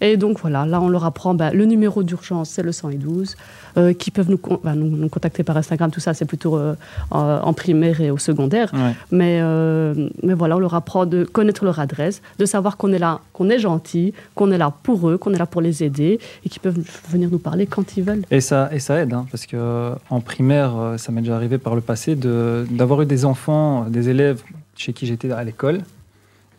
Et 0.03 0.17
donc 0.17 0.41
voilà, 0.41 0.65
là, 0.67 0.81
on 0.81 0.89
leur 0.89 1.05
apprend 1.05 1.35
ben, 1.35 1.51
le 1.53 1.65
numéro 1.67 2.03
d'urgence, 2.03 2.49
c'est 2.51 2.63
le 2.63 2.73
112, 2.73 3.37
euh, 3.77 3.93
qui 3.93 4.11
peuvent 4.11 4.31
nous, 4.31 4.39
con- 4.39 4.59
ben, 4.65 4.75
nous, 4.75 4.89
nous 4.89 5.09
contacter 5.09 5.43
par 5.43 5.57
Instagram, 5.57 5.91
tout 5.91 6.01
ça, 6.01 6.15
c'est 6.15 6.25
plutôt 6.25 6.57
euh, 6.57 6.75
en, 7.11 7.21
en 7.21 7.53
primaire 7.53 8.01
et 8.01 8.11
au 8.11 8.17
secondaire. 8.19 8.71
Ouais. 8.73 8.95
Mais, 9.11 9.41
euh, 9.43 10.09
mais 10.23 10.35
voilà, 10.35 10.57
on 10.57 10.59
leur 10.61 10.75
apprend 10.75 11.05
de 11.07 11.25
connaître 11.25 11.65
leur 11.65 11.79
adresse, 11.81 12.23
de 12.39 12.45
savoir 12.47 12.77
qu'on 12.79 12.93
est 12.93 12.99
là, 12.99 13.21
qu'on 13.35 13.51
est 13.51 13.59
gentil, 13.59 14.15
qu'on 14.35 14.51
est 14.53 14.59
là 14.59 14.73
pour 14.83 15.09
eux, 15.11 15.19
qu'on 15.19 15.33
est 15.35 15.39
là 15.39 15.47
pour 15.47 15.61
les 15.61 15.85
aider 15.85 16.19
et 16.45 16.49
qu'ils 16.49 16.63
peuvent 16.63 16.79
venir 17.11 17.29
nous 17.31 17.39
parler 17.39 17.67
quand 17.67 17.97
ils 17.97 18.03
veulent. 18.03 18.23
Et 18.31 18.41
ça, 18.41 18.71
et 18.73 18.79
ça 18.81 18.97
aide, 19.03 19.13
hein, 19.13 19.27
parce 19.31 19.45
que 19.47 19.57
euh, 19.57 19.95
en 20.09 20.21
primaire, 20.21 20.73
ça 20.97 21.13
m'est 21.13 21.21
déjà 21.21 21.37
arrivé 21.37 21.59
par 21.59 21.75
le 21.75 21.81
passé 21.83 22.17
de- 22.17 22.67
d'avoir 22.71 23.03
eu 23.03 23.07
des 23.07 23.25
enfants, 23.27 23.85
des 23.85 24.09
élèves 24.09 24.43
chez 24.77 24.93
qui 24.95 25.05
j'étais 25.07 25.31
à 25.31 25.45
l'école. 25.45 25.81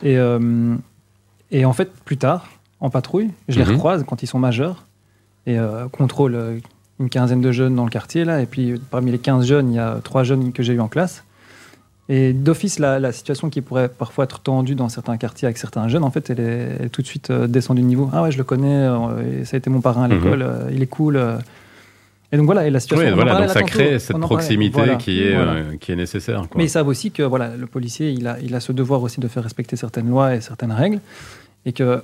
Et, 0.04 0.18
euh, 0.18 0.76
et 1.52 1.66
en 1.66 1.74
fait, 1.74 1.92
plus 2.06 2.18
tard, 2.18 2.48
en 2.82 2.90
patrouille, 2.90 3.30
je 3.48 3.58
les 3.60 3.66
Mhm. 3.66 3.72
recroise 3.74 4.04
quand 4.08 4.24
ils 4.24 4.28
sont 4.28 4.40
majeurs 4.40 4.86
et 5.48 5.58
euh, 5.58 5.88
contrôle 5.88 6.36
euh, 6.36 6.58
une 7.00 7.10
quinzaine 7.10 7.42
de 7.42 7.52
jeunes 7.52 7.76
dans 7.76 7.86
le 7.86 7.90
quartier. 7.92 8.26
Là, 8.26 8.42
et 8.42 8.46
puis 8.46 8.80
parmi 8.92 9.12
les 9.12 9.20
15 9.20 9.46
jeunes, 9.48 9.72
il 9.72 9.76
y 9.76 9.80
a 9.80 10.00
trois 10.04 10.24
jeunes 10.24 10.52
que 10.52 10.62
j'ai 10.64 10.74
eu 10.74 10.80
en 10.80 10.88
classe. 10.88 11.24
Et 12.10 12.34
d'office, 12.34 12.78
la, 12.80 13.00
la 13.00 13.12
situation 13.14 13.50
qui 13.50 13.62
pourrait 13.62 13.88
parfois 13.88 14.26
être 14.26 14.40
tendue 14.40 14.76
dans 14.76 14.90
certains 14.90 15.16
quartiers 15.18 15.46
avec 15.46 15.58
certains 15.58 15.88
jeunes, 15.88 16.04
en 16.04 16.12
fait, 16.12 16.30
elle 16.30 16.40
est, 16.42 16.76
elle 16.80 16.86
est 16.88 16.90
tout 16.90 17.02
de 17.02 17.08
suite 17.08 17.30
euh, 17.30 17.48
descendue 17.48 17.82
de 17.82 17.88
niveau. 17.88 18.10
Ah 18.12 18.24
ouais, 18.24 18.32
je 18.32 18.38
le 18.38 18.44
connais, 18.44 18.68
euh, 18.76 19.46
ça 19.46 19.56
a 19.56 19.58
été 19.60 19.70
mon 19.70 19.80
parrain 19.82 20.04
à 20.04 20.08
Mhm. 20.08 20.14
l'école, 20.16 20.42
euh, 20.42 20.70
il 20.74 20.82
est 20.82 20.88
cool. 20.88 21.16
euh. 21.16 21.38
Et 22.34 22.38
donc 22.38 22.46
voilà, 22.48 22.66
et 22.66 22.70
la 22.70 22.80
situation. 22.80 23.08
Oui, 23.10 23.14
voilà, 23.14 23.36
donc 23.40 23.48
ça 23.50 23.54
tantôt, 23.56 23.66
crée 23.68 24.00
cette 24.00 24.18
proximité 24.20 24.74
Voilà. 24.74 24.96
qui, 24.96 25.22
est, 25.22 25.36
Voilà. 25.36 25.52
euh, 25.52 25.78
qui 25.80 25.92
est 25.92 25.96
nécessaire. 25.98 26.40
quoi. 26.50 26.58
Mais 26.58 26.66
ils 26.66 26.70
savent 26.70 26.88
aussi 26.88 27.12
que 27.12 27.24
voilà, 27.24 27.56
le 27.56 27.68
policier, 27.68 28.12
il 28.12 28.26
a, 28.28 28.38
il 28.42 28.56
a 28.56 28.60
ce 28.62 28.72
devoir 28.72 29.02
aussi 29.04 29.20
de 29.20 29.28
faire 29.28 29.44
respecter 29.44 29.76
certaines 29.76 30.10
lois 30.10 30.36
et 30.36 30.42
certaines 30.42 30.72
règles. 30.72 31.00
Et 31.66 31.74
que 31.74 32.02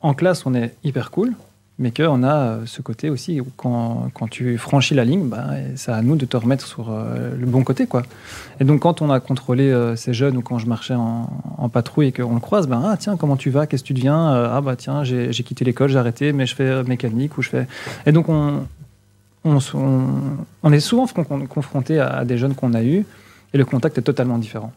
en 0.00 0.14
classe, 0.14 0.46
on 0.46 0.54
est 0.54 0.74
hyper 0.82 1.10
cool, 1.10 1.34
mais 1.80 1.92
qu'on 1.92 2.22
a 2.22 2.36
euh, 2.36 2.66
ce 2.66 2.82
côté 2.82 3.08
aussi 3.08 3.40
où 3.40 3.46
quand, 3.56 4.10
tu 4.30 4.58
franchis 4.58 4.94
la 4.94 5.04
ligne, 5.04 5.28
bah, 5.28 5.46
c'est 5.76 5.90
à 5.90 6.02
nous 6.02 6.14
de 6.14 6.26
te 6.26 6.36
remettre 6.36 6.66
sur 6.66 6.90
euh, 6.90 7.34
le 7.34 7.46
bon 7.46 7.64
côté. 7.64 7.86
Quoi. 7.86 8.02
Et 8.60 8.64
donc, 8.64 8.80
quand 8.80 9.00
on 9.00 9.10
a 9.10 9.18
contrôlé 9.18 9.70
euh, 9.70 9.96
ces 9.96 10.12
jeunes 10.12 10.36
ou 10.36 10.42
quand 10.42 10.58
je 10.58 10.66
marchais 10.66 10.94
en, 10.94 11.68
patrouille 11.72 12.08
et 12.08 12.12
qu'on 12.12 12.34
le 12.34 12.40
croise, 12.40 12.66
ben 12.66 12.82
ah, 12.84 12.96
tiens, 12.98 13.16
comment 13.16 13.36
tu 13.36 13.48
vas? 13.48 13.66
Qu'est-ce 13.66 13.82
que 13.82 13.88
tu 13.88 13.94
deviens? 13.94 14.28
Ah, 14.28 14.60
bah 14.60 14.76
tiens, 14.76 15.04
j'ai 15.04 15.30
quitté 15.30 15.64
l'école, 15.64 15.88
j'ai 15.88 15.98
arrêté, 15.98 16.32
mais 16.32 16.46
je 16.46 16.54
fais 16.54 16.82
mécanique 16.82 17.38
ou 17.38 17.42
je 17.42 17.48
fais. 17.48 17.68
Et 18.06 18.12
donc, 18.12 18.28
on, 18.28 18.66
est 19.54 20.80
souvent 20.80 21.06
con- 21.06 21.46
confronté 21.46 22.00
à, 22.00 22.24
des 22.24 22.38
jeunes 22.38 22.54
qu'on 22.54 22.74
a 22.74 22.82
eus 22.82 23.06
et 23.54 23.58
le 23.58 23.64
contact 23.64 23.98
est 23.98 24.02
totalement 24.02 24.38
différent. 24.38 24.72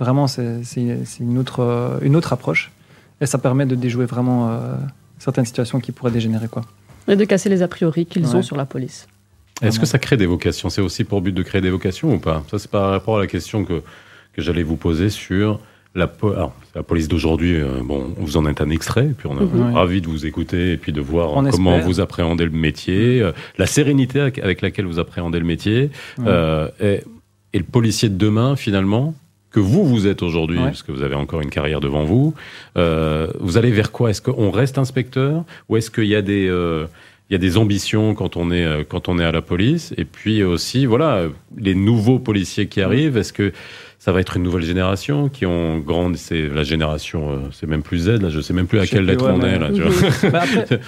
Vraiment, 0.00 0.26
c'est 0.26 0.62
une 1.20 1.38
autre 1.38 2.32
approche 2.32 2.72
et 3.20 3.26
ça 3.26 3.38
permet 3.38 3.66
de 3.66 3.74
déjouer 3.74 4.06
vraiment 4.06 4.50
euh, 4.50 4.74
certaines 5.18 5.44
situations 5.44 5.80
qui 5.80 5.92
pourraient 5.92 6.10
dégénérer. 6.10 6.48
Quoi. 6.48 6.62
Et 7.08 7.16
de 7.16 7.24
casser 7.24 7.48
les 7.48 7.62
a 7.62 7.68
priori 7.68 8.06
qu'ils 8.06 8.26
Ouais. 8.26 8.34
ont 8.36 8.42
sur 8.42 8.56
la 8.56 8.64
police. 8.66 9.06
Est-ce 9.62 9.78
que 9.78 9.86
ça 9.86 9.98
crée 9.98 10.16
des 10.16 10.26
vocations? 10.26 10.68
C'est 10.68 10.80
aussi 10.80 11.04
pour 11.04 11.20
but 11.20 11.32
de 11.32 11.42
créer 11.42 11.60
des 11.60 11.70
vocations 11.70 12.12
ou 12.14 12.18
pas? 12.18 12.42
Ça, 12.50 12.58
c'est 12.58 12.70
par 12.70 12.90
rapport 12.90 13.18
à 13.18 13.20
la 13.20 13.26
question 13.28 13.64
que, 13.64 13.82
que 14.32 14.42
j'allais 14.42 14.64
vous 14.64 14.76
poser 14.76 15.10
sur 15.10 15.60
la, 15.94 16.10
la 16.74 16.82
police 16.82 17.06
d'aujourd'hui. 17.06 17.54
Euh, 17.60 17.80
bon, 17.84 18.12
vous 18.18 18.36
en 18.36 18.46
êtes 18.46 18.60
un 18.60 18.70
extrait, 18.70 19.04
et 19.06 19.14
puis 19.16 19.28
on 19.28 19.38
est 19.40 19.44
Mhm. 19.44 19.74
ravi 19.74 20.00
de 20.00 20.08
vous 20.08 20.26
écouter 20.26 20.72
et 20.72 20.76
puis 20.76 20.90
de 20.92 21.00
voir 21.00 21.30
On 21.36 21.48
comment 21.48 21.76
espère. 21.76 21.86
vous 21.86 22.00
appréhendez 22.00 22.44
le 22.44 22.50
métier, 22.50 23.22
euh, 23.22 23.30
la 23.58 23.66
sérénité 23.66 24.18
avec, 24.18 24.38
avec 24.40 24.60
laquelle 24.60 24.86
vous 24.86 24.98
appréhendez 24.98 25.38
le 25.38 25.44
métier, 25.44 25.90
Ouais. 26.18 26.24
euh, 26.26 26.68
et, 26.80 27.02
et 27.52 27.58
le 27.58 27.64
policier 27.64 28.08
de 28.08 28.16
demain, 28.16 28.56
finalement, 28.56 29.14
que 29.54 29.60
vous, 29.60 29.84
vous 29.84 30.06
êtes 30.06 30.22
aujourd'hui, 30.22 30.58
Ouais. 30.58 30.64
parce 30.64 30.82
que 30.82 30.92
vous 30.92 31.02
avez 31.02 31.14
encore 31.14 31.40
une 31.40 31.50
carrière 31.50 31.80
devant 31.80 32.04
vous, 32.04 32.34
euh, 32.76 33.28
vous 33.40 33.56
allez 33.56 33.70
vers 33.70 33.90
quoi? 33.92 34.10
Est-ce 34.10 34.20
qu'on 34.22 34.50
reste 34.50 34.78
inspecteur 34.78 35.44
ou 35.68 35.76
est-ce 35.76 35.90
qu'il 35.90 36.04
y 36.06 36.14
a 36.16 36.22
des... 36.22 36.46
euh, 36.48 36.86
il 37.30 37.32
y 37.32 37.36
a 37.36 37.38
des 37.38 37.56
ambitions 37.56 38.14
quand 38.14 38.36
on 38.36 38.50
est 38.50 38.64
euh, 38.66 38.84
quand 38.86 39.08
on 39.08 39.18
est 39.18 39.24
à 39.24 39.32
la 39.32 39.40
police? 39.40 39.94
Et 39.96 40.04
puis 40.04 40.42
aussi 40.44 40.84
voilà 40.84 41.22
les 41.56 41.74
nouveaux 41.74 42.18
policiers 42.18 42.66
qui 42.66 42.82
arrivent 42.82 43.16
est-ce 43.16 43.32
que 43.32 43.52
ça 43.98 44.12
va 44.12 44.20
être 44.20 44.36
une 44.36 44.42
nouvelle 44.42 44.62
génération 44.64 45.30
qui 45.30 45.46
ont 45.46 45.78
grandi? 45.78 46.18
C'est 46.18 46.48
la 46.48 46.64
génération 46.64 47.40
c'est 47.50 47.66
même 47.66 47.82
plus 47.82 48.00
Z 48.00 48.20
là 48.20 48.28
je 48.28 48.40
sais 48.42 48.52
même 48.52 48.66
plus 48.66 48.78
à 48.78 48.84
Je 48.84 48.90
quelle 48.90 49.06
lettre 49.06 49.24
ouais, 49.24 49.32
on 49.34 49.40
est 49.42 49.58
là 49.58 49.70
tu 49.72 49.80
vois. 49.80 50.30
Bah, 50.30 50.42
après, 50.42 50.80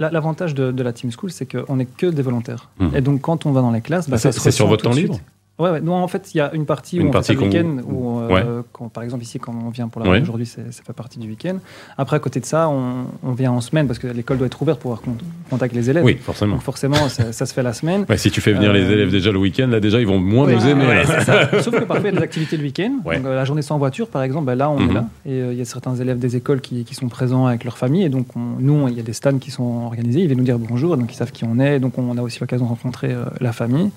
la- 0.00 0.10
l'avantage 0.10 0.52
de, 0.56 0.72
de 0.72 0.82
la 0.82 0.92
Team 0.92 1.10
School, 1.12 1.30
c'est 1.30 1.46
qu'on 1.46 1.76
n'est 1.76 1.86
que 1.86 2.06
des 2.06 2.22
volontaires. 2.22 2.68
Mhm. 2.80 2.96
Et 2.96 3.00
donc, 3.00 3.20
quand 3.20 3.46
on 3.46 3.52
va 3.52 3.60
dans 3.60 3.70
les 3.70 3.80
classes, 3.80 4.10
bah, 4.10 4.16
c'est 4.18 4.32
ça 4.32 4.32
se 4.32 4.40
c'est 4.40 4.50
sur 4.50 4.66
votre 4.66 4.82
temps 4.82 4.90
libre? 4.92 5.14
suite. 5.14 5.26
Ouais, 5.56 5.70
ouais. 5.70 5.80
Non, 5.80 5.94
en 5.94 6.08
fait, 6.08 6.34
il 6.34 6.38
y 6.38 6.40
a 6.40 6.52
une 6.52 6.66
partie 6.66 6.96
Une 6.96 7.06
où 7.06 7.08
on 7.10 7.12
partie 7.12 7.28
fait 7.36 7.40
le 7.40 7.46
week-end, 7.46 7.76
où, 7.88 8.18
euh, 8.18 8.62
quand, 8.72 8.88
par 8.88 9.04
exemple, 9.04 9.22
ici, 9.22 9.38
quand 9.38 9.54
on 9.54 9.68
vient 9.70 9.86
pour 9.86 10.02
la 10.02 10.10
Ouais. 10.10 10.20
aujourd'hui, 10.20 10.46
ça 10.46 10.62
fait 10.72 10.92
partie 10.92 11.20
du 11.20 11.28
week-end. 11.28 11.58
Après, 11.96 12.16
à 12.16 12.18
côté 12.18 12.40
de 12.40 12.44
ça, 12.44 12.68
on, 12.68 13.04
on 13.22 13.32
vient 13.34 13.52
en 13.52 13.60
semaine 13.60 13.86
parce 13.86 14.00
que 14.00 14.08
l'école 14.08 14.38
doit 14.38 14.48
être 14.48 14.60
ouverte 14.60 14.80
pour 14.80 14.90
avoir 14.90 15.02
con- 15.02 15.16
contact 15.50 15.72
avec 15.72 15.74
les 15.74 15.90
élèves. 15.90 16.04
oui 16.04 16.16
forcément 16.20 16.54
Donc, 16.56 16.62
forcément, 16.64 17.08
ça, 17.08 17.32
ça 17.32 17.46
se 17.46 17.54
fait 17.54 17.62
la 17.62 17.72
semaine. 17.72 18.04
Ouais, 18.08 18.18
si 18.18 18.32
tu 18.32 18.40
fais 18.40 18.52
venir 18.52 18.72
les 18.72 18.82
Euh, 18.82 18.92
élèves 18.94 19.12
déjà 19.12 19.30
le 19.30 19.38
week-end 19.38 19.68
là 19.68 19.78
déjà 19.78 20.00
ils 20.00 20.06
vont 20.08 20.18
moins 20.18 20.50
nous 20.50 20.66
aimer 20.66 21.04
ça. 21.04 21.48
Sauf 21.62 21.72
que 21.78 21.84
parfois, 21.84 22.08
il 22.08 22.14
y 22.14 22.16
a 22.16 22.18
des 22.18 22.24
activités 22.24 22.56
le 22.56 22.64
week-end. 22.64 22.92
Ouais. 23.04 23.18
Donc, 23.18 23.26
euh, 23.26 23.36
la 23.36 23.44
journée 23.44 23.62
sans 23.62 23.78
voiture, 23.78 24.08
par 24.08 24.24
exemple, 24.24 24.46
bah, 24.46 24.56
là, 24.56 24.68
on 24.70 24.80
Mhm. 24.80 24.90
est 24.90 24.94
là. 24.94 25.06
Et 25.24 25.38
il 25.52 25.56
y 25.56 25.62
a 25.62 25.64
certains 25.64 25.94
élèves 25.94 26.18
des 26.18 26.34
écoles 26.34 26.60
qui, 26.62 26.82
qui 26.84 26.96
sont 26.96 27.08
présents 27.08 27.46
avec 27.46 27.62
leur 27.62 27.78
famille. 27.78 28.02
Et 28.02 28.08
donc, 28.08 28.26
on- 28.34 28.56
nous, 28.58 28.88
il 28.88 28.94
y 28.96 29.00
a 29.00 29.04
des 29.04 29.12
stands 29.12 29.38
qui 29.38 29.52
sont 29.52 29.84
organisés. 29.86 30.18
Ils 30.20 30.26
viennent 30.26 30.38
nous 30.38 30.44
dire 30.44 30.58
bonjour. 30.58 30.96
Donc, 30.96 31.12
ils 31.12 31.16
savent 31.16 31.30
qui 31.30 31.44
on 31.44 31.60
est. 31.60 31.78
Donc, 31.78 31.96
on 31.96 32.18
a 32.18 32.22
aussi 32.22 32.40
l'occasion 32.40 32.64
de 32.64 32.70
rencontrer 32.70 33.14
la 33.40 33.52
famille. 33.52 33.90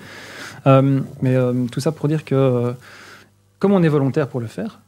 Euh, 0.68 0.99
mais 1.22 1.36
euh, 1.36 1.53
tout 1.72 1.80
ça 1.80 1.91
pour 1.91 2.07
dire 2.07 2.24
que, 2.26 2.36
euh, 2.36 2.72
comme 3.59 3.72
on 3.74 3.82
est 3.84 3.88
volontaire 3.88 4.28
pour 4.28 4.39
le 4.39 4.47
faire, 4.47 4.80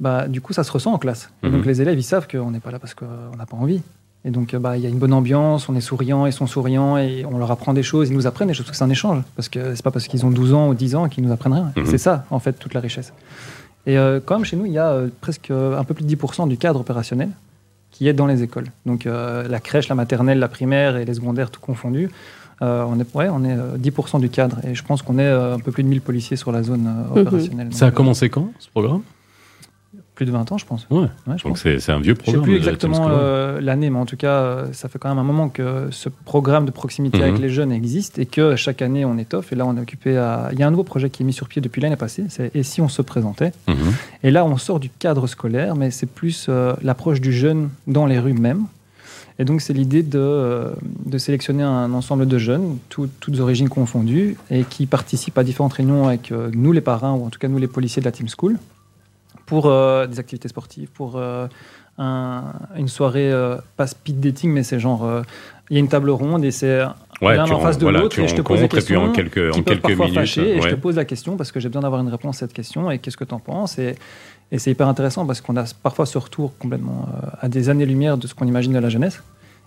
bah, 0.00 0.26
du 0.28 0.40
coup, 0.40 0.52
ça 0.52 0.64
se 0.64 0.72
ressent 0.72 0.92
en 0.92 0.98
classe. 0.98 1.30
Et 1.42 1.46
Mhm. 1.46 1.52
donc, 1.52 1.66
les 1.66 1.80
élèves, 1.82 1.98
ils 1.98 2.02
savent 2.04 2.26
qu'on 2.28 2.50
n'est 2.50 2.60
pas 2.60 2.70
là 2.70 2.78
parce 2.78 2.94
qu'on 2.94 3.36
n'a 3.38 3.46
pas 3.46 3.56
envie. 3.56 3.80
Et 4.24 4.30
donc, 4.30 4.54
bah, 4.56 4.76
il 4.76 4.82
y 4.82 4.86
a 4.86 4.90
une 4.90 4.98
bonne 4.98 5.12
ambiance, 5.14 5.68
on 5.70 5.74
est 5.76 5.80
souriant, 5.80 6.26
ils 6.26 6.32
sont 6.32 6.46
souriants 6.46 6.98
et 6.98 7.24
on 7.30 7.38
leur 7.38 7.50
apprend 7.50 7.72
des 7.72 7.82
choses, 7.82 8.10
ils 8.10 8.14
nous 8.14 8.26
apprennent 8.26 8.48
des 8.48 8.54
choses, 8.54 8.66
parce 8.66 8.72
que 8.72 8.78
c'est 8.78 8.84
un 8.84 8.90
échange. 8.90 9.22
Parce 9.36 9.48
que 9.48 9.74
c'est 9.74 9.82
pas 9.82 9.90
parce 9.90 10.08
qu'ils 10.08 10.26
ont 10.26 10.30
12 10.30 10.52
ans 10.52 10.68
ou 10.68 10.74
10 10.74 10.94
ans 10.94 11.08
qu'ils 11.08 11.24
nous 11.24 11.32
apprennent 11.32 11.54
rien. 11.54 11.72
Mhm. 11.76 11.86
C'est 11.86 11.98
ça, 11.98 12.26
en 12.30 12.38
fait, 12.38 12.52
toute 12.54 12.74
la 12.74 12.80
richesse. 12.80 13.12
Et 13.86 13.96
euh, 13.96 14.20
quand 14.24 14.36
même, 14.36 14.44
chez 14.44 14.56
nous, 14.56 14.66
il 14.66 14.72
y 14.72 14.78
a 14.78 14.90
euh, 14.90 15.08
presque 15.22 15.50
un 15.50 15.84
peu 15.84 15.94
plus 15.94 16.04
de 16.04 16.08
10% 16.08 16.46
du 16.48 16.58
cadre 16.58 16.80
opérationnel 16.80 17.30
qui 17.90 18.08
est 18.08 18.12
dans 18.12 18.26
les 18.26 18.42
écoles. 18.42 18.66
Donc, 18.86 19.06
euh, 19.06 19.48
la 19.48 19.58
crèche, 19.60 19.88
la 19.88 19.94
maternelle, 19.94 20.38
la 20.38 20.48
primaire 20.48 20.96
et 20.96 21.04
les 21.06 21.14
secondaires, 21.14 21.50
tout 21.50 21.60
confondu. 21.60 22.10
Euh, 22.62 22.84
on 22.86 22.98
est, 23.00 23.14
ouais, 23.16 23.28
on 23.30 23.44
est 23.44 23.52
euh, 23.56 23.76
10% 23.78 24.20
du 24.20 24.28
cadre. 24.28 24.58
Et 24.66 24.74
je 24.74 24.82
pense 24.84 25.02
qu'on 25.02 25.18
est 25.18 25.22
euh, 25.24 25.54
un 25.54 25.58
peu 25.58 25.72
plus 25.72 25.82
de 25.82 25.88
1000 25.88 26.00
policiers 26.00 26.36
sur 26.36 26.52
la 26.52 26.62
zone 26.62 26.86
euh, 26.86 27.20
Mhm. 27.20 27.26
opérationnelle. 27.26 27.68
ça 27.74 27.86
a 27.86 27.90
commencé 27.90 28.28
quand 28.30 28.50
ce 28.58 28.68
programme? 28.68 29.00
Euh, 29.96 29.98
Plus 30.14 30.26
de 30.26 30.32
20 30.32 30.52
ans, 30.52 30.58
je 30.58 30.66
pense. 30.66 30.86
ouais 30.90 30.98
Ouais, 30.98 31.08
je 31.26 31.30
donc 31.44 31.52
pense. 31.52 31.60
c'est 31.62 31.80
c'est 31.80 31.92
un 31.92 31.98
vieux 32.00 32.12
Je 32.12 32.18
sais 32.18 32.22
programme 32.24 32.42
plus 32.44 32.56
exactement 32.56 33.06
euh, 33.08 33.58
l'année, 33.62 33.88
mais 33.88 33.98
en 33.98 34.04
tout 34.04 34.18
cas, 34.18 34.32
euh, 34.34 34.66
ça 34.72 34.90
fait 34.90 34.98
quand 34.98 35.08
même 35.08 35.18
un 35.18 35.22
moment 35.22 35.48
que 35.48 35.88
ce 35.90 36.10
programme 36.10 36.66
de 36.66 36.70
proximité 36.70 37.16
Mhm. 37.18 37.24
avec 37.24 37.38
les 37.38 37.48
jeunes 37.48 37.72
existe 37.72 38.18
et 38.18 38.26
que 38.26 38.54
chaque 38.54 38.82
année 38.82 39.06
on 39.06 39.16
étoffe. 39.16 39.50
Et 39.52 39.56
là, 39.56 39.64
on 39.66 39.74
est 39.78 39.80
occupé 39.80 40.18
à. 40.18 40.50
Il 40.52 40.58
y 40.58 40.62
a 40.62 40.66
un 40.66 40.70
nouveau 40.70 40.84
projet 40.84 41.08
qui 41.08 41.22
est 41.22 41.26
mis 41.26 41.32
sur 41.32 41.48
pied 41.48 41.62
depuis 41.62 41.80
l'année 41.80 41.96
passée. 41.96 42.24
C'est 42.28 42.54
Et 42.54 42.62
si 42.62 42.82
on 42.82 42.88
se 42.90 43.00
présentait 43.00 43.52
Mhm. 43.66 43.74
Et 44.22 44.30
là, 44.30 44.44
on 44.44 44.58
sort 44.58 44.78
du 44.78 44.90
cadre 44.90 45.26
scolaire, 45.26 45.74
mais 45.74 45.90
c'est 45.90 46.04
plus 46.10 46.46
euh, 46.50 46.74
l'approche 46.82 47.22
du 47.22 47.32
jeune 47.32 47.70
dans 47.86 48.04
les 48.04 48.18
rues 48.18 48.34
même. 48.34 48.66
Et 49.40 49.44
donc, 49.44 49.62
c'est 49.62 49.72
l'idée 49.72 50.02
de, 50.02 50.18
euh, 50.20 50.68
de 51.06 51.16
sélectionner 51.18 51.62
un 51.62 51.92
ensemble 51.94 52.26
de 52.28 52.36
jeunes, 52.38 52.76
tout- 52.90 53.08
toutes 53.20 53.40
origines 53.40 53.70
confondues, 53.70 54.36
et 54.50 54.64
qui 54.64 54.84
participent 54.86 55.38
à 55.38 55.42
différentes 55.44 55.72
réunions 55.72 56.06
avec 56.06 56.30
euh, 56.30 56.50
nous, 56.52 56.72
les 56.72 56.82
parrains, 56.82 57.14
ou 57.14 57.24
en 57.24 57.30
tout 57.30 57.38
cas 57.38 57.48
nous, 57.48 57.56
les 57.58 57.66
policiers 57.66 58.00
de 58.00 58.04
la 58.04 58.12
Team 58.12 58.26
School, 58.28 58.58
pour 59.46 59.64
euh, 59.66 60.06
des 60.06 60.18
activités 60.20 60.48
sportives, 60.48 60.90
pour 60.92 61.14
euh, 61.16 61.46
un- 61.98 62.52
une 62.76 62.88
soirée, 62.88 63.32
euh, 63.32 63.56
pas 63.78 63.86
speed 63.86 64.20
dating, 64.20 64.52
mais 64.52 64.62
c'est 64.62 64.78
genre, 64.78 65.10
il 65.70 65.74
y 65.74 65.76
a 65.76 65.80
une 65.80 65.88
table 65.88 66.10
ronde 66.10 66.44
et 66.44 66.50
c'est 66.50 66.82
ouais 67.22 67.36
l'un 67.36 67.44
en 67.44 67.60
face 67.60 67.78
de 67.78 67.86
l'autre 68.02 68.18
et 68.18 68.28
je 68.28 68.34
te 68.34 68.42
pose 68.42 68.58
des 68.60 68.64
rencontres 68.66 68.78
et 68.78 68.82
puis 68.84 68.96
en 68.96 69.12
questions 69.12 69.30
quelques 69.40 69.52
qui 69.52 69.60
en 69.60 69.62
peuvent 69.62 69.74
quelques 69.80 69.82
parfois 69.82 70.04
minutes 70.06 70.18
fâcher, 70.20 70.50
et 70.56 70.60
je 70.60 70.68
te 70.68 70.74
pose 70.80 70.96
la 70.96 71.04
question 71.06 71.36
parce 71.36 71.50
que 71.52 71.60
j'ai 71.60 71.68
besoin 71.68 71.82
d'avoir 71.82 72.00
une 72.02 72.08
réponse 72.08 72.36
à 72.36 72.38
cette 72.40 72.52
question 72.52 72.90
et 72.90 72.98
qu'est-ce 72.98 73.16
que 73.16 73.24
tu 73.24 73.34
en 73.34 73.38
penses 73.40 73.78
et, 73.78 73.94
et 74.52 74.58
c'est 74.58 74.70
hyper 74.70 74.88
intéressant 74.88 75.26
parce 75.26 75.40
qu'on 75.40 75.56
a 75.56 75.64
parfois 75.82 76.06
ce 76.06 76.18
retour 76.18 76.52
complètement 76.58 77.08
euh, 77.22 77.26
à 77.40 77.48
des 77.48 77.68
années-lumière 77.68 78.16
de 78.18 78.26
ce 78.26 78.34
qu'on 78.34 78.46
imagine 78.46 78.72
de 78.72 78.78
la 78.78 78.88
jeunesse 78.88 79.22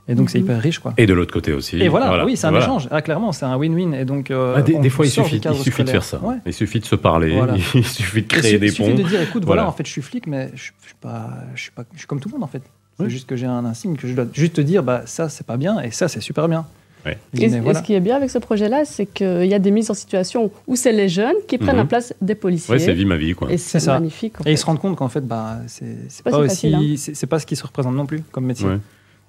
et 0.09 0.15
donc 0.15 0.29
c'est 0.29 0.39
Mhm. 0.39 0.43
hyper 0.45 0.61
riche 0.61 0.79
quoi. 0.79 0.93
et 0.97 1.05
de 1.05 1.13
l'autre 1.13 1.31
côté 1.33 1.53
aussi 1.53 1.77
Et 1.81 1.87
voilà, 1.87 2.25
oui, 2.25 2.35
c'est 2.35 2.45
un 2.47 2.49
Voilà. 2.49 2.65
échange. 2.65 2.89
Ah, 2.91 3.01
clairement, 3.01 3.31
c'est 3.31 3.45
un 3.45 3.57
win-win. 3.57 3.93
Et 3.93 4.03
donc, 4.03 4.31
euh, 4.31 4.55
Ah, 4.57 4.61
des, 4.61 4.89
fois, 4.89 5.05
il 5.05 5.09
suffit, 5.09 5.37
il 5.37 5.55
suffit 5.55 5.83
de 5.85 5.89
faire 5.89 6.03
ça. 6.03 6.19
Ouais. 6.19 6.35
Il 6.45 6.53
suffit 6.53 6.81
de 6.81 6.85
se 6.85 6.95
parler, 6.95 7.37
Voilà. 7.37 7.55
il 7.73 7.85
suffit 7.85 8.21
de 8.23 8.27
créer 8.27 8.59
des 8.59 8.67
suffit 8.67 8.89
ponts. 8.91 8.95
de 8.97 9.03
dire, 9.03 9.21
écoute, 9.21 9.45
voilà, 9.45 9.65
en 9.65 9.71
fait, 9.71 9.85
je 9.85 9.91
suis 9.91 10.01
flic, 10.01 10.27
mais 10.27 10.49
je, 10.55 10.71
je 10.81 10.87
suis 10.87 10.95
pas, 10.99 11.29
je 11.55 11.61
suis 11.61 11.71
pas, 11.71 11.83
je 11.93 11.99
suis 11.99 12.07
comme 12.07 12.19
tout 12.19 12.27
le 12.27 12.33
monde 12.33 12.43
en 12.43 12.47
fait. 12.47 12.61
C'est 12.99 13.09
juste 13.09 13.27
que 13.27 13.35
j'ai 13.37 13.45
un 13.47 13.63
insigne 13.65 13.95
que 13.95 14.07
je 14.07 14.13
dois 14.13 14.25
juste 14.33 14.53
te 14.55 14.61
dire, 14.61 14.83
bah 14.83 15.01
ça 15.05 15.27
c'est 15.29 15.45
pas 15.47 15.57
bien 15.57 15.79
et 15.79 15.89
ça 15.91 16.07
c'est 16.09 16.19
super 16.21 16.47
bien. 16.49 16.65
Ouais. 17.05 17.17
Et, 17.37 17.49
ce 17.49 17.81
qui 17.81 17.93
est 17.93 17.99
bien 17.99 18.15
avec 18.15 18.29
ce 18.29 18.37
projet-là, 18.37 18.85
c'est 18.85 19.05
qu'il 19.05 19.45
y 19.45 19.53
a 19.53 19.59
des 19.59 19.71
mises 19.71 19.89
en 19.91 19.93
situation 19.93 20.51
où 20.67 20.75
c'est 20.75 20.91
les 20.93 21.09
jeunes 21.09 21.35
qui 21.47 21.57
prennent 21.57 21.71
Mhm. 21.75 21.81
la 21.81 21.85
place 21.85 22.13
des 22.21 22.35
policiers. 22.35 22.73
Ouais, 22.73 22.79
c'est 22.79 22.93
vie 22.93 23.05
ma 23.05 23.17
vie, 23.17 23.33
quoi. 23.33 23.51
et 23.51 23.57
C'est 23.57 23.85
magnifique. 23.87 24.39
en 24.39 24.45
Et 24.45 24.51
ils 24.53 24.57
se 24.57 24.65
rendent 24.65 24.79
compte 24.79 24.95
qu'en 24.95 25.09
fait, 25.09 25.21
bah, 25.27 25.57
c'est 25.67 25.85
pas 26.23 26.31
pas, 26.31 26.47
si 26.49 26.73
aussi, 26.73 26.73
hein. 26.73 27.13
c'est 27.13 27.27
pas 27.27 27.39
ce 27.39 27.45
qui 27.45 27.55
se 27.55 27.63
représente 27.65 27.95
non 27.95 28.05
plus 28.05 28.21
comme 28.31 28.45
métier. 28.45 28.67
Ouais. 28.67 28.77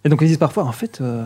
Et 0.04 0.08
donc 0.08 0.20
ils 0.22 0.28
disent 0.28 0.38
parfois, 0.38 0.64
en 0.64 0.72
fait, 0.72 1.00
euh, 1.00 1.24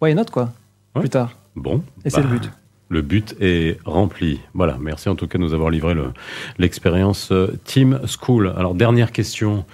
why 0.00 0.14
not 0.14 0.26
quoi, 0.32 0.52
Ouais. 0.94 1.00
plus 1.02 1.10
tard. 1.10 1.36
Bon. 1.56 1.82
Et 2.04 2.10
c'est 2.10 2.22
bah, 2.22 2.28
le 2.30 2.38
but. 2.38 2.50
Le 2.90 3.02
but 3.02 3.36
est 3.40 3.78
rempli. 3.84 4.40
Voilà. 4.54 4.78
Merci 4.80 5.10
en 5.10 5.14
tout 5.16 5.26
cas 5.26 5.36
de 5.36 5.42
nous 5.42 5.52
avoir 5.52 5.68
livré 5.68 5.92
le- 5.92 6.12
l'expérience 6.58 7.30
euh, 7.32 7.58
Team 7.64 8.00
School. 8.06 8.54
Alors, 8.56 8.74
dernière 8.74 9.12
question. 9.12 9.66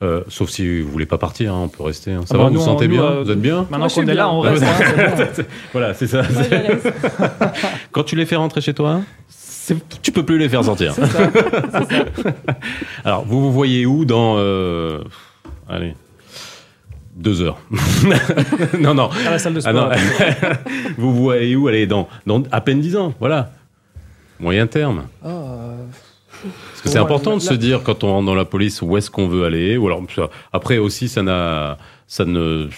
Euh, 0.00 0.22
sauf 0.28 0.48
si 0.50 0.80
vous 0.80 0.90
voulez 0.92 1.06
pas 1.06 1.18
partir, 1.18 1.52
hein, 1.54 1.62
on 1.64 1.68
peut 1.68 1.82
rester. 1.82 2.12
hein. 2.12 2.20
Ça 2.24 2.34
Ah 2.34 2.38
va, 2.38 2.44
bah, 2.44 2.48
vous 2.50 2.54
nous, 2.54 2.60
vous 2.60 2.66
sentez 2.66 2.86
nous, 2.86 2.94
bien 2.94 3.02
euh, 3.04 3.22
Vous 3.24 3.30
êtes 3.32 3.40
bien 3.40 3.66
Maintenant 3.68 3.88
qu'on 3.88 4.06
est 4.06 4.14
là, 4.14 4.30
on 4.30 4.40
reste. 4.42 4.62
hein. 4.62 5.42
Voilà, 5.72 5.92
c'est 5.94 6.06
ça. 6.06 6.22
Moi. 6.22 6.42
Quand 7.90 8.04
tu 8.04 8.14
les 8.14 8.24
fais 8.24 8.36
rentrer 8.36 8.60
chez 8.60 8.74
toi, 8.74 9.00
tu 10.02 10.12
peux 10.12 10.24
plus 10.24 10.38
les 10.38 10.48
faire 10.48 10.62
sortir. 10.64 10.94
C'est 10.94 11.06
ça. 11.06 11.30
Alors, 13.04 13.24
vous 13.26 13.40
vous 13.40 13.52
voyez 13.52 13.86
où 13.86 14.04
dans... 14.04 14.36
euh, 14.38 15.00
allez, 15.68 15.94
deux 17.16 17.42
heures? 17.42 17.58
non, 18.78 18.94
non. 18.94 19.10
À 19.26 19.30
la 19.32 19.38
salle 19.40 19.54
de 19.54 19.60
Ah 19.64 19.70
sport. 19.70 19.90
non. 19.90 20.48
vous 20.96 21.12
voyez 21.14 21.56
où? 21.56 21.66
Allez, 21.66 21.88
dans, 21.88 22.08
dans 22.24 22.42
à 22.52 22.60
peine 22.60 22.80
dix 22.80 22.94
ans, 22.96 23.14
voilà. 23.18 23.50
Moyen 24.38 24.68
terme. 24.68 25.02
Ah, 25.24 25.28
euh, 25.28 25.76
Parce 26.42 26.82
que 26.82 26.88
c'est 26.88 26.98
important 26.98 27.36
de 27.36 27.42
se 27.42 27.54
dire 27.54 27.82
quand 27.82 28.04
on 28.04 28.12
rentre 28.12 28.26
dans 28.26 28.34
la 28.34 28.44
police 28.44 28.82
où 28.82 28.96
est-ce 28.96 29.10
qu'on 29.10 29.28
veut 29.28 29.44
aller. 29.44 29.76
Ou 29.76 29.86
alors 29.88 30.02
après 30.52 30.78
aussi, 30.78 31.08
ça 31.08 31.22
n'a, 31.22 31.78
ça 32.06 32.24
ne, 32.24 32.68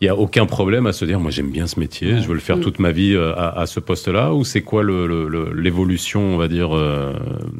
il 0.00 0.06
y 0.06 0.08
a 0.08 0.16
aucun 0.16 0.44
problème 0.46 0.86
à 0.86 0.92
se 0.92 1.04
dire 1.04 1.20
moi 1.20 1.30
j'aime 1.30 1.50
bien 1.50 1.66
ce 1.66 1.78
métier, 1.78 2.14
Ouais. 2.14 2.20
je 2.20 2.26
veux 2.28 2.34
le 2.34 2.40
faire 2.40 2.56
Mm. 2.56 2.60
toute 2.62 2.78
ma 2.78 2.90
vie 2.90 3.14
euh, 3.14 3.32
à, 3.36 3.60
à 3.60 3.66
ce 3.66 3.80
poste-là. 3.80 4.32
Ou 4.34 4.44
c'est 4.44 4.60
quoi 4.62 4.82
le- 4.82 5.06
le- 5.06 5.28
le- 5.28 5.52
l'évolution, 5.52 6.20
on 6.20 6.36
va 6.36 6.48
dire 6.48 6.74
euh, 6.74 7.12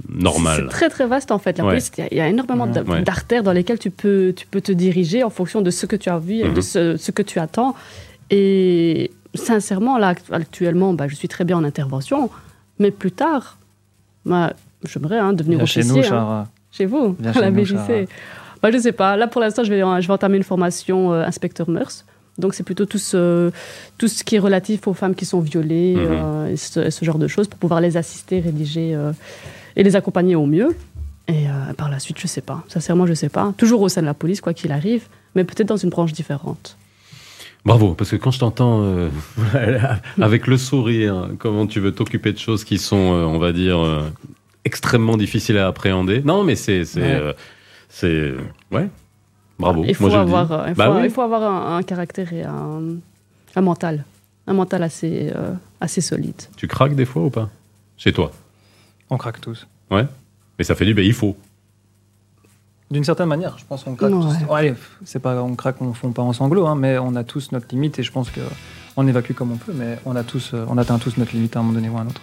normale? 0.08 0.62
C'est 0.64 0.68
très 0.76 0.88
très 0.88 1.06
vaste 1.06 1.30
en 1.30 1.38
fait. 1.38 1.58
La 1.58 1.64
Ouais. 1.64 1.70
police, 1.72 1.90
il 1.96 2.00
y 2.00 2.04
a- 2.04 2.08
il 2.10 2.16
y, 2.16 2.20
a 2.20 2.28
énormément 2.28 2.66
Ouais. 2.66 3.02
d'artères 3.02 3.42
dans 3.42 3.52
lesquelles 3.52 3.78
tu 3.78 3.90
peux, 3.90 4.32
tu 4.36 4.46
peux 4.46 4.60
te 4.60 4.72
diriger 4.72 5.22
en 5.22 5.30
fonction 5.30 5.60
de 5.62 5.70
ce 5.70 5.86
que 5.86 5.96
tu 5.96 6.08
as 6.08 6.18
vu 6.18 6.40
et 6.40 6.48
Mhm. 6.48 6.54
de 6.54 6.60
ce, 6.60 6.96
ce 6.96 7.10
que 7.12 7.22
tu 7.22 7.38
attends. 7.38 7.74
Et 8.30 9.10
sincèrement, 9.34 9.98
là 9.98 10.08
act- 10.08 10.32
actuellement, 10.32 10.94
bah, 10.94 11.08
je 11.08 11.14
suis 11.14 11.28
très 11.28 11.44
bien 11.44 11.56
en 11.58 11.64
intervention, 11.64 12.30
mais 12.78 12.90
plus 12.90 13.12
tard, 13.12 13.58
bah, 14.24 14.52
j'aimerais 14.88 15.18
hein, 15.18 15.32
devenir 15.32 15.58
viens 15.58 15.66
chez 15.66 15.80
officier. 15.80 16.00
nous, 16.00 16.06
hein. 16.06 16.08
Char. 16.08 16.46
Chez 16.72 16.86
vous, 16.86 17.16
à 17.24 17.40
la 17.40 17.50
BJC. 17.50 18.08
Bah, 18.62 18.70
je 18.72 18.78
sais 18.78 18.92
pas. 18.92 19.16
Là, 19.16 19.26
pour 19.28 19.40
l'instant, 19.40 19.62
je 19.64 19.70
vais, 19.72 19.80
je 19.80 20.06
vais 20.06 20.12
entamer 20.12 20.36
une 20.38 20.42
formation 20.42 21.12
euh, 21.12 21.24
inspecteur 21.24 21.68
mœurs. 21.68 22.04
Donc, 22.38 22.54
c'est 22.54 22.62
plutôt 22.64 22.84
tout 22.86 22.98
ce, 22.98 23.52
tout 23.98 24.08
ce 24.08 24.24
qui 24.24 24.36
est 24.36 24.38
relatif 24.40 24.88
aux 24.88 24.94
femmes 24.94 25.14
qui 25.14 25.24
sont 25.24 25.40
violées 25.40 25.94
Mhm. 25.96 26.02
euh, 26.10 26.46
et, 26.48 26.56
ce, 26.56 26.80
et 26.80 26.90
ce 26.90 27.04
genre 27.04 27.18
de 27.18 27.28
choses 27.28 27.46
pour 27.46 27.58
pouvoir 27.60 27.80
les 27.80 27.96
assister, 27.96 28.40
rédiger 28.40 28.94
euh, 28.94 29.12
et 29.76 29.82
les 29.84 29.94
accompagner 29.96 30.34
au 30.34 30.46
mieux. 30.46 30.74
Et 31.28 31.46
euh, 31.48 31.72
par 31.76 31.88
la 31.90 31.98
suite, 32.00 32.18
je 32.18 32.26
sais 32.26 32.40
pas. 32.40 32.64
Sincèrement, 32.68 33.06
je 33.06 33.14
sais 33.14 33.28
pas. 33.28 33.52
Toujours 33.56 33.80
au 33.82 33.88
sein 33.88 34.00
de 34.00 34.06
la 34.06 34.14
police, 34.14 34.40
quoi 34.40 34.52
qu'il 34.52 34.72
arrive, 34.72 35.06
mais 35.36 35.44
peut-être 35.44 35.68
dans 35.68 35.76
une 35.76 35.90
branche 35.90 36.12
différente. 36.12 36.76
Bravo, 37.64 37.94
parce 37.94 38.10
que 38.10 38.16
quand 38.16 38.30
je 38.30 38.40
t'entends 38.40 38.82
euh, 38.82 39.08
avec 40.20 40.46
le 40.46 40.58
sourire, 40.58 41.30
comment 41.38 41.66
tu 41.66 41.80
veux 41.80 41.92
t'occuper 41.92 42.32
de 42.32 42.38
choses 42.38 42.62
qui 42.64 42.76
sont, 42.78 42.96
euh, 43.14 43.24
on 43.24 43.38
va 43.38 43.52
dire, 43.52 43.78
euh, 43.78 44.02
extrêmement 44.64 45.16
difficiles 45.16 45.58
à 45.58 45.66
appréhender. 45.68 46.22
Non, 46.24 46.44
mais 46.44 46.56
c'est, 46.56 46.84
c'est, 46.84 47.00
Ouais. 47.00 47.14
euh, 47.14 47.32
c'est, 47.88 48.32
ouais. 48.70 48.88
Bravo. 49.58 49.84
Il 49.86 49.94
faut, 49.94 50.04
Moi, 50.08 50.10
je 50.12 50.18
le 50.18 50.24
dis. 50.24 50.30
avoir, 50.34 50.52
euh, 50.52 50.64
il 50.68 50.74
faut, 50.74 50.78
Bah 50.78 50.90
oui. 50.96 51.00
il 51.04 51.10
faut 51.10 51.22
avoir 51.22 51.42
un, 51.42 51.76
un 51.76 51.82
caractère 51.82 52.32
et 52.32 52.42
un, 52.42 52.80
un 53.54 53.60
mental 53.60 54.04
un 54.46 54.52
mental 54.52 54.82
assez, 54.82 55.32
euh, 55.34 55.54
assez 55.80 56.02
solide. 56.02 56.34
Tu 56.58 56.68
craques 56.68 56.94
des 56.94 57.06
fois 57.06 57.22
ou 57.22 57.30
pas? 57.30 57.48
Chez 57.96 58.12
toi? 58.12 58.30
On 59.08 59.16
craque 59.16 59.40
tous. 59.40 59.66
Ouais. 59.90 60.06
Mais 60.58 60.64
ça 60.64 60.74
fait 60.74 60.84
du 60.84 60.92
bien, 60.92 61.02
il 61.04 61.14
faut. 61.14 61.34
D'une 62.90 63.04
certaine 63.04 63.28
manière, 63.28 63.56
je 63.58 63.64
pense 63.64 63.84
qu'on 63.84 63.94
craque 63.94 64.12
Ouais. 64.12 64.20
tous. 64.20 64.52
Ouais, 64.52 64.58
allez, 64.58 64.74
c'est 65.04 65.18
pas, 65.18 65.42
on 65.42 65.54
craque, 65.54 65.80
on 65.80 65.94
fond 65.94 66.12
pas 66.12 66.20
en 66.22 66.34
sanglots, 66.34 66.66
hein, 66.66 66.74
mais 66.76 66.98
on 66.98 67.16
a 67.16 67.24
tous 67.24 67.52
notre 67.52 67.66
limite 67.70 67.98
et 67.98 68.02
je 68.02 68.12
pense 68.12 68.28
que 68.30 68.40
on 68.96 69.06
évacue 69.08 69.32
comme 69.32 69.52
on 69.52 69.56
peut, 69.56 69.72
mais 69.74 69.98
on 70.04 70.14
a 70.14 70.22
tous, 70.24 70.52
on 70.68 70.76
atteint 70.76 70.98
tous 70.98 71.16
notre 71.16 71.32
limite 71.32 71.56
à 71.56 71.60
un 71.60 71.62
moment 71.62 71.74
donné 71.74 71.88
ou 71.88 71.96
à 71.96 72.02
un 72.02 72.06
autre. 72.06 72.20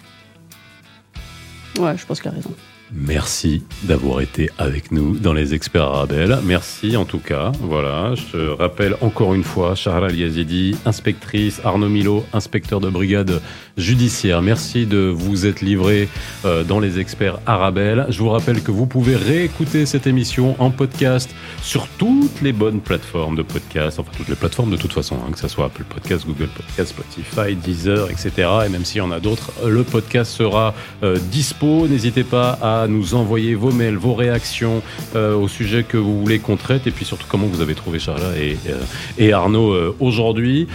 Ouais, 1.78 1.96
je 1.96 2.06
pense 2.06 2.20
qu'il 2.20 2.30
a 2.30 2.34
raison. 2.34 2.54
Merci 2.94 3.62
d'avoir 3.84 4.20
été 4.20 4.50
avec 4.58 4.92
nous 4.92 5.16
dans 5.16 5.32
les 5.32 5.54
experts 5.54 5.84
Arabelle. 5.84 6.38
Merci 6.44 6.94
en 6.96 7.06
tout 7.06 7.20
cas. 7.20 7.50
Voilà, 7.60 8.14
je 8.14 8.50
rappelle 8.50 8.96
encore 9.00 9.32
une 9.32 9.44
fois, 9.44 9.74
Shahra 9.74 10.10
Yazidi, 10.10 10.76
inspectrice, 10.84 11.62
Arnaud 11.64 11.88
Milo, 11.88 12.24
inspecteur 12.34 12.80
de 12.80 12.90
brigade 12.90 13.40
judiciaire. 13.78 14.42
Merci 14.42 14.84
de 14.84 14.98
vous 14.98 15.46
être 15.46 15.62
livré 15.62 16.08
euh, 16.44 16.64
dans 16.64 16.80
les 16.80 16.98
experts 16.98 17.38
Arabelle. 17.46 18.04
Je 18.10 18.18
vous 18.18 18.28
rappelle 18.28 18.62
que 18.62 18.70
vous 18.70 18.84
pouvez 18.84 19.16
réécouter 19.16 19.86
cette 19.86 20.06
émission 20.06 20.54
en 20.58 20.70
podcast 20.70 21.30
sur 21.62 21.88
toutes 21.96 22.42
les 22.42 22.52
bonnes 22.52 22.80
plateformes 22.80 23.36
de 23.36 23.42
podcast, 23.42 24.00
enfin 24.00 24.10
toutes 24.14 24.28
les 24.28 24.36
plateformes 24.36 24.70
de 24.70 24.76
toute 24.76 24.92
façon, 24.92 25.16
hein, 25.16 25.32
que 25.32 25.38
ce 25.38 25.48
soit 25.48 25.66
Apple 25.66 25.84
Podcast, 25.84 26.26
Google 26.26 26.48
Podcast, 26.48 26.90
Spotify, 26.90 27.56
Deezer, 27.56 28.10
etc. 28.10 28.48
Et 28.66 28.68
même 28.68 28.84
s'il 28.84 28.98
y 28.98 29.00
en 29.00 29.12
a 29.12 29.20
d'autres, 29.20 29.50
le 29.66 29.82
podcast 29.82 30.30
sera 30.30 30.74
euh, 31.02 31.18
dispo. 31.30 31.88
N'hésitez 31.88 32.24
pas 32.24 32.58
à 32.60 32.81
nous 32.88 33.14
envoyer 33.14 33.54
vos 33.54 33.70
mails, 33.70 33.96
vos 33.96 34.14
réactions 34.14 34.82
euh, 35.16 35.34
au 35.34 35.48
sujet 35.48 35.82
que 35.84 35.96
vous 35.96 36.20
voulez 36.20 36.38
qu'on 36.38 36.56
traite 36.56 36.86
et 36.86 36.90
puis 36.90 37.04
surtout 37.04 37.26
comment 37.28 37.46
vous 37.46 37.60
avez 37.60 37.74
trouvé 37.74 37.98
Charla 37.98 38.36
et, 38.36 38.56
euh, 38.68 38.78
et 39.18 39.32
Arnaud 39.32 39.72
euh, 39.72 39.96
aujourd'hui. 40.00 40.66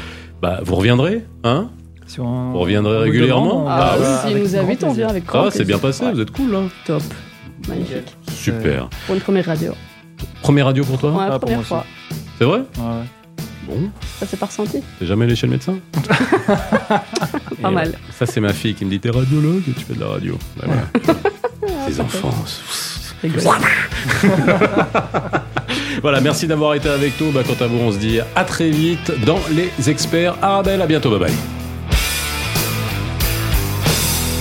Bah, 0.42 0.60
vous 0.64 0.76
reviendrez, 0.76 1.24
hein? 1.44 1.70
Si 2.06 2.20
on, 2.22 2.52
Vous 2.52 2.60
reviendrez 2.60 2.96
on 2.98 3.02
régulièrement? 3.02 3.50
demande, 3.62 3.68
Ah, 3.70 3.96
oui, 4.00 4.06
avec 4.06 4.20
s'il 4.32 4.38
nous 4.44 4.56
invite, 4.56 4.84
on 4.84 4.94
vient 4.94 5.08
avec 5.10 5.24
Ah, 5.34 5.48
c'est 5.52 5.66
bien 5.66 5.78
passé, 5.80 6.06
vous 6.14 6.22
êtes 6.22 6.32
cool, 6.32 6.56
hein? 6.56 6.68
Top. 6.86 7.02
Magnifique. 7.68 8.16
Super. 8.32 8.88
Pour 9.06 9.16
une 9.16 9.22
première 9.22 9.46
radio. 9.46 9.74
Première 10.42 10.68
radio 10.68 10.84
pour 10.86 10.98
toi? 11.00 11.12
Ouais, 11.12 11.24
Ah, 11.26 11.32
pour 11.32 11.40
première 11.42 11.58
moi 11.58 11.66
fois. 11.66 11.86
C'est 12.38 12.46
vrai? 12.46 12.60
Ouais. 12.60 13.04
Bon, 13.68 13.90
Ça 14.20 14.26
s'est 14.26 14.38
pas 14.38 14.46
ressenti. 14.46 14.82
t'es 15.00 15.06
jamais 15.06 15.26
allé 15.26 15.36
chez 15.36 15.48
le 15.48 15.52
médecin? 15.52 15.78
Pas 16.48 17.04
Et, 17.70 17.74
mal. 17.74 17.94
Ça, 18.18 18.26
c'est 18.26 18.40
ma 18.40 18.54
fille 18.54 18.74
qui 18.76 18.86
me 18.86 18.90
dit 18.90 19.00
T'es 19.02 19.10
radiologue 19.10 19.64
et 19.68 19.72
tu 19.74 19.82
fais 19.84 19.94
de 19.94 20.00
la 20.00 20.08
radio. 20.08 20.38
Bah, 20.56 20.66
voilà. 20.68 20.84
Les 21.88 22.02
enfants. 22.02 22.34
Voilà, 26.02 26.22
merci 26.22 26.48
d'avoir 26.48 26.76
été 26.76 26.90
avec 26.90 27.20
nous. 27.20 27.32
Bah, 27.32 27.42
quant 27.46 27.64
à 27.64 27.68
vous, 27.68 27.78
on 27.80 27.92
se 27.92 27.98
dit 27.98 28.20
à 28.36 28.44
très 28.44 28.70
vite 28.70 29.12
dans 29.26 29.40
les 29.52 29.90
experts 29.90 30.36
Arabelle. 30.42 30.82
À 30.82 30.86
bientôt, 30.86 31.10
bye 31.10 31.20
bye. 31.20 31.34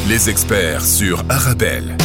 Les 0.08 0.30
experts 0.30 0.84
sur 0.84 1.24
Arabelle. 1.28 1.96